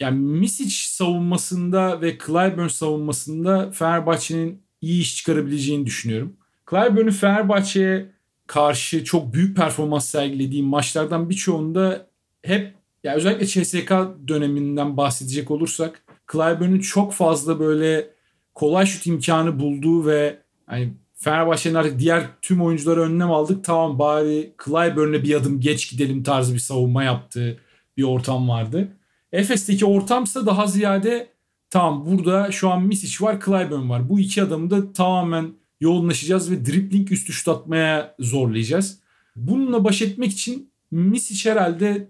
Yani 0.01 0.19
Misic 0.19 0.71
savunmasında 0.71 2.01
ve 2.01 2.19
Clyburn 2.19 2.69
savunmasında 2.69 3.71
Fenerbahçe'nin 3.71 4.63
iyi 4.81 5.01
iş 5.01 5.17
çıkarabileceğini 5.17 5.87
düşünüyorum. 5.87 6.37
Clyburn'un 6.71 7.11
Fenerbahçe'ye 7.11 8.13
karşı 8.47 9.05
çok 9.05 9.35
büyük 9.35 9.57
performans 9.57 10.09
sergilediği 10.09 10.63
maçlardan 10.63 11.31
birçoğunda 11.31 12.07
hep 12.43 12.75
yani 13.05 13.17
özellikle 13.17 13.47
CSK 13.47 13.93
döneminden 14.29 14.97
bahsedecek 14.97 15.51
olursak 15.51 16.03
Clyburn'un 16.33 16.79
çok 16.79 17.13
fazla 17.13 17.61
böyle 17.61 18.11
kolay 18.55 18.87
şut 18.87 19.07
imkanı 19.07 19.61
bulduğu 19.61 20.07
ve 20.07 20.39
hani 20.67 20.93
Fenerbahçe'nin 21.15 21.75
artık 21.75 21.99
diğer 21.99 22.27
tüm 22.43 22.63
oyuncuları 22.63 23.01
önlem 23.01 23.31
aldık. 23.31 23.65
Tamam 23.65 23.99
bari 23.99 24.53
Clyburn'e 24.65 25.23
bir 25.23 25.35
adım 25.35 25.61
geç 25.61 25.91
gidelim 25.91 26.23
tarzı 26.23 26.55
bir 26.55 26.59
savunma 26.59 27.05
yaptığı 27.05 27.59
bir 27.97 28.03
ortam 28.03 28.49
vardı. 28.49 28.89
Efes'teki 29.37 29.85
ortamsa 29.85 30.47
daha 30.47 30.67
ziyade 30.67 31.29
tamam 31.71 32.07
burada 32.07 32.53
şu 32.53 32.71
an 32.71 32.83
Misic 32.83 33.25
var 33.25 33.41
Clyburn 33.45 33.89
var. 33.89 34.09
Bu 34.09 34.21
iki 34.21 34.43
adamı 34.43 34.71
da 34.71 34.93
tamamen 34.93 35.53
yoğunlaşacağız 35.81 36.51
ve 36.51 36.67
dribbling 36.67 37.13
üstü 37.13 37.33
şut 37.33 37.49
atmaya 37.49 38.15
zorlayacağız. 38.19 39.01
Bununla 39.37 39.85
baş 39.85 40.03
etmek 40.03 40.33
için 40.33 40.71
Misic 40.91 41.51
herhalde 41.51 42.09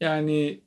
yani 0.00 0.60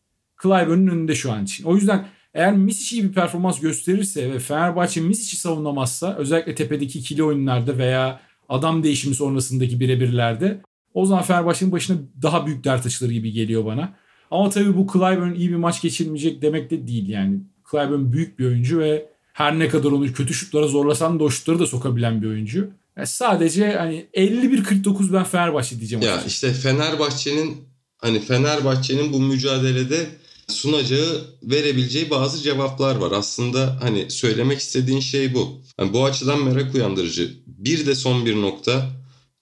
Clyburn'un 0.43 0.88
önünde 0.88 1.16
şu 1.16 1.32
an 1.32 1.43
için. 1.43 1.64
O 1.64 1.76
yüzden 1.76 2.08
eğer 2.34 2.53
Misic 2.53 2.95
iyi 2.95 3.03
bir 3.03 3.14
performans 3.14 3.60
gösterirse 3.60 4.34
ve 4.34 4.39
Fenerbahçe 4.39 5.01
Misic'i 5.01 5.39
savunamazsa 5.39 6.16
özellikle 6.16 6.56
tepedeki 6.56 6.99
ikili 6.99 7.24
oyunlarda 7.24 7.78
veya 7.78 8.20
adam 8.49 8.84
değişimi 8.84 9.16
sonrasındaki 9.16 9.80
birebirlerde 9.80 10.62
o 10.93 11.06
zaman 11.06 11.24
Fenerbahçe'nin 11.24 11.72
başına 11.72 11.97
daha 12.22 12.45
büyük 12.45 12.64
dert 12.64 12.86
açılır 12.86 13.10
gibi 13.10 13.32
geliyor 13.32 13.66
bana. 13.66 14.05
Ama 14.32 14.49
tabii 14.49 14.78
bu 14.78 14.88
Clyburn 14.93 15.34
iyi 15.34 15.49
bir 15.49 15.55
maç 15.55 15.82
geçirmeyecek 15.82 16.41
demek 16.41 16.71
de 16.71 16.88
değil 16.88 17.09
yani. 17.09 17.39
Clyburn 17.71 18.11
büyük 18.11 18.39
bir 18.39 18.45
oyuncu 18.45 18.80
ve 18.80 19.05
her 19.34 19.59
ne 19.59 19.69
kadar 19.69 19.91
onu 19.91 20.13
kötü 20.13 20.34
şutlara 20.34 20.67
zorlasan 20.67 21.19
da 21.19 21.23
o 21.23 21.30
şutları 21.30 21.59
da 21.59 21.67
sokabilen 21.67 22.21
bir 22.21 22.28
oyuncu. 22.28 22.69
Yani 22.97 23.07
sadece 23.07 23.71
hani 23.71 24.05
51-49 24.13 25.13
ben 25.13 25.23
Fenerbahçe 25.23 25.80
diyeceğim. 25.80 26.05
Ya 26.05 26.23
işte 26.28 26.53
Fenerbahçe'nin 26.53 27.57
hani 27.97 28.19
Fenerbahçe'nin 28.19 29.13
bu 29.13 29.19
mücadelede 29.19 30.05
sunacağı, 30.47 31.21
verebileceği 31.43 32.09
bazı 32.09 32.43
cevaplar 32.43 32.95
var. 32.95 33.11
Aslında 33.11 33.78
hani 33.82 34.11
söylemek 34.11 34.59
istediğin 34.59 34.99
şey 34.99 35.34
bu. 35.34 35.61
Yani 35.80 35.93
bu 35.93 36.05
açıdan 36.05 36.43
merak 36.43 36.76
uyandırıcı. 36.76 37.32
Bir 37.47 37.86
de 37.86 37.95
son 37.95 38.26
bir 38.26 38.41
nokta. 38.41 38.89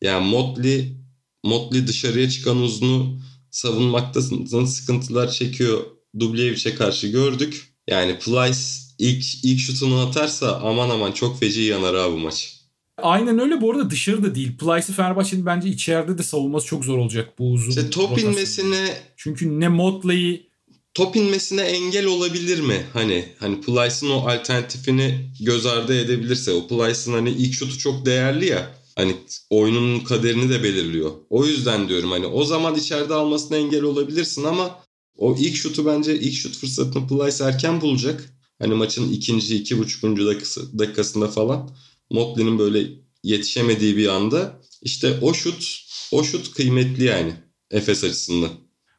Yani 0.01 0.29
Motley, 0.29 0.97
Motley 1.43 1.88
dışarıya 1.88 2.29
çıkan 2.29 2.57
uzunu 2.57 3.19
savunmakta 3.53 4.21
sıkıntılar 4.65 5.31
çekiyor. 5.31 5.83
Dubljević'e 6.19 6.75
karşı 6.75 7.07
gördük. 7.07 7.73
Yani 7.87 8.19
Plyce 8.19 8.59
ilk, 8.99 9.25
ilk 9.43 9.59
şutunu 9.59 9.99
atarsa 9.99 10.61
aman 10.63 10.89
aman 10.89 11.11
çok 11.11 11.39
feci 11.39 11.61
yanar 11.61 11.93
abi 11.93 12.13
bu 12.13 12.19
maç. 12.19 12.59
Aynen 12.97 13.39
öyle 13.39 13.61
bu 13.61 13.71
arada 13.71 13.89
dışarıda 13.89 14.35
değil. 14.35 14.57
Plyce'ı 14.57 14.95
Fenerbahçe'nin 14.95 15.45
bence 15.45 15.69
içeride 15.69 16.17
de 16.17 16.23
savunması 16.23 16.67
çok 16.67 16.85
zor 16.85 16.97
olacak 16.97 17.39
bu 17.39 17.51
uzun. 17.51 17.69
İşte 17.69 17.89
top 17.89 18.11
rotasyon. 18.11 18.31
inmesine... 18.31 18.97
Çünkü 19.17 19.59
ne 19.59 19.67
Motley'i 19.67 20.49
top 20.93 21.15
inmesine 21.15 21.61
engel 21.61 22.05
olabilir 22.05 22.59
mi? 22.59 22.85
Hani 22.93 23.25
hani 23.39 23.61
Plyce'ın 23.61 24.09
o 24.09 24.27
alternatifini 24.27 25.29
göz 25.39 25.65
ardı 25.65 25.99
edebilirse. 25.99 26.51
O 26.51 26.67
Plyce'ın 26.67 27.13
hani 27.13 27.29
ilk 27.29 27.53
şutu 27.53 27.77
çok 27.77 28.05
değerli 28.05 28.45
ya. 28.45 28.82
Hani 28.95 29.15
oyunun 29.49 29.99
kaderini 29.99 30.49
de 30.49 30.63
belirliyor. 30.63 31.11
O 31.29 31.45
yüzden 31.45 31.89
diyorum 31.89 32.11
hani 32.11 32.25
o 32.25 32.43
zaman 32.43 32.75
içeride 32.75 33.13
almasına 33.13 33.57
engel 33.57 33.83
olabilirsin 33.83 34.43
ama 34.43 34.79
o 35.17 35.35
ilk 35.39 35.55
şutu 35.55 35.85
bence 35.85 36.19
ilk 36.19 36.33
şut 36.33 36.57
fırsatını 36.57 37.07
Plyce 37.07 37.43
erken 37.43 37.81
bulacak. 37.81 38.33
Hani 38.59 38.73
maçın 38.73 39.11
ikinci, 39.11 39.55
iki 39.55 39.79
buçukuncu 39.79 40.25
dakikası, 40.25 40.79
dakikasında 40.79 41.27
falan 41.27 41.69
Motley'nin 42.11 42.59
böyle 42.59 42.89
yetişemediği 43.23 43.97
bir 43.97 44.07
anda 44.07 44.61
işte 44.81 45.19
o 45.21 45.33
şut 45.33 45.83
o 46.11 46.23
şut 46.23 46.51
kıymetli 46.51 47.03
yani 47.03 47.33
Efes 47.71 48.03
açısından. 48.03 48.49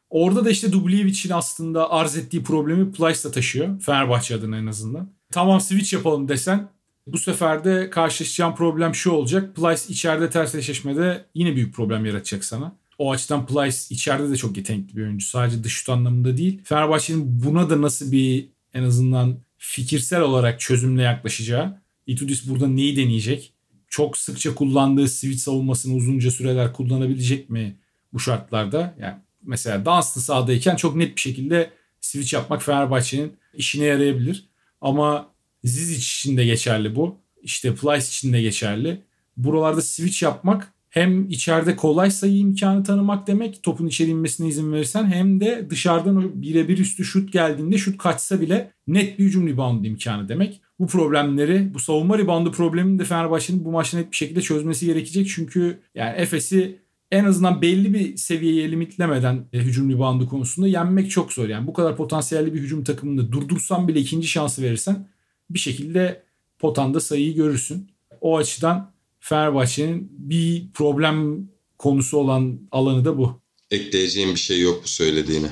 Orada 0.09 0.45
da 0.45 0.49
işte 0.49 0.71
Dubljevic'in 0.71 1.29
aslında 1.29 1.91
arz 1.91 2.17
ettiği 2.17 2.43
problemi 2.43 2.91
Plyce 2.91 3.23
da 3.23 3.31
taşıyor. 3.31 3.81
Fenerbahçe 3.81 4.35
adına 4.35 4.57
en 4.57 4.65
azından. 4.65 5.13
Tamam 5.31 5.61
switch 5.61 5.93
yapalım 5.93 6.27
desen 6.27 6.69
bu 7.07 7.17
sefer 7.17 7.63
de 7.65 7.89
karşılaşacağım 7.89 8.55
problem 8.55 8.95
şu 8.95 9.11
olacak. 9.11 9.55
Plyce 9.55 9.81
içeride 9.89 10.29
ters 10.29 10.55
eşleşmede 10.55 11.25
yine 11.33 11.55
büyük 11.55 11.73
problem 11.73 12.05
yaratacak 12.05 12.45
sana. 12.45 12.75
O 12.97 13.11
açıdan 13.11 13.45
Plyce 13.45 13.77
içeride 13.89 14.29
de 14.29 14.37
çok 14.37 14.57
yetenekli 14.57 14.97
bir 14.97 15.01
oyuncu. 15.01 15.25
Sadece 15.25 15.63
dış 15.63 15.73
şut 15.73 15.89
anlamında 15.89 16.37
değil. 16.37 16.61
Fenerbahçe'nin 16.63 17.43
buna 17.43 17.69
da 17.69 17.81
nasıl 17.81 18.11
bir 18.11 18.49
en 18.73 18.83
azından 18.83 19.37
fikirsel 19.57 20.21
olarak 20.21 20.59
çözümle 20.59 21.01
yaklaşacağı. 21.01 21.81
Itudis 22.07 22.49
burada 22.49 22.67
neyi 22.67 22.97
deneyecek? 22.97 23.53
Çok 23.87 24.17
sıkça 24.17 24.55
kullandığı 24.55 25.07
switch 25.07 25.39
savunmasını 25.39 25.95
uzunca 25.95 26.31
süreler 26.31 26.73
kullanabilecek 26.73 27.49
mi 27.49 27.77
bu 28.13 28.19
şartlarda? 28.19 28.95
Yani 28.99 29.15
mesela 29.43 29.85
Dunstan 29.85 30.21
sahadayken 30.21 30.75
çok 30.75 30.95
net 30.95 31.15
bir 31.15 31.21
şekilde 31.21 31.71
switch 32.01 32.33
yapmak 32.33 32.63
Fenerbahçe'nin 32.63 33.37
işine 33.53 33.85
yarayabilir. 33.85 34.49
Ama 34.81 35.34
Zizic 35.65 35.97
için 35.97 36.37
de 36.37 36.45
geçerli 36.45 36.95
bu. 36.95 37.17
İşte 37.41 37.75
Plyce 37.75 38.07
için 38.07 38.33
de 38.33 38.41
geçerli. 38.41 39.01
Buralarda 39.37 39.81
switch 39.81 40.23
yapmak 40.23 40.73
hem 40.89 41.29
içeride 41.29 41.75
kolay 41.75 42.11
sayı 42.11 42.37
imkanı 42.37 42.83
tanımak 42.83 43.27
demek 43.27 43.63
topun 43.63 43.87
içeri 43.87 44.09
inmesine 44.09 44.47
izin 44.47 44.73
verirsen 44.73 45.05
hem 45.05 45.39
de 45.39 45.67
dışarıdan 45.69 46.41
birebir 46.41 46.77
üstü 46.77 47.05
şut 47.05 47.33
geldiğinde 47.33 47.77
şut 47.77 47.97
kaçsa 47.97 48.41
bile 48.41 48.71
net 48.87 49.19
bir 49.19 49.25
hücum 49.25 49.47
rebound 49.47 49.85
imkanı 49.85 50.29
demek. 50.29 50.61
Bu 50.79 50.87
problemleri, 50.87 51.73
bu 51.73 51.79
savunma 51.79 52.17
reboundu 52.17 52.51
problemini 52.51 52.99
de 52.99 53.03
Fenerbahçe'nin 53.05 53.65
bu 53.65 53.71
maçta 53.71 53.97
net 53.97 54.11
bir 54.11 54.17
şekilde 54.17 54.41
çözmesi 54.41 54.85
gerekecek. 54.85 55.27
Çünkü 55.35 55.79
yani 55.95 56.17
Efes'i 56.17 56.79
en 57.11 57.25
azından 57.25 57.61
belli 57.61 57.93
bir 57.93 58.17
seviyeye 58.17 58.71
limitlemeden 58.71 59.45
e, 59.53 59.59
hücum 59.59 59.89
reboundu 59.89 60.29
konusunda 60.29 60.67
yenmek 60.67 61.11
çok 61.11 61.33
zor. 61.33 61.49
Yani 61.49 61.67
bu 61.67 61.73
kadar 61.73 61.95
potansiyelli 61.95 62.53
bir 62.53 62.59
hücum 62.59 62.83
takımında 62.83 63.31
durdursan 63.31 63.87
bile 63.87 63.99
ikinci 63.99 64.27
şansı 64.27 64.61
verirsen 64.61 65.07
bir 65.49 65.59
şekilde 65.59 66.23
potanda 66.59 66.99
sayıyı 66.99 67.35
görürsün. 67.35 67.91
O 68.21 68.37
açıdan 68.37 68.91
Fenerbahçe'nin 69.19 70.11
bir 70.11 70.71
problem 70.73 71.49
konusu 71.77 72.17
olan 72.17 72.59
alanı 72.71 73.05
da 73.05 73.17
bu. 73.17 73.41
Ekleyeceğim 73.71 74.31
bir 74.31 74.39
şey 74.39 74.61
yok 74.61 74.81
bu 74.83 74.87
söylediğine. 74.87 75.47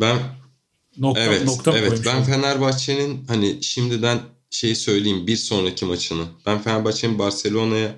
Ben 0.00 0.18
nokta, 0.98 1.22
evet, 1.22 1.44
nokta 1.44 1.78
evet 1.78 2.02
ben 2.06 2.24
Fenerbahçe'nin 2.24 3.24
hani 3.24 3.58
şimdiden 3.62 4.20
şey 4.50 4.74
söyleyeyim 4.74 5.26
bir 5.26 5.36
sonraki 5.36 5.84
maçını. 5.84 6.24
Ben 6.46 6.62
Fenerbahçe'nin 6.62 7.18
Barcelona'ya 7.18 7.94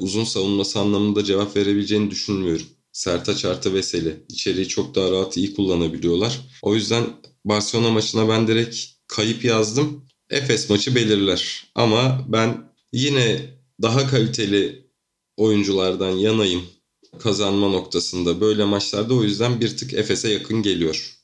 uzun 0.00 0.24
savunması 0.24 0.80
anlamında 0.80 1.24
cevap 1.24 1.56
verebileceğini 1.56 2.10
düşünmüyorum. 2.10 2.66
Sertaç 2.92 3.44
artı 3.44 3.74
Veseli. 3.74 4.16
içeriği 4.28 4.68
çok 4.68 4.94
daha 4.94 5.10
rahat 5.10 5.36
iyi 5.36 5.54
kullanabiliyorlar. 5.54 6.40
O 6.62 6.74
yüzden 6.74 7.04
Barcelona 7.44 7.90
maçına 7.90 8.28
ben 8.28 8.48
direkt 8.48 8.76
kayıp 9.06 9.44
yazdım. 9.44 10.07
Efes 10.30 10.70
maçı 10.70 10.94
belirler. 10.94 11.64
Ama 11.74 12.24
ben 12.28 12.56
yine 12.92 13.40
daha 13.82 14.06
kaliteli 14.06 14.84
oyunculardan 15.36 16.10
yanayım 16.10 16.62
kazanma 17.18 17.68
noktasında 17.68 18.40
böyle 18.40 18.64
maçlarda 18.64 19.14
o 19.14 19.22
yüzden 19.22 19.60
bir 19.60 19.76
tık 19.76 19.94
Efes'e 19.94 20.28
yakın 20.28 20.62
geliyor. 20.62 21.14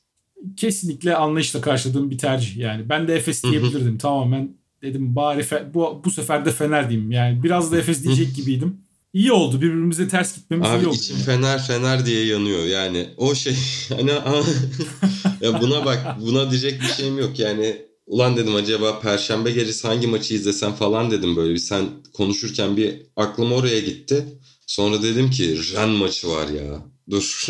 Kesinlikle 0.57 1.15
anlayışla 1.15 1.61
karşıladığım 1.61 2.11
bir 2.11 2.17
tercih 2.17 2.57
yani. 2.57 2.89
Ben 2.89 3.07
de 3.07 3.15
Efes 3.15 3.43
diyebilirdim 3.43 3.97
tamamen 3.97 4.49
dedim 4.81 5.15
bari 5.15 5.43
fe, 5.43 5.73
bu, 5.73 6.01
bu 6.05 6.11
sefer 6.11 6.45
de 6.45 6.51
Fener 6.51 6.89
diyeyim. 6.89 7.11
Yani 7.11 7.43
biraz 7.43 7.71
da 7.71 7.77
Efes 7.77 8.03
diyecek 8.03 8.35
gibiydim. 8.35 8.77
İyi 9.13 9.31
oldu 9.31 9.61
birbirimize 9.61 10.07
ters 10.07 10.35
gitmemiz 10.35 10.67
Abi 10.67 10.83
iyi 10.83 10.87
oldu. 10.87 10.95
içim 10.95 11.15
yani. 11.15 11.25
Fener 11.25 11.67
Fener 11.67 12.05
diye 12.05 12.25
yanıyor 12.25 12.65
yani. 12.65 13.09
O 13.17 13.35
şey 13.35 13.55
hani 13.89 14.11
ya 15.41 15.61
buna 15.61 15.85
bak 15.85 16.17
buna 16.21 16.51
diyecek 16.51 16.81
bir 16.81 16.87
şeyim 16.87 17.17
yok 17.19 17.39
yani. 17.39 17.77
Ulan 18.05 18.37
dedim 18.37 18.55
acaba 18.55 18.99
perşembe 18.99 19.51
gecesi 19.51 19.87
hangi 19.87 20.07
maçı 20.07 20.33
izlesem 20.33 20.73
falan 20.73 21.11
dedim 21.11 21.35
böyle 21.35 21.53
bir 21.53 21.59
sen 21.59 21.85
konuşurken 22.13 22.77
bir 22.77 23.01
aklım 23.15 23.53
oraya 23.53 23.79
gitti. 23.79 24.25
Sonra 24.67 25.03
dedim 25.03 25.29
ki 25.29 25.57
Ren 25.73 25.89
maçı 25.89 26.29
var 26.29 26.47
ya. 26.47 26.85
Dur 27.09 27.47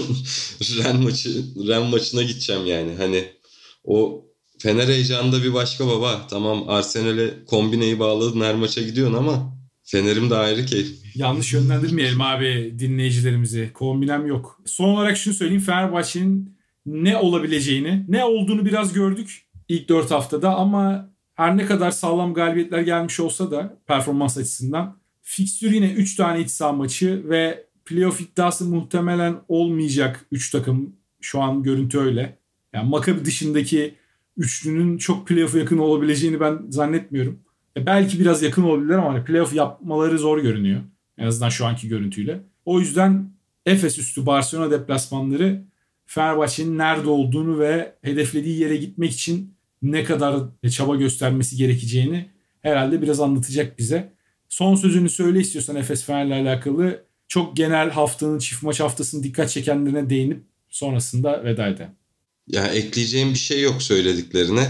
Ren 0.77 1.03
maçı 1.03 1.29
Ren 1.67 1.85
maçına 1.85 2.23
gideceğim 2.23 2.65
yani. 2.65 2.95
Hani 2.97 3.25
o 3.83 4.25
Fener 4.59 4.87
heyecanında 4.87 5.43
bir 5.43 5.53
başka 5.53 5.87
baba. 5.87 6.27
Tamam 6.29 6.69
Arsenal'e 6.69 7.45
kombineyi 7.45 7.99
bağladın 7.99 8.41
her 8.41 8.55
maça 8.55 8.81
gidiyorsun 8.81 9.17
ama 9.17 9.57
Fener'im 9.83 10.29
de 10.29 10.35
ayrı 10.35 10.65
keyif. 10.65 11.15
Yanlış 11.15 11.53
yönlendirmeyelim 11.53 12.21
abi 12.21 12.75
dinleyicilerimizi. 12.79 13.71
Kombinem 13.73 14.25
yok. 14.25 14.61
Son 14.65 14.89
olarak 14.89 15.17
şunu 15.17 15.33
söyleyeyim. 15.33 15.63
Fenerbahçe'nin 15.63 16.57
ne 16.85 17.17
olabileceğini, 17.17 18.05
ne 18.07 18.25
olduğunu 18.25 18.65
biraz 18.65 18.93
gördük 18.93 19.44
ilk 19.69 19.89
4 19.89 20.11
haftada 20.11 20.55
ama 20.55 21.09
her 21.33 21.57
ne 21.57 21.65
kadar 21.65 21.91
sağlam 21.91 22.33
galibiyetler 22.33 22.81
gelmiş 22.81 23.19
olsa 23.19 23.51
da 23.51 23.77
performans 23.87 24.37
açısından 24.37 24.97
fikstür 25.21 25.71
yine 25.71 25.93
3 25.93 26.15
tane 26.15 26.41
iç 26.41 26.49
saha 26.49 26.71
maçı 26.71 27.29
ve 27.29 27.65
playoff 27.85 28.21
iddiası 28.21 28.65
muhtemelen 28.65 29.35
olmayacak 29.47 30.25
3 30.31 30.51
takım. 30.51 30.95
Şu 31.21 31.41
an 31.41 31.63
görüntü 31.63 31.99
öyle. 31.99 32.39
Yani 32.73 32.89
Maccabi 32.89 33.25
dışındaki 33.25 33.95
üçlünün 34.37 34.97
çok 34.97 35.27
playoff'a 35.27 35.57
yakın 35.57 35.77
olabileceğini 35.77 36.39
ben 36.39 36.59
zannetmiyorum. 36.69 37.39
E 37.77 37.85
belki 37.85 38.19
biraz 38.19 38.43
yakın 38.43 38.63
olabilirler 38.63 38.97
ama 38.97 39.13
hani 39.13 39.23
playoff 39.23 39.53
yapmaları 39.53 40.19
zor 40.19 40.39
görünüyor. 40.39 40.81
En 41.17 41.27
azından 41.27 41.49
şu 41.49 41.65
anki 41.65 41.87
görüntüyle. 41.87 42.43
O 42.65 42.79
yüzden 42.79 43.29
Efes 43.65 43.99
üstü 43.99 44.25
Barcelona 44.25 44.71
deplasmanları 44.71 45.65
Fenerbahçe'nin 46.05 46.77
nerede 46.77 47.09
olduğunu 47.09 47.59
ve 47.59 47.95
hedeflediği 48.01 48.59
yere 48.59 48.75
gitmek 48.75 49.11
için 49.11 49.54
ne 49.91 50.03
kadar 50.03 50.43
çaba 50.71 50.95
göstermesi 50.95 51.57
gerekeceğini 51.57 52.29
herhalde 52.61 53.01
biraz 53.01 53.19
anlatacak 53.19 53.79
bize. 53.79 54.13
Son 54.49 54.75
sözünü 54.75 55.09
söyle 55.09 55.39
istiyorsan 55.39 55.75
Efes 55.75 56.03
Fener'le 56.03 56.41
alakalı 56.41 57.05
çok 57.27 57.57
genel 57.57 57.89
haftanın 57.89 58.39
çift 58.39 58.63
maç 58.63 58.79
haftasının 58.79 59.23
dikkat 59.23 59.49
çekenlerine 59.49 60.09
değinip 60.09 60.43
sonrasında 60.69 61.43
veda 61.43 61.67
edelim. 61.67 61.91
Ya 62.47 62.67
ekleyeceğim 62.67 63.29
bir 63.29 63.39
şey 63.39 63.61
yok 63.61 63.81
söylediklerine. 63.81 64.67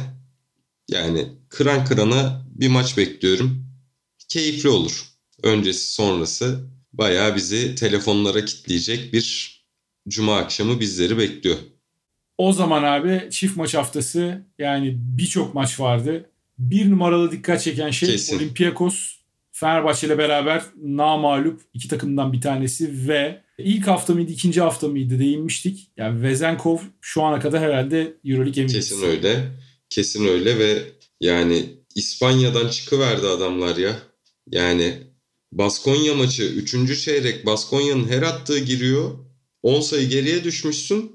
Yani 0.91 1.27
kıran 1.49 1.85
kırana 1.85 2.45
bir 2.55 2.67
maç 2.67 2.97
bekliyorum. 2.97 3.65
Keyifli 4.29 4.69
olur. 4.69 5.05
Öncesi 5.43 5.93
sonrası 5.93 6.69
bayağı 6.93 7.35
bizi 7.35 7.75
telefonlara 7.75 8.45
kitleyecek 8.45 9.13
bir 9.13 9.55
cuma 10.07 10.37
akşamı 10.37 10.79
bizleri 10.79 11.17
bekliyor. 11.17 11.57
O 12.37 12.53
zaman 12.53 12.83
abi 12.83 13.27
çift 13.31 13.57
maç 13.57 13.73
haftası 13.73 14.41
yani 14.59 14.97
birçok 14.97 15.53
maç 15.53 15.79
vardı. 15.79 16.29
Bir 16.57 16.91
numaralı 16.91 17.31
dikkat 17.31 17.61
çeken 17.61 17.91
şey 17.91 18.09
Kesin. 18.09 18.37
Olympiakos 18.37 19.15
Fenerbahçe 19.51 20.07
ile 20.07 20.17
beraber 20.17 20.63
namalup 20.83 21.61
iki 21.73 21.87
takımdan 21.87 22.33
bir 22.33 22.41
tanesi 22.41 23.07
ve 23.07 23.41
ilk 23.57 23.87
hafta 23.87 24.13
mıydı 24.13 24.31
ikinci 24.31 24.61
hafta 24.61 24.87
mıydı 24.87 25.19
değinmiştik. 25.19 25.91
Yani 25.97 26.21
Vezenkov 26.21 26.77
şu 27.01 27.23
ana 27.23 27.39
kadar 27.39 27.61
herhalde 27.61 28.13
Euroleague 28.25 28.63
MVP'si. 28.63 28.75
Kesin 28.75 29.03
öyle. 29.03 29.51
Kesin 29.89 30.27
öyle 30.27 30.59
ve 30.59 30.83
yani 31.21 31.65
İspanya'dan 31.95 32.67
çıkıverdi 32.67 33.27
adamlar 33.27 33.77
ya. 33.77 33.95
Yani 34.51 34.93
Baskonya 35.51 36.15
maçı 36.15 36.43
3. 36.43 37.03
çeyrek 37.03 37.45
Baskonya'nın 37.45 38.07
her 38.07 38.21
attığı 38.21 38.59
giriyor. 38.59 39.11
10 39.63 39.81
sayı 39.81 40.09
geriye 40.09 40.43
düşmüşsün. 40.43 41.14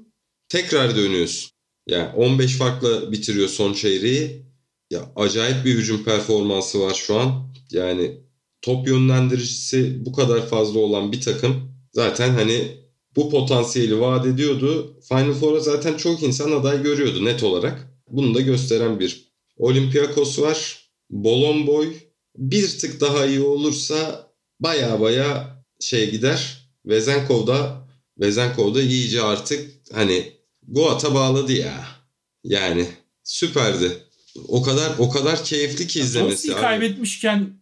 Tekrar 0.51 0.95
dönüyorsun. 0.95 1.51
Yani 1.87 2.15
15 2.15 2.57
farkla 2.57 3.11
bitiriyor 3.11 3.47
son 3.47 3.73
çeyreği. 3.73 4.45
Ya 4.89 5.11
acayip 5.15 5.65
bir 5.65 5.73
hücum 5.73 6.03
performansı 6.03 6.81
var 6.81 6.93
şu 6.93 7.19
an. 7.19 7.53
Yani 7.71 8.21
top 8.61 8.87
yönlendiricisi 8.87 10.05
bu 10.05 10.13
kadar 10.13 10.47
fazla 10.47 10.79
olan 10.79 11.11
bir 11.11 11.21
takım 11.21 11.71
zaten 11.93 12.29
hani 12.29 12.77
bu 13.15 13.29
potansiyeli 13.29 13.99
vaat 13.99 14.25
ediyordu. 14.25 14.99
Final 15.09 15.33
Four'a 15.33 15.59
zaten 15.59 15.97
çok 15.97 16.23
insan 16.23 16.51
aday 16.51 16.83
görüyordu 16.83 17.25
net 17.25 17.43
olarak. 17.43 17.87
Bunu 18.07 18.35
da 18.35 18.41
gösteren 18.41 18.99
bir 18.99 19.31
Olympiakos 19.57 20.39
var. 20.39 20.89
Bolomboy 21.09 21.93
bir 22.37 22.79
tık 22.79 23.01
daha 23.01 23.25
iyi 23.25 23.41
olursa 23.41 24.29
baya 24.59 25.01
baya 25.01 25.57
şey 25.79 26.11
gider. 26.11 26.69
Vezenkov 26.85 27.47
da 27.47 27.87
Vezenkov 28.19 28.75
da 28.75 28.81
iyice 28.81 29.21
artık 29.21 29.71
hani 29.93 30.40
Goat'a 30.71 31.13
bağladı 31.13 31.53
ya. 31.53 31.85
Yani 32.43 32.87
süperdi. 33.23 33.97
O 34.47 34.61
kadar 34.61 34.91
o 34.99 35.09
kadar 35.09 35.43
keyifli 35.43 35.87
ki 35.87 35.99
izlemesi. 35.99 36.47
Dorsey'i 36.47 36.61
kaybetmişken 36.61 37.61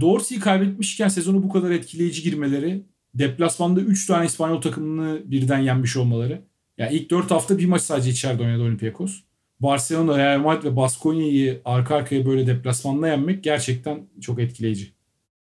Dorsey'i 0.00 0.40
kaybetmişken 0.40 1.08
sezonu 1.08 1.42
bu 1.42 1.52
kadar 1.52 1.70
etkileyici 1.70 2.22
girmeleri, 2.22 2.82
deplasmanda 3.14 3.80
3 3.80 4.06
tane 4.06 4.26
İspanyol 4.26 4.60
takımını 4.60 5.22
birden 5.24 5.58
yenmiş 5.58 5.96
olmaları. 5.96 6.32
Ya 6.32 6.40
yani 6.78 6.96
ilk 6.96 7.10
4 7.10 7.30
hafta 7.30 7.58
bir 7.58 7.66
maç 7.66 7.82
sadece 7.82 8.10
içeride 8.10 8.42
oynadı 8.42 8.62
Olympiakos. 8.62 9.20
Barcelona, 9.60 10.18
Real 10.18 10.38
Madrid 10.38 10.64
ve 10.64 10.76
Baskonya'yı 10.76 11.62
arka 11.64 11.96
arkaya 11.96 12.26
böyle 12.26 12.46
deplasmanda 12.46 13.08
yenmek 13.08 13.44
gerçekten 13.44 14.06
çok 14.20 14.40
etkileyici. 14.40 14.92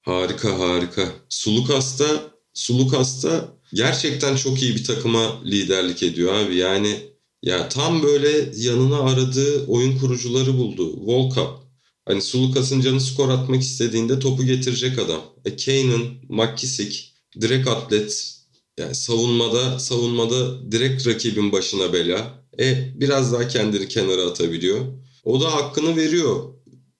Harika 0.00 0.58
harika. 0.58 1.02
Sulukas'ta 1.28 2.33
Sulukas'ta 2.54 3.54
gerçekten 3.74 4.36
çok 4.36 4.62
iyi 4.62 4.74
bir 4.74 4.84
takıma 4.84 5.44
liderlik 5.44 6.02
ediyor 6.02 6.34
abi. 6.34 6.56
Yani 6.56 6.96
ya 7.42 7.68
tam 7.68 8.02
böyle 8.02 8.50
yanına 8.56 8.98
aradığı 9.00 9.66
oyun 9.66 9.98
kurucuları 9.98 10.58
buldu. 10.58 11.06
Volkap. 11.06 11.64
Hani 12.04 12.22
Sulukas'ın 12.22 12.80
canı 12.80 13.00
skor 13.00 13.28
atmak 13.28 13.62
istediğinde 13.62 14.18
topu 14.18 14.44
getirecek 14.44 14.98
adam. 14.98 15.22
E 15.44 15.56
Kane'ın, 15.56 16.04
McKissick, 16.28 17.12
direkt 17.40 17.68
atlet. 17.68 18.34
Yani 18.78 18.94
savunmada 18.94 19.78
savunmada 19.78 20.72
direkt 20.72 21.06
rakibin 21.06 21.52
başına 21.52 21.92
bela. 21.92 22.44
E 22.60 22.92
biraz 23.00 23.32
daha 23.32 23.48
kendini 23.48 23.88
kenara 23.88 24.22
atabiliyor. 24.22 24.80
O 25.24 25.40
da 25.40 25.54
hakkını 25.54 25.96
veriyor. 25.96 26.54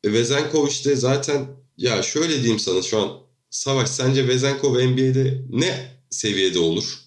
E, 0.04 0.12
Vezenkov 0.12 0.68
işte 0.68 0.96
zaten 0.96 1.46
ya 1.76 2.02
şöyle 2.02 2.36
diyeyim 2.36 2.58
sana 2.58 2.82
şu 2.82 3.00
an 3.00 3.10
Savaş 3.54 3.88
sence 3.88 4.28
Vezenkov 4.28 4.74
NBA'de 4.74 5.42
ne 5.50 5.88
seviyede 6.10 6.58
olur? 6.58 6.98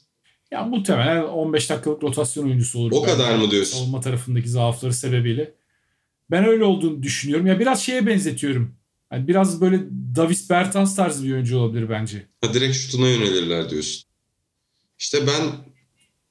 Ya 0.52 0.64
muhtemelen 0.64 1.24
15 1.24 1.70
dakikalık 1.70 2.04
rotasyon 2.04 2.46
oyuncusu 2.46 2.80
olur. 2.80 2.92
O 2.96 3.02
kadar 3.04 3.36
mı 3.36 3.52
diyorsun? 3.52 3.78
Savunma 3.78 4.02
tarafındaki 4.02 4.50
zaafları 4.50 4.94
sebebiyle. 4.94 5.54
Ben 6.32 6.46
öyle 6.46 6.64
olduğunu 6.64 7.04
düşünüyorum. 7.04 7.48
Ya 7.48 7.60
biraz 7.60 7.82
şeye 7.84 8.08
benzetiyorum. 8.08 8.76
Yani 9.12 9.28
biraz 9.28 9.62
böyle 9.62 9.80
Davis 10.16 10.50
Bertans 10.50 10.96
tarzı 10.96 11.24
bir 11.24 11.34
oyuncu 11.34 11.58
olabilir 11.58 11.90
bence. 11.90 12.28
Ha, 12.42 12.54
direkt 12.54 12.76
şutuna 12.76 13.08
yönelirler 13.08 13.70
diyorsun. 13.70 14.04
İşte 15.00 15.28
ben... 15.28 15.44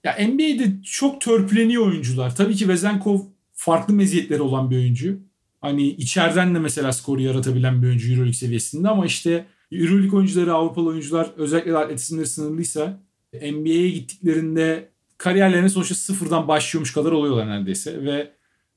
Ya 0.05 0.29
NBA'de 0.29 0.83
çok 0.85 1.21
törpüleniyor 1.21 1.87
oyuncular. 1.87 2.37
Tabii 2.37 2.57
ki 2.57 2.69
Vezenkov 2.69 3.21
farklı 3.53 3.95
meziyetleri 3.95 4.43
olan 4.43 4.71
bir 4.71 4.77
oyuncu. 4.77 5.19
Hani 5.61 5.89
içeriden 5.89 6.55
de 6.55 6.59
mesela 6.59 6.93
skoru 6.93 7.23
yaratabilen 7.23 7.83
bir 7.83 7.87
oyuncu 7.87 8.09
Euroleague 8.09 8.33
seviyesinde 8.33 8.89
ama 8.89 9.07
işte 9.07 9.47
Euroleague 9.73 10.19
oyuncuları, 10.19 10.55
Avrupalı 10.55 10.89
oyuncular 10.89 11.33
özellikle 11.37 11.73
de 11.73 11.79
atletizmleri 11.79 12.27
sınırlıysa 12.27 13.01
NBA'ye 13.35 13.91
gittiklerinde 13.91 14.89
kariyerlerine 15.19 15.69
sonuçta 15.69 15.95
sıfırdan 15.95 16.49
başlıyormuş 16.49 16.93
kadar 16.93 17.13
oluyorlar 17.13 17.49
neredeyse 17.49 18.05
ve 18.05 18.31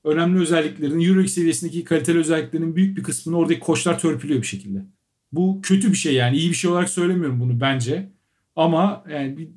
önemli 0.04 0.40
özelliklerinin 0.40 1.06
Euroleague 1.06 1.28
seviyesindeki 1.28 1.84
kaliteli 1.84 2.18
özelliklerinin 2.18 2.76
büyük 2.76 2.98
bir 2.98 3.04
kısmını 3.04 3.38
oradaki 3.38 3.60
koçlar 3.60 4.00
törpülüyor 4.00 4.42
bir 4.42 4.48
şekilde. 4.48 4.86
Bu 5.32 5.60
kötü 5.64 5.92
bir 5.92 5.98
şey 5.98 6.14
yani 6.14 6.38
iyi 6.38 6.50
bir 6.50 6.56
şey 6.56 6.72
olarak 6.72 6.90
söylemiyorum 6.90 7.40
bunu 7.40 7.62
bence 7.62 8.10
ama 8.56 9.04
yani 9.12 9.38
bir, 9.38 9.48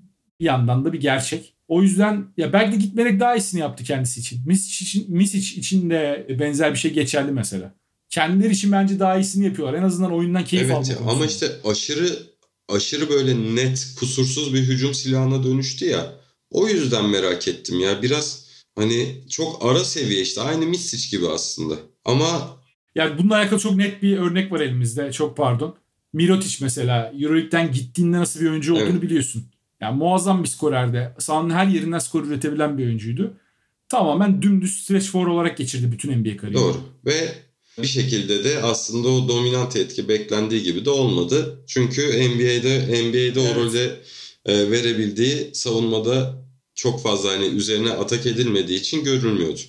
bir 0.41 0.45
yandan 0.45 0.85
da 0.85 0.93
bir 0.93 1.01
gerçek. 1.01 1.55
O 1.69 1.83
yüzden 1.83 2.25
ya 2.37 2.53
belki 2.53 2.73
de 2.73 2.77
gitmerek 2.77 3.21
daha 3.21 3.37
iyisini 3.37 3.61
yaptı 3.61 3.85
kendisi 3.85 4.21
için. 4.21 4.41
Misic 4.47 4.85
için, 4.85 5.17
Misic 5.17 5.61
için 5.61 5.91
de 5.91 6.27
benzer 6.41 6.73
bir 6.73 6.79
şey 6.79 6.93
geçerli 6.93 7.33
mesela. 7.33 7.75
Kendileri 8.13 8.53
için 8.53 8.73
bence 8.73 8.99
daha 8.99 9.17
iyisini 9.17 9.45
yapıyorlar. 9.45 9.79
En 9.79 9.83
azından 9.83 10.13
oyundan 10.13 10.45
keyif 10.45 10.67
evet, 10.67 10.97
almak. 10.99 11.13
Ama 11.13 11.27
işte 11.27 11.47
aşırı 11.65 12.19
aşırı 12.69 13.09
böyle 13.11 13.55
net 13.55 13.95
kusursuz 13.99 14.55
bir 14.55 14.61
hücum 14.61 14.95
silahına 14.95 15.45
dönüştü 15.45 15.85
ya. 15.85 16.13
O 16.51 16.69
yüzden 16.69 17.09
merak 17.09 17.49
ettim 17.49 17.81
ya. 17.81 18.03
Biraz 18.03 18.47
hani 18.77 19.25
çok 19.31 19.65
ara 19.67 19.85
seviye 19.85 20.21
işte 20.21 20.41
aynı 20.41 20.67
Misic 20.67 21.17
gibi 21.17 21.29
aslında. 21.29 21.75
Ama 22.05 22.57
yani 22.95 23.19
bununla 23.19 23.37
alakalı 23.37 23.61
çok 23.61 23.77
net 23.77 24.03
bir 24.03 24.19
örnek 24.19 24.53
var 24.53 24.61
elimizde. 24.61 25.13
Çok 25.13 25.37
pardon. 25.37 25.77
Mirotic 26.13 26.65
mesela 26.65 27.13
Euroleague'den 27.19 27.73
gittiğinde 27.73 28.17
nasıl 28.17 28.41
bir 28.41 28.51
oyuncu 28.51 28.75
olduğunu 28.75 28.89
evet. 28.89 29.03
biliyorsun. 29.03 29.45
Yani 29.81 29.97
muazzam 29.97 30.43
bir 30.43 30.49
skorerde. 30.49 31.15
Sahanın 31.19 31.51
her 31.51 31.67
yerinden 31.67 31.99
skor 31.99 32.25
üretebilen 32.25 32.79
bir 32.79 32.85
oyuncuydu. 32.85 33.35
Tamamen 33.89 34.43
dümdüz 34.43 34.83
stretch 34.83 35.07
four 35.07 35.27
olarak 35.27 35.57
geçirdi 35.57 35.93
bütün 35.93 36.19
NBA 36.19 36.37
kariyerini. 36.37 36.65
Doğru. 36.65 36.77
Ve 37.07 37.35
bir 37.79 37.87
şekilde 37.87 38.45
de 38.45 38.63
aslında 38.63 39.09
o 39.09 39.29
dominant 39.29 39.77
etki 39.77 40.09
beklendiği 40.09 40.63
gibi 40.63 40.85
de 40.85 40.91
olmadı. 40.91 41.65
Çünkü 41.67 42.03
NBA'de 42.03 42.79
NBA'de 43.03 43.41
evet. 43.41 43.57
o 43.57 43.61
rolde 43.61 44.01
e, 44.47 44.71
verebildiği 44.71 45.51
savunmada 45.55 46.45
çok 46.75 47.03
fazla 47.03 47.31
hani 47.33 47.45
üzerine 47.45 47.91
atak 47.91 48.27
edilmediği 48.27 48.79
için 48.79 49.05
görülmüyordu. 49.05 49.61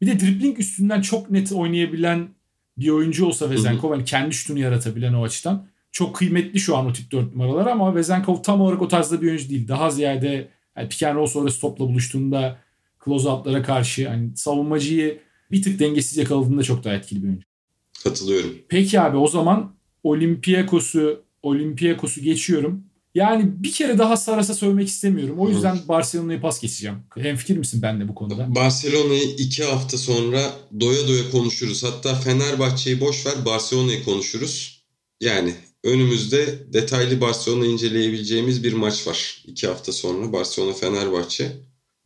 Bir 0.00 0.06
de 0.06 0.20
dribbling 0.20 0.58
üstünden 0.58 1.00
çok 1.00 1.30
net 1.30 1.52
oynayabilen 1.52 2.34
bir 2.78 2.88
oyuncu 2.88 3.26
olsa 3.26 3.50
Vezenkov 3.50 3.90
hani 3.90 4.04
kendi 4.04 4.34
şutunu 4.34 4.58
yaratabilen 4.58 5.12
o 5.12 5.24
açıdan 5.24 5.66
çok 5.92 6.16
kıymetli 6.16 6.60
şu 6.60 6.76
an 6.76 6.86
o 6.86 6.92
tip 6.92 7.12
4 7.12 7.32
numaralar 7.32 7.66
ama 7.66 7.94
Vezenkov 7.94 8.42
tam 8.42 8.60
olarak 8.60 8.82
o 8.82 8.88
tarzda 8.88 9.22
bir 9.22 9.28
oyuncu 9.28 9.48
değil. 9.48 9.68
Daha 9.68 9.90
ziyade 9.90 10.50
yani 10.76 10.88
pick 10.88 11.02
and 11.02 11.16
roll 11.16 11.26
sonrası 11.26 11.60
topla 11.60 11.84
buluştuğunda 11.84 12.58
close 13.04 13.28
out'lara 13.28 13.62
karşı 13.62 14.08
hani 14.08 14.36
savunmacıyı 14.36 15.20
bir 15.52 15.62
tık 15.62 15.78
dengesiz 15.78 16.16
yakaladığında 16.16 16.62
çok 16.62 16.84
daha 16.84 16.94
etkili 16.94 17.22
bir 17.22 17.28
oyuncu. 17.28 17.44
Katılıyorum. 18.04 18.58
Peki 18.68 19.00
abi 19.00 19.16
o 19.16 19.28
zaman 19.28 19.74
Olympiakos'u 20.02 21.22
Olympiakos'u 21.42 22.20
geçiyorum. 22.20 22.84
Yani 23.14 23.44
bir 23.62 23.72
kere 23.72 23.98
daha 23.98 24.16
Saras'a 24.16 24.54
söylemek 24.54 24.88
istemiyorum. 24.88 25.38
O 25.38 25.48
yüzden 25.48 25.78
Barcelona'yı 25.88 26.40
pas 26.40 26.60
geçeceğim. 26.60 26.96
Hemfikir 27.16 27.56
misin 27.56 27.82
benimle 27.82 28.08
bu 28.08 28.14
konuda? 28.14 28.54
Barcelona'yı 28.54 29.22
iki 29.38 29.64
hafta 29.64 29.98
sonra 29.98 30.52
doya 30.80 31.08
doya 31.08 31.30
konuşuruz. 31.30 31.84
Hatta 31.84 32.14
Fenerbahçe'yi 32.14 33.00
boş 33.00 33.26
ver 33.26 33.34
Barcelona'yı 33.46 34.04
konuşuruz. 34.04 34.84
Yani 35.20 35.54
önümüzde 35.84 36.72
detaylı 36.72 37.20
Barcelona 37.20 37.66
inceleyebileceğimiz 37.66 38.64
bir 38.64 38.72
maç 38.72 39.06
var. 39.06 39.42
iki 39.46 39.66
hafta 39.66 39.92
sonra 39.92 40.32
Barcelona-Fenerbahçe. 40.32 41.52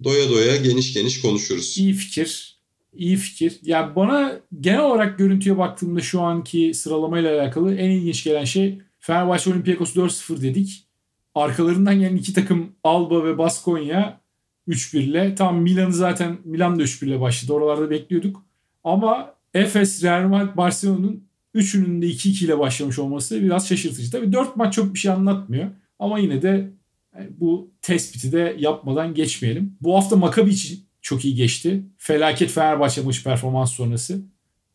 Doya 0.04 0.28
doya 0.28 0.56
geniş 0.56 0.94
geniş 0.94 1.20
konuşuruz. 1.20 1.78
İyi 1.78 1.92
fikir. 1.92 2.53
İyi 2.96 3.16
fikir. 3.16 3.58
Ya 3.62 3.96
bana 3.96 4.32
genel 4.60 4.80
olarak 4.80 5.18
görüntüye 5.18 5.58
baktığımda 5.58 6.00
şu 6.00 6.20
anki 6.20 6.74
sıralamayla 6.74 7.40
alakalı 7.40 7.74
en 7.74 7.90
ilginç 7.90 8.24
gelen 8.24 8.44
şey 8.44 8.78
Fenerbahçe 8.98 9.50
Olympiakos 9.50 9.96
4-0 9.96 10.42
dedik. 10.42 10.86
Arkalarından 11.34 12.00
gelen 12.00 12.16
iki 12.16 12.32
takım 12.32 12.72
Alba 12.84 13.24
ve 13.24 13.38
Baskonya 13.38 14.20
3-1 14.68 14.98
ile. 14.98 15.34
Tam 15.34 15.62
Milan'ı 15.62 15.92
zaten 15.92 16.38
Milan 16.44 16.78
da 16.78 16.82
3-1 16.82 17.06
ile 17.06 17.20
başladı. 17.20 17.52
Oralarda 17.52 17.90
bekliyorduk. 17.90 18.42
Ama 18.84 19.34
Efes, 19.54 20.02
Real 20.02 20.28
Madrid, 20.28 20.56
Barcelona'nın 20.56 21.24
üçünün 21.54 22.02
de 22.02 22.06
2-2 22.06 22.44
ile 22.44 22.58
başlamış 22.58 22.98
olması 22.98 23.42
biraz 23.42 23.68
şaşırtıcı. 23.68 24.10
Tabii 24.10 24.32
4 24.32 24.56
maç 24.56 24.74
çok 24.74 24.94
bir 24.94 24.98
şey 24.98 25.10
anlatmıyor. 25.10 25.70
Ama 25.98 26.18
yine 26.18 26.42
de 26.42 26.70
bu 27.30 27.70
tespiti 27.82 28.32
de 28.32 28.56
yapmadan 28.58 29.14
geçmeyelim. 29.14 29.76
Bu 29.80 29.96
hafta 29.96 30.16
Maccabi 30.16 30.50
için 30.50 30.84
çok 31.04 31.24
iyi 31.24 31.34
geçti. 31.34 31.82
Felaket 31.98 32.50
Fenerbahçe 32.50 33.02
maçı 33.02 33.24
performans 33.24 33.72
sonrası. 33.72 34.20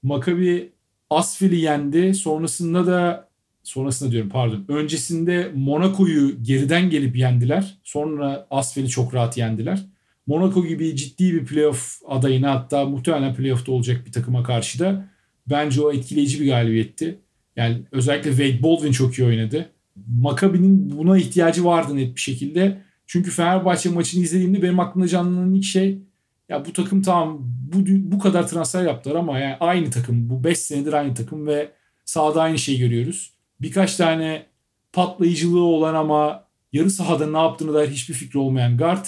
Maccabi 0.03 0.69
Asfil'i 1.09 1.59
yendi. 1.59 2.13
Sonrasında 2.13 2.87
da 2.87 3.29
sonrasında 3.63 4.11
diyorum 4.11 4.29
pardon. 4.29 4.65
Öncesinde 4.67 5.51
Monaco'yu 5.55 6.43
geriden 6.43 6.89
gelip 6.89 7.15
yendiler. 7.15 7.77
Sonra 7.83 8.47
Asfel'i 8.51 8.89
çok 8.89 9.13
rahat 9.13 9.37
yendiler. 9.37 9.85
Monaco 10.27 10.65
gibi 10.65 10.95
ciddi 10.95 11.33
bir 11.33 11.45
playoff 11.45 11.99
adayına 12.07 12.51
hatta 12.51 12.85
muhtemelen 12.85 13.35
playoff'ta 13.35 13.71
olacak 13.71 14.05
bir 14.05 14.11
takıma 14.11 14.43
karşı 14.43 14.79
da 14.79 15.09
bence 15.47 15.81
o 15.81 15.91
etkileyici 15.91 16.39
bir 16.41 16.47
galibiyetti. 16.47 17.19
Yani 17.55 17.81
özellikle 17.91 18.29
Wade 18.29 18.63
Baldwin 18.63 18.91
çok 18.91 19.19
iyi 19.19 19.27
oynadı. 19.27 19.69
Maccabi'nin 20.07 20.97
buna 20.97 21.17
ihtiyacı 21.17 21.65
vardı 21.65 21.95
net 21.95 22.15
bir 22.15 22.21
şekilde. 22.21 22.81
Çünkü 23.07 23.31
Fenerbahçe 23.31 23.89
maçını 23.89 24.23
izlediğimde 24.23 24.61
benim 24.61 24.79
aklımda 24.79 25.07
canlanan 25.07 25.53
ilk 25.53 25.63
şey 25.63 25.99
ya 26.49 26.65
bu 26.65 26.73
takım 26.73 27.01
tamam 27.01 27.37
bu, 27.41 27.77
bu 27.87 28.19
kadar 28.19 28.47
transfer 28.47 28.83
yaptılar 28.83 29.15
ama 29.15 29.39
yani 29.39 29.57
aynı 29.59 29.91
takım. 29.91 30.29
Bu 30.29 30.43
5 30.43 30.59
senedir 30.59 30.93
aynı 30.93 31.13
takım 31.13 31.47
ve 31.47 31.71
sahada 32.05 32.41
aynı 32.41 32.59
şeyi 32.59 32.79
görüyoruz 32.79 33.39
birkaç 33.61 33.95
tane 33.95 34.45
patlayıcılığı 34.93 35.63
olan 35.63 35.95
ama 35.95 36.43
yarı 36.73 36.89
sahada 36.89 37.27
ne 37.27 37.37
yaptığını 37.37 37.73
dair 37.73 37.89
hiçbir 37.89 38.13
fikri 38.13 38.39
olmayan 38.39 38.77
guard. 38.77 39.05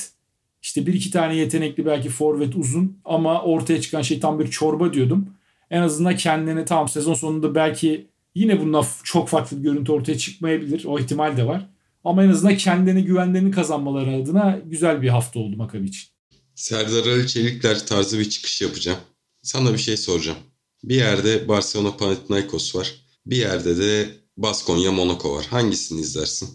İşte 0.61 0.85
bir 0.85 0.93
iki 0.93 1.11
tane 1.11 1.35
yetenekli 1.35 1.85
belki 1.85 2.09
forvet 2.09 2.55
uzun 2.55 2.99
ama 3.05 3.41
ortaya 3.41 3.81
çıkan 3.81 4.01
şey 4.01 4.19
tam 4.19 4.39
bir 4.39 4.47
çorba 4.47 4.93
diyordum. 4.93 5.29
En 5.69 5.81
azından 5.81 6.15
kendini 6.15 6.65
tam 6.65 6.87
sezon 6.87 7.13
sonunda 7.13 7.55
belki 7.55 8.07
yine 8.35 8.61
bundan 8.61 8.85
çok 9.03 9.29
farklı 9.29 9.57
bir 9.57 9.63
görüntü 9.63 9.91
ortaya 9.91 10.17
çıkmayabilir. 10.17 10.85
O 10.85 10.99
ihtimal 10.99 11.37
de 11.37 11.47
var. 11.47 11.69
Ama 12.03 12.23
en 12.23 12.29
azından 12.29 12.57
kendine 12.57 13.01
güvenlerini 13.01 13.51
kazanmaları 13.51 14.15
adına 14.15 14.59
güzel 14.65 15.01
bir 15.01 15.09
hafta 15.09 15.39
oldu 15.39 15.57
Makabi 15.57 15.85
için. 15.85 16.09
Serdar 16.55 17.05
Ali 17.05 17.27
Çelikler 17.27 17.85
tarzı 17.85 18.19
bir 18.19 18.29
çıkış 18.29 18.61
yapacağım. 18.61 18.99
Sana 19.41 19.73
bir 19.73 19.77
şey 19.77 19.97
soracağım. 19.97 20.37
Bir 20.83 20.95
yerde 20.95 21.47
Barcelona 21.47 21.97
Panathinaikos 21.97 22.75
var. 22.75 22.95
Bir 23.25 23.37
yerde 23.37 23.77
de 23.77 24.09
Baskonya 24.37 24.91
Monaco 24.91 25.35
var. 25.35 25.45
Hangisini 25.49 26.01
izlersin? 26.01 26.49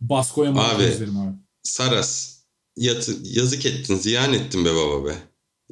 Baskonya 0.00 0.50
Monaco 0.50 0.82
izlerim 0.82 1.16
abi. 1.16 1.34
Saras 1.62 2.36
yatı, 2.76 3.16
yazık 3.22 3.66
ettin, 3.66 3.96
ziyan 3.96 4.32
ettin 4.32 4.64
be 4.64 4.74
baba 4.74 5.04
be. 5.04 5.14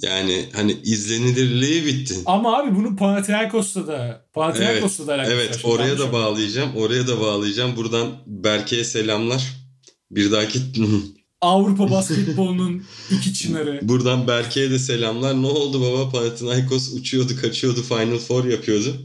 Yani 0.03 0.49
hani 0.53 0.73
izlenilirliği 0.73 1.87
bitti. 1.87 2.15
Ama 2.27 2.59
abi 2.59 2.75
bunu 2.75 2.97
Panathinaikos'ta 2.97 3.87
da 3.87 4.27
Panathinaikos'ta 4.33 5.03
evet, 5.03 5.09
da 5.09 5.15
alakası 5.15 5.35
Evet, 5.35 5.61
oraya 5.65 5.99
da 5.99 6.13
bağlayacağım. 6.13 6.77
Oraya 6.77 7.07
da 7.09 7.21
bağlayacağım. 7.21 7.77
Buradan 7.77 8.13
Berke'ye 8.27 8.85
selamlar. 8.85 9.53
Bir 10.11 10.33
dahaki 10.33 10.61
Avrupa 11.45 11.91
basketbolunun 11.91 12.83
iki 13.11 13.35
çınarı. 13.35 13.81
Buradan 13.83 14.29
Berke'ye 14.29 14.71
de 14.71 14.79
selamlar. 14.79 15.43
Ne 15.43 15.47
oldu 15.47 15.81
baba? 15.83 16.11
Panathinaikos 16.11 16.93
uçuyordu, 16.93 17.41
kaçıyordu, 17.41 17.83
Final 17.83 18.19
Four 18.19 18.45
yapıyordu. 18.45 18.97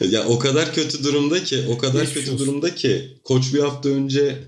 ya 0.10 0.26
o 0.26 0.38
kadar 0.38 0.74
kötü 0.74 1.04
durumda 1.04 1.44
ki, 1.44 1.64
o 1.68 1.78
kadar 1.78 2.00
Geçmiş 2.00 2.14
kötü 2.14 2.32
olsun. 2.32 2.46
durumda 2.46 2.74
ki 2.74 3.20
koç 3.24 3.54
bir 3.54 3.58
hafta 3.58 3.88
önce 3.88 4.44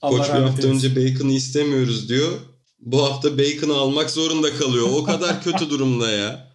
Allah 0.00 0.16
koç 0.18 0.28
bir 0.28 0.40
hafta 0.40 0.68
eylesin. 0.68 0.88
önce 0.88 0.96
Bacon'ı 0.96 1.32
istemiyoruz 1.32 2.08
diyor. 2.08 2.32
Bu 2.80 3.02
hafta 3.02 3.38
Bacon'ı 3.38 3.74
almak 3.74 4.10
zorunda 4.10 4.56
kalıyor. 4.56 4.88
O 4.92 5.04
kadar 5.04 5.42
kötü 5.42 5.70
durumda 5.70 6.10
ya. 6.10 6.50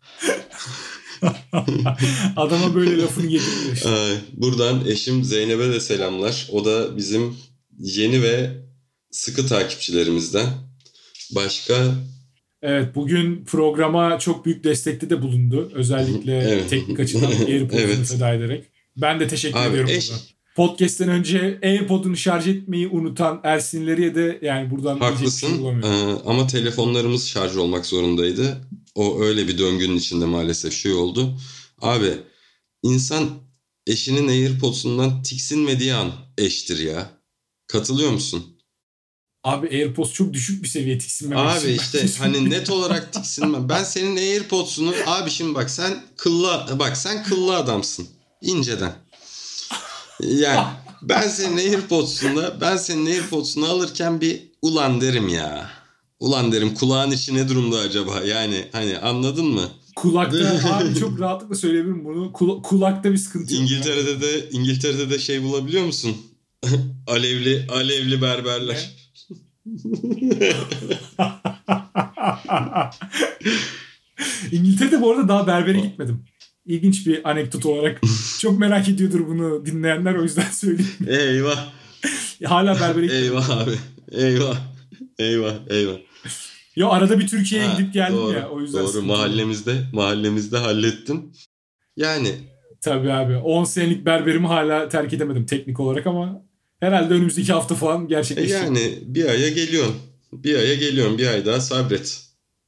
Adama 2.35 2.75
böyle 2.75 3.01
lafını 3.01 3.25
getiriyor 3.25 3.73
işte. 3.73 4.21
Buradan 4.33 4.85
eşim 4.85 5.23
Zeynep'e 5.23 5.67
de 5.73 5.79
selamlar. 5.79 6.47
O 6.51 6.65
da 6.65 6.97
bizim 6.97 7.35
yeni 7.79 8.21
ve 8.23 8.64
sıkı 9.15 9.47
takipçilerimizden. 9.47 10.47
Başka 11.31 11.95
Evet 12.61 12.95
bugün 12.95 13.45
programa 13.45 14.19
çok 14.19 14.45
büyük 14.45 14.63
destekte 14.63 15.09
de 15.09 15.21
bulundu. 15.21 15.71
Özellikle 15.73 16.37
evet. 16.37 16.69
teknik 16.69 16.99
açıdan 16.99 17.31
AirPod'unu 17.47 17.79
evet. 17.79 18.07
feda 18.07 18.33
ederek. 18.33 18.65
Ben 18.97 19.19
de 19.19 19.27
teşekkür 19.27 19.59
Abi, 19.59 19.69
ediyorum. 19.69 19.89
Eş... 19.93 20.11
Podcast'ten 20.55 21.09
önce 21.09 21.59
AirPod'unu 21.63 22.17
şarj 22.17 22.47
etmeyi 22.47 22.87
unutan 22.87 23.41
Ersinleri'ye 23.43 24.15
de 24.15 24.39
yani 24.41 24.71
buradan 24.71 24.99
şey 24.99 25.07
Haklısın 25.07 25.81
ee, 25.83 25.87
ama 26.25 26.47
telefonlarımız 26.47 27.27
şarj 27.27 27.55
olmak 27.55 27.85
zorundaydı. 27.85 28.57
O 28.95 29.21
öyle 29.21 29.47
bir 29.47 29.57
döngünün 29.57 29.97
içinde 29.97 30.25
maalesef 30.25 30.73
şey 30.73 30.93
oldu. 30.93 31.37
Abi 31.81 32.13
insan 32.83 33.29
eşinin 33.87 34.27
AirPod'sundan 34.27 35.23
tiksinmediği 35.23 35.93
an 35.93 36.11
eştir 36.37 36.77
ya. 36.77 37.11
Katılıyor 37.67 38.11
musun? 38.11 38.54
Abi 39.45 39.67
AirPods 39.67 40.13
çok 40.13 40.33
düşük 40.33 40.63
bir 40.63 40.67
seviye 40.67 40.97
tiksinme. 40.97 41.35
Abi 41.35 41.71
işte 41.71 42.07
hani 42.19 42.49
net 42.49 42.69
olarak 42.69 43.13
tiksinme. 43.13 43.69
Ben 43.69 43.83
senin 43.83 44.17
AirPods'unu 44.17 44.93
abi 45.05 45.29
şimdi 45.29 45.55
bak 45.55 45.69
sen 45.69 46.03
kıllı 46.17 46.65
bak 46.79 46.97
sen 46.97 47.23
kıllı 47.23 47.55
adamsın. 47.55 48.07
inceden. 48.41 48.93
Yani 50.21 50.67
ben 51.01 51.27
senin 51.27 51.57
AirPods'unu 51.57 52.53
ben 52.61 52.77
senin 52.77 53.05
AirPods'unu 53.05 53.65
alırken 53.65 54.21
bir 54.21 54.43
ulan 54.61 55.01
derim 55.01 55.27
ya. 55.27 55.69
Ulan 56.19 56.51
derim 56.51 56.73
kulağın 56.75 57.11
içi 57.11 57.35
ne 57.35 57.49
durumda 57.49 57.77
acaba? 57.77 58.21
Yani 58.21 58.65
hani 58.71 58.97
anladın 58.99 59.45
mı? 59.45 59.69
Kulakta 59.95 60.59
abi 60.77 60.95
çok 60.99 61.19
rahatlıkla 61.19 61.55
söyleyebilirim 61.55 62.05
bunu. 62.05 62.33
Kul- 62.33 62.63
kulakta 62.63 63.11
bir 63.11 63.17
sıkıntı 63.17 63.53
yok. 63.53 63.63
İngiltere'de 63.63 64.09
yani. 64.09 64.21
de 64.21 64.49
İngiltere'de 64.49 65.09
de 65.09 65.19
şey 65.19 65.43
bulabiliyor 65.43 65.85
musun? 65.85 66.17
alevli 67.07 67.67
alevli 67.71 68.21
berberler. 68.21 68.75
Ne? 68.75 69.04
İngiltere'de 74.51 75.01
bu 75.01 75.11
arada 75.11 75.27
daha 75.27 75.47
berbere 75.47 75.79
gitmedim. 75.79 76.23
İlginç 76.65 77.07
bir 77.07 77.29
anekdot 77.29 77.65
olarak. 77.65 78.01
Çok 78.39 78.59
merak 78.59 78.89
ediyordur 78.89 79.27
bunu 79.27 79.65
dinleyenler 79.65 80.15
o 80.15 80.23
yüzden 80.23 80.49
söyleyeyim. 80.51 81.07
Eyvah. 81.07 81.73
Hala 82.43 82.79
berbere 82.79 83.05
gitmedim. 83.05 83.25
Eyvah 83.25 83.49
abi. 83.49 83.71
Eyvah. 84.11 84.57
Eyvah. 85.19 85.55
Eyvah. 85.69 85.97
Yo 86.75 86.89
arada 86.89 87.19
bir 87.19 87.27
Türkiye'ye 87.27 87.67
gidip 87.77 87.93
geldim 87.93 88.17
doğru, 88.17 88.37
ya. 88.37 88.49
O 88.49 88.61
yüzden 88.61 88.83
doğru 88.83 89.01
mahallemizde 89.01 89.75
mahallemizde 89.93 90.57
hallettim. 90.57 91.31
Yani 91.97 92.29
Tabii 92.81 93.11
abi. 93.11 93.37
10 93.37 93.63
senelik 93.63 94.05
berberimi 94.05 94.47
hala 94.47 94.89
terk 94.89 95.13
edemedim 95.13 95.45
teknik 95.45 95.79
olarak 95.79 96.07
ama 96.07 96.44
Herhalde 96.79 97.13
önümüzdeki 97.13 97.53
hafta 97.53 97.75
falan 97.75 98.07
gerçekleşecek. 98.07 98.61
Yani 98.61 98.99
bir 99.01 99.25
aya 99.25 99.49
geliyorsun. 99.49 99.95
Bir 100.33 100.55
aya 100.55 100.75
geliyorsun. 100.75 101.17
Bir 101.17 101.27
ay 101.27 101.45
daha 101.45 101.59
sabret. 101.59 102.21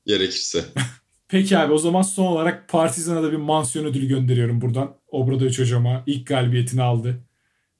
Gerekirse. 0.05 0.65
Peki 1.27 1.57
abi 1.57 1.73
o 1.73 1.77
zaman 1.77 2.01
son 2.01 2.25
olarak 2.25 2.69
Partizan'a 2.69 3.23
da 3.23 3.31
bir 3.31 3.37
mansiyon 3.37 3.85
ödülü 3.85 4.07
gönderiyorum 4.07 4.61
buradan. 4.61 4.95
Obradoviç 5.07 5.59
hocama 5.59 6.03
ilk 6.05 6.27
galibiyetini 6.27 6.81
aldı. 6.81 7.19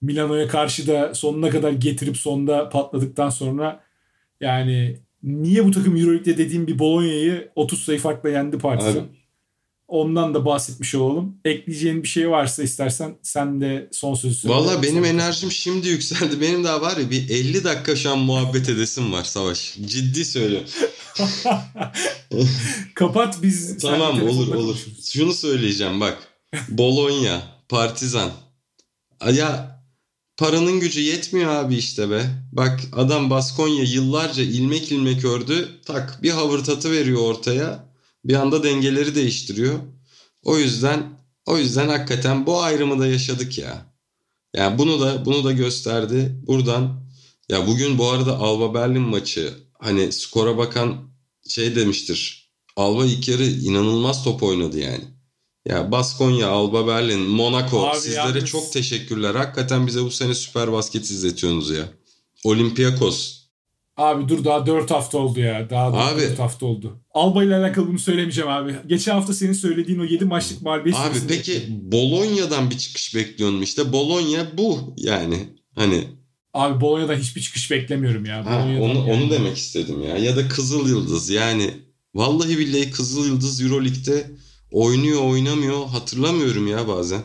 Milano'ya 0.02 0.48
karşı 0.48 0.88
da 0.88 1.16
sonuna 1.16 1.50
kadar 1.50 1.72
getirip 1.72 2.18
sonda 2.18 2.70
patladıktan 2.70 3.30
sonra 3.30 3.84
yani 4.42 5.00
niye 5.24 5.66
bu 5.66 5.72
takım 5.72 5.96
Euroleague'de 5.96 6.38
dediğim 6.38 6.68
bir 6.68 6.80
Bologna'yı 6.80 7.52
30 7.56 7.84
sayı 7.84 8.00
farkla 8.00 8.30
yendi 8.30 8.58
Partizan? 8.58 8.92
Abi, 8.92 9.10
Ondan 9.88 10.34
da 10.34 10.46
bahsetmiş 10.46 10.96
olalım. 10.96 11.36
Ekleyeceğin 11.46 12.04
bir 12.04 12.08
şey 12.08 12.30
varsa 12.30 12.64
istersen 12.64 13.18
sen 13.24 13.62
de 13.62 13.90
son 13.92 14.14
sözü 14.14 14.36
söyle. 14.36 14.56
Valla 14.56 14.84
benim 14.84 15.06
enerjim 15.06 15.52
şimdi 15.52 15.88
yükseldi. 15.88 16.42
Benim 16.42 16.64
daha 16.64 16.82
var 16.82 16.98
ya 16.98 17.10
bir 17.10 17.30
50 17.30 17.64
dakika 17.64 17.96
şu 17.96 18.12
an 18.12 18.20
muhabbet 18.20 18.70
edesim 18.70 19.14
var 19.14 19.24
Savaş. 19.24 19.78
Ciddi 19.86 20.26
söylüyorum. 20.26 20.68
Kapat 22.96 23.44
biz. 23.44 23.78
Tamam 23.82 24.24
olur 24.24 24.48
olur. 24.48 24.54
Konuşuruz. 24.54 25.10
Şunu 25.10 25.34
söyleyeceğim 25.34 26.02
bak. 26.02 26.18
Bologna, 26.70 27.42
Partizan. 27.70 28.32
Ya 29.34 29.82
paranın 30.38 30.80
gücü 30.80 31.02
yetmiyor 31.02 31.52
abi 31.52 31.76
işte 31.76 32.10
be. 32.10 32.22
Bak 32.52 32.80
adam 32.94 33.30
Baskonya 33.30 33.84
yıllarca 33.84 34.44
ilmek 34.44 34.92
ilmek 34.92 35.26
ördü. 35.26 35.70
Tak 35.86 36.20
bir 36.24 36.32
havırtatı 36.32 36.92
veriyor 36.92 37.22
ortaya. 37.22 37.87
Bir 38.28 38.34
anda 38.34 38.64
dengeleri 38.64 39.16
değiştiriyor. 39.16 39.80
O 40.44 40.58
yüzden 40.58 41.20
o 41.46 41.58
yüzden 41.58 41.88
hakikaten 41.88 42.46
bu 42.46 42.62
ayrımı 42.62 43.00
da 43.00 43.08
yaşadık 43.08 43.58
ya. 43.58 43.94
Yani 44.56 44.78
bunu 44.78 45.00
da 45.02 45.26
bunu 45.26 45.44
da 45.44 45.52
gösterdi. 45.52 46.42
Buradan 46.48 47.08
ya 47.50 47.68
bugün 47.68 47.98
bu 47.98 48.10
arada 48.10 48.38
Alba 48.38 48.74
Berlin 48.74 49.02
maçı 49.02 49.54
hani 49.80 50.12
skora 50.12 50.58
bakan 50.58 51.10
şey 51.50 51.76
demiştir. 51.76 52.52
Alba 52.76 53.06
ilk 53.06 53.28
yarı 53.28 53.46
inanılmaz 53.46 54.24
top 54.24 54.44
oynadı 54.44 54.80
yani. 54.80 55.04
Ya 55.66 55.92
Baskonya, 55.92 56.48
Alba 56.50 56.88
Berlin, 56.88 57.20
Monaco 57.20 57.88
Abi 57.88 58.00
sizlere 58.00 58.18
yalnız- 58.28 58.46
çok 58.46 58.72
teşekkürler. 58.74 59.36
Hakikaten 59.36 59.88
bize 59.88 60.04
bu 60.04 60.12
sene 60.12 60.36
süper 60.36 60.72
basket 60.72 61.04
izletiyorsunuz 61.12 61.70
ya. 61.70 61.90
Olympiakos. 62.44 63.37
Abi 63.98 64.30
dur 64.30 64.44
daha 64.44 64.66
4 64.66 64.92
hafta 64.92 65.18
oldu 65.18 65.40
ya. 65.40 65.70
Daha 65.70 65.86
Abi- 65.88 66.22
4 66.22 66.40
hafta 66.40 66.66
oldu. 66.66 67.00
Alba 67.14 67.44
ile 67.44 67.56
alakalı 67.56 67.88
bunu 67.88 68.00
söylemeyeceğim 68.00 68.50
abi. 68.50 68.76
Geçen 68.88 69.14
hafta 69.14 69.34
senin 69.34 69.54
söylediğin 69.54 70.00
o 70.00 70.04
7 70.04 70.26
maçlık 70.26 70.62
mağlubiyet. 70.62 70.98
Abi 71.00 71.18
peki 71.28 71.64
Bologna'dan 71.70 72.70
bir 72.70 72.78
çıkış 72.78 73.16
bekliyorsun 73.16 73.62
işte. 73.62 73.94
Bologna 73.94 74.48
bu 74.58 74.94
yani. 74.98 75.40
Hani 75.76 76.04
Abi 76.54 76.82
Bolonya'dan 76.82 77.16
hiçbir 77.16 77.42
çıkış 77.42 77.72
beklemiyorum 77.72 78.26
ya. 78.26 78.46
ha, 78.46 78.46
Bolonya'dan 78.46 78.90
onu 78.90 79.10
yani. 79.10 79.24
onu 79.24 79.32
demek 79.32 79.58
istedim 79.58 80.04
ya. 80.04 80.18
Ya 80.18 80.36
da 80.36 80.48
Kızıl 80.48 80.90
Yıldız 80.90 81.30
yani. 81.30 81.74
Vallahi 82.16 82.58
billahi 82.58 82.92
Kızıl 82.92 83.26
Yıldız 83.26 83.62
EuroLeague'de 83.62 84.32
oynuyor 84.72 85.22
oynamıyor 85.22 85.88
hatırlamıyorum 85.88 86.68
ya 86.68 86.88
bazen. 86.88 87.22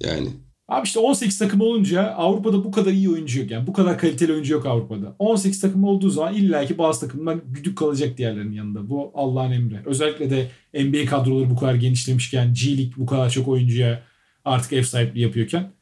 Yani 0.00 0.28
Abi 0.68 0.86
işte 0.86 1.00
18 1.00 1.38
takım 1.38 1.60
olunca 1.60 2.02
Avrupa'da 2.02 2.64
bu 2.64 2.70
kadar 2.70 2.92
iyi 2.92 3.10
oyuncu 3.10 3.40
yok. 3.40 3.50
Yani 3.50 3.66
bu 3.66 3.72
kadar 3.72 3.98
kaliteli 3.98 4.32
oyuncu 4.32 4.52
yok 4.52 4.66
Avrupa'da. 4.66 5.16
18 5.18 5.60
takım 5.60 5.84
olduğu 5.84 6.10
zaman 6.10 6.34
illaki 6.34 6.78
bazı 6.78 7.00
takımlar 7.00 7.38
güdük 7.48 7.78
kalacak 7.78 8.18
diğerlerinin 8.18 8.52
yanında. 8.52 8.90
Bu 8.90 9.12
Allah'ın 9.14 9.50
emri. 9.50 9.80
Özellikle 9.84 10.30
de 10.30 10.50
NBA 10.84 11.06
kadroları 11.06 11.50
bu 11.50 11.56
kadar 11.56 11.74
genişlemişken, 11.74 12.54
G 12.54 12.78
League 12.78 12.92
bu 12.96 13.06
kadar 13.06 13.30
çok 13.30 13.48
oyuncuya 13.48 14.02
artık 14.44 14.72
ev 14.72 14.82
sahipliği 14.82 15.20
yapıyorken. 15.20 15.72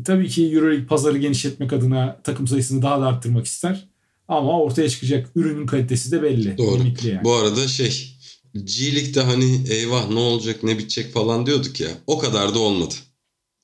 E 0.00 0.02
tabii 0.02 0.28
ki 0.28 0.52
Euroleague 0.52 0.86
pazarı 0.86 1.18
genişletmek 1.18 1.72
adına 1.72 2.20
takım 2.24 2.46
sayısını 2.48 2.82
daha 2.82 3.00
da 3.00 3.06
arttırmak 3.06 3.46
ister. 3.46 3.88
Ama 4.28 4.60
ortaya 4.60 4.88
çıkacak 4.88 5.30
ürünün 5.34 5.66
kalitesi 5.66 6.12
de 6.12 6.22
belli. 6.22 6.58
Doğru. 6.58 6.80
Limitli 6.80 7.08
yani. 7.08 7.24
bu 7.24 7.32
arada 7.32 7.68
şey 7.68 8.16
G 8.54 8.94
League'de 8.94 9.20
hani 9.20 9.60
eyvah 9.70 10.10
ne 10.10 10.18
olacak 10.18 10.62
ne 10.62 10.78
bitecek 10.78 11.12
falan 11.12 11.46
diyorduk 11.46 11.80
ya. 11.80 11.88
O 12.06 12.18
kadar 12.18 12.54
da 12.54 12.58
olmadı. 12.58 12.94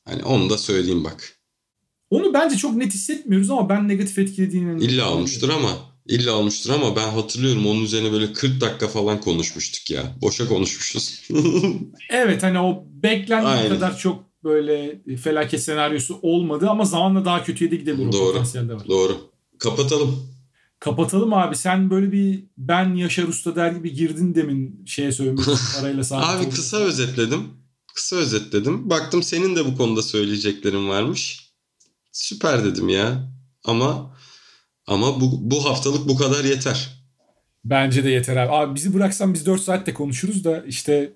Hani 0.09 0.25
onu 0.25 0.51
da 0.51 0.59
söyleyeyim 0.59 1.05
bak. 1.05 1.39
Onu 2.11 2.35
bence 2.35 2.57
çok 2.57 2.77
net 2.77 2.95
hissetmiyoruz 2.95 3.51
ama 3.51 3.69
ben 3.69 3.89
negatif 3.89 4.19
etkilediğini 4.19 4.85
İlla 4.85 5.11
olmuştur 5.11 5.49
ama 5.49 5.71
illa 6.07 6.33
olmuştur 6.33 6.71
ama 6.71 6.97
ben 6.97 7.09
hatırlıyorum 7.09 7.67
onun 7.67 7.83
üzerine 7.85 8.13
böyle 8.13 8.33
40 8.33 8.61
dakika 8.61 8.89
falan 8.89 9.21
konuşmuştuk 9.21 9.91
ya. 9.91 10.03
Boşa 10.23 10.49
konuşmuşuz. 10.49 11.23
Evet 12.11 12.43
hani 12.43 12.59
o 12.59 12.85
beklendiği 13.03 13.53
Aynen. 13.53 13.69
kadar 13.69 13.99
çok 13.99 14.25
böyle 14.45 15.01
felaket 15.17 15.63
senaryosu 15.63 16.19
olmadı 16.23 16.71
ama 16.71 16.85
zamanla 16.85 17.25
daha 17.25 17.45
kötüye 17.45 17.71
de 17.71 17.77
gidebilir. 17.77 18.13
Doğru. 18.13 18.39
var. 18.39 18.89
Doğru. 18.89 19.31
Kapatalım. 19.59 20.29
Kapatalım 20.81 21.33
abi. 21.33 21.57
Sen 21.57 21.91
böyle 21.91 22.13
bir 22.13 22.45
ben 22.57 22.95
Yaşar 22.95 23.23
Usta 23.29 23.57
der 23.57 23.73
gibi 23.73 23.93
girdin 23.95 24.35
demin 24.35 24.85
şeye 24.87 25.13
söylemek 25.13 25.41
için 25.41 25.59
parayla 25.81 26.05
sabit 26.05 26.47
Abi 26.47 26.51
kısa 26.51 26.77
özetledim. 26.77 27.43
Kısa 27.99 28.17
özetledim. 28.17 28.91
Baktım 28.91 29.23
senin 29.23 29.57
de 29.57 29.65
bu 29.65 29.77
konuda 29.77 30.03
söyleyeceklerin 30.03 30.89
varmış. 30.89 31.51
Süper 32.13 32.65
dedim 32.65 32.89
ya. 32.89 33.33
Ama 33.65 34.17
ama 34.87 35.21
bu, 35.21 35.51
bu 35.51 35.65
haftalık 35.65 36.09
bu 36.09 36.17
kadar 36.17 36.45
yeter. 36.45 36.89
Bence 37.65 38.05
de 38.05 38.11
yeter 38.11 38.37
abi. 38.37 38.53
Abi 38.53 38.75
bizi 38.75 38.95
bıraksan 38.95 39.35
biz 39.35 39.47
4 39.47 39.61
saatte 39.61 39.95
konuşuruz 39.95 40.45
da 40.45 40.65
işte 40.67 41.13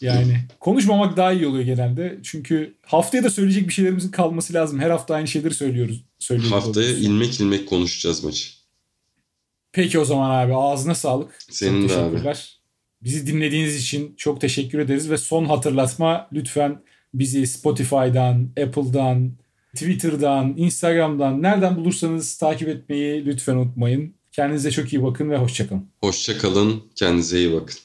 yani 0.00 0.40
konuşmamak 0.60 1.16
daha 1.16 1.32
iyi 1.32 1.46
oluyor 1.46 1.64
genelde. 1.64 2.18
Çünkü 2.22 2.74
haftaya 2.86 3.24
da 3.24 3.30
söyleyecek 3.30 3.68
bir 3.68 3.72
şeylerimizin 3.72 4.10
kalması 4.10 4.54
lazım. 4.54 4.80
Her 4.80 4.90
hafta 4.90 5.14
aynı 5.14 5.28
şeyleri 5.28 5.54
söylüyoruz. 5.54 6.04
söylüyoruz 6.18 6.52
Haftaya 6.52 6.86
oluyoruz. 6.86 7.04
ilmek 7.04 7.40
ilmek 7.40 7.68
konuşacağız 7.68 8.24
maçı. 8.24 8.48
Peki 9.72 9.98
o 9.98 10.04
zaman 10.04 10.30
abi 10.30 10.54
ağzına 10.54 10.94
sağlık. 10.94 11.38
Senin 11.50 11.88
çok 11.88 11.96
de 11.96 12.02
abi. 12.02 12.16
Bizi 13.04 13.26
dinlediğiniz 13.26 13.76
için 13.76 14.14
çok 14.16 14.40
teşekkür 14.40 14.78
ederiz 14.78 15.10
ve 15.10 15.16
son 15.16 15.44
hatırlatma 15.44 16.28
lütfen 16.32 16.82
bizi 17.14 17.46
Spotify'dan, 17.46 18.48
Apple'dan, 18.62 19.32
Twitter'dan, 19.74 20.54
Instagram'dan 20.56 21.42
nereden 21.42 21.76
bulursanız 21.76 22.36
takip 22.36 22.68
etmeyi 22.68 23.26
lütfen 23.26 23.56
unutmayın. 23.56 24.14
Kendinize 24.32 24.70
çok 24.70 24.92
iyi 24.92 25.02
bakın 25.02 25.30
ve 25.30 25.36
hoşçakalın. 25.36 25.86
Hoşça 26.00 26.38
kalın. 26.38 26.82
Kendinize 26.94 27.38
iyi 27.38 27.52
bakın. 27.52 27.76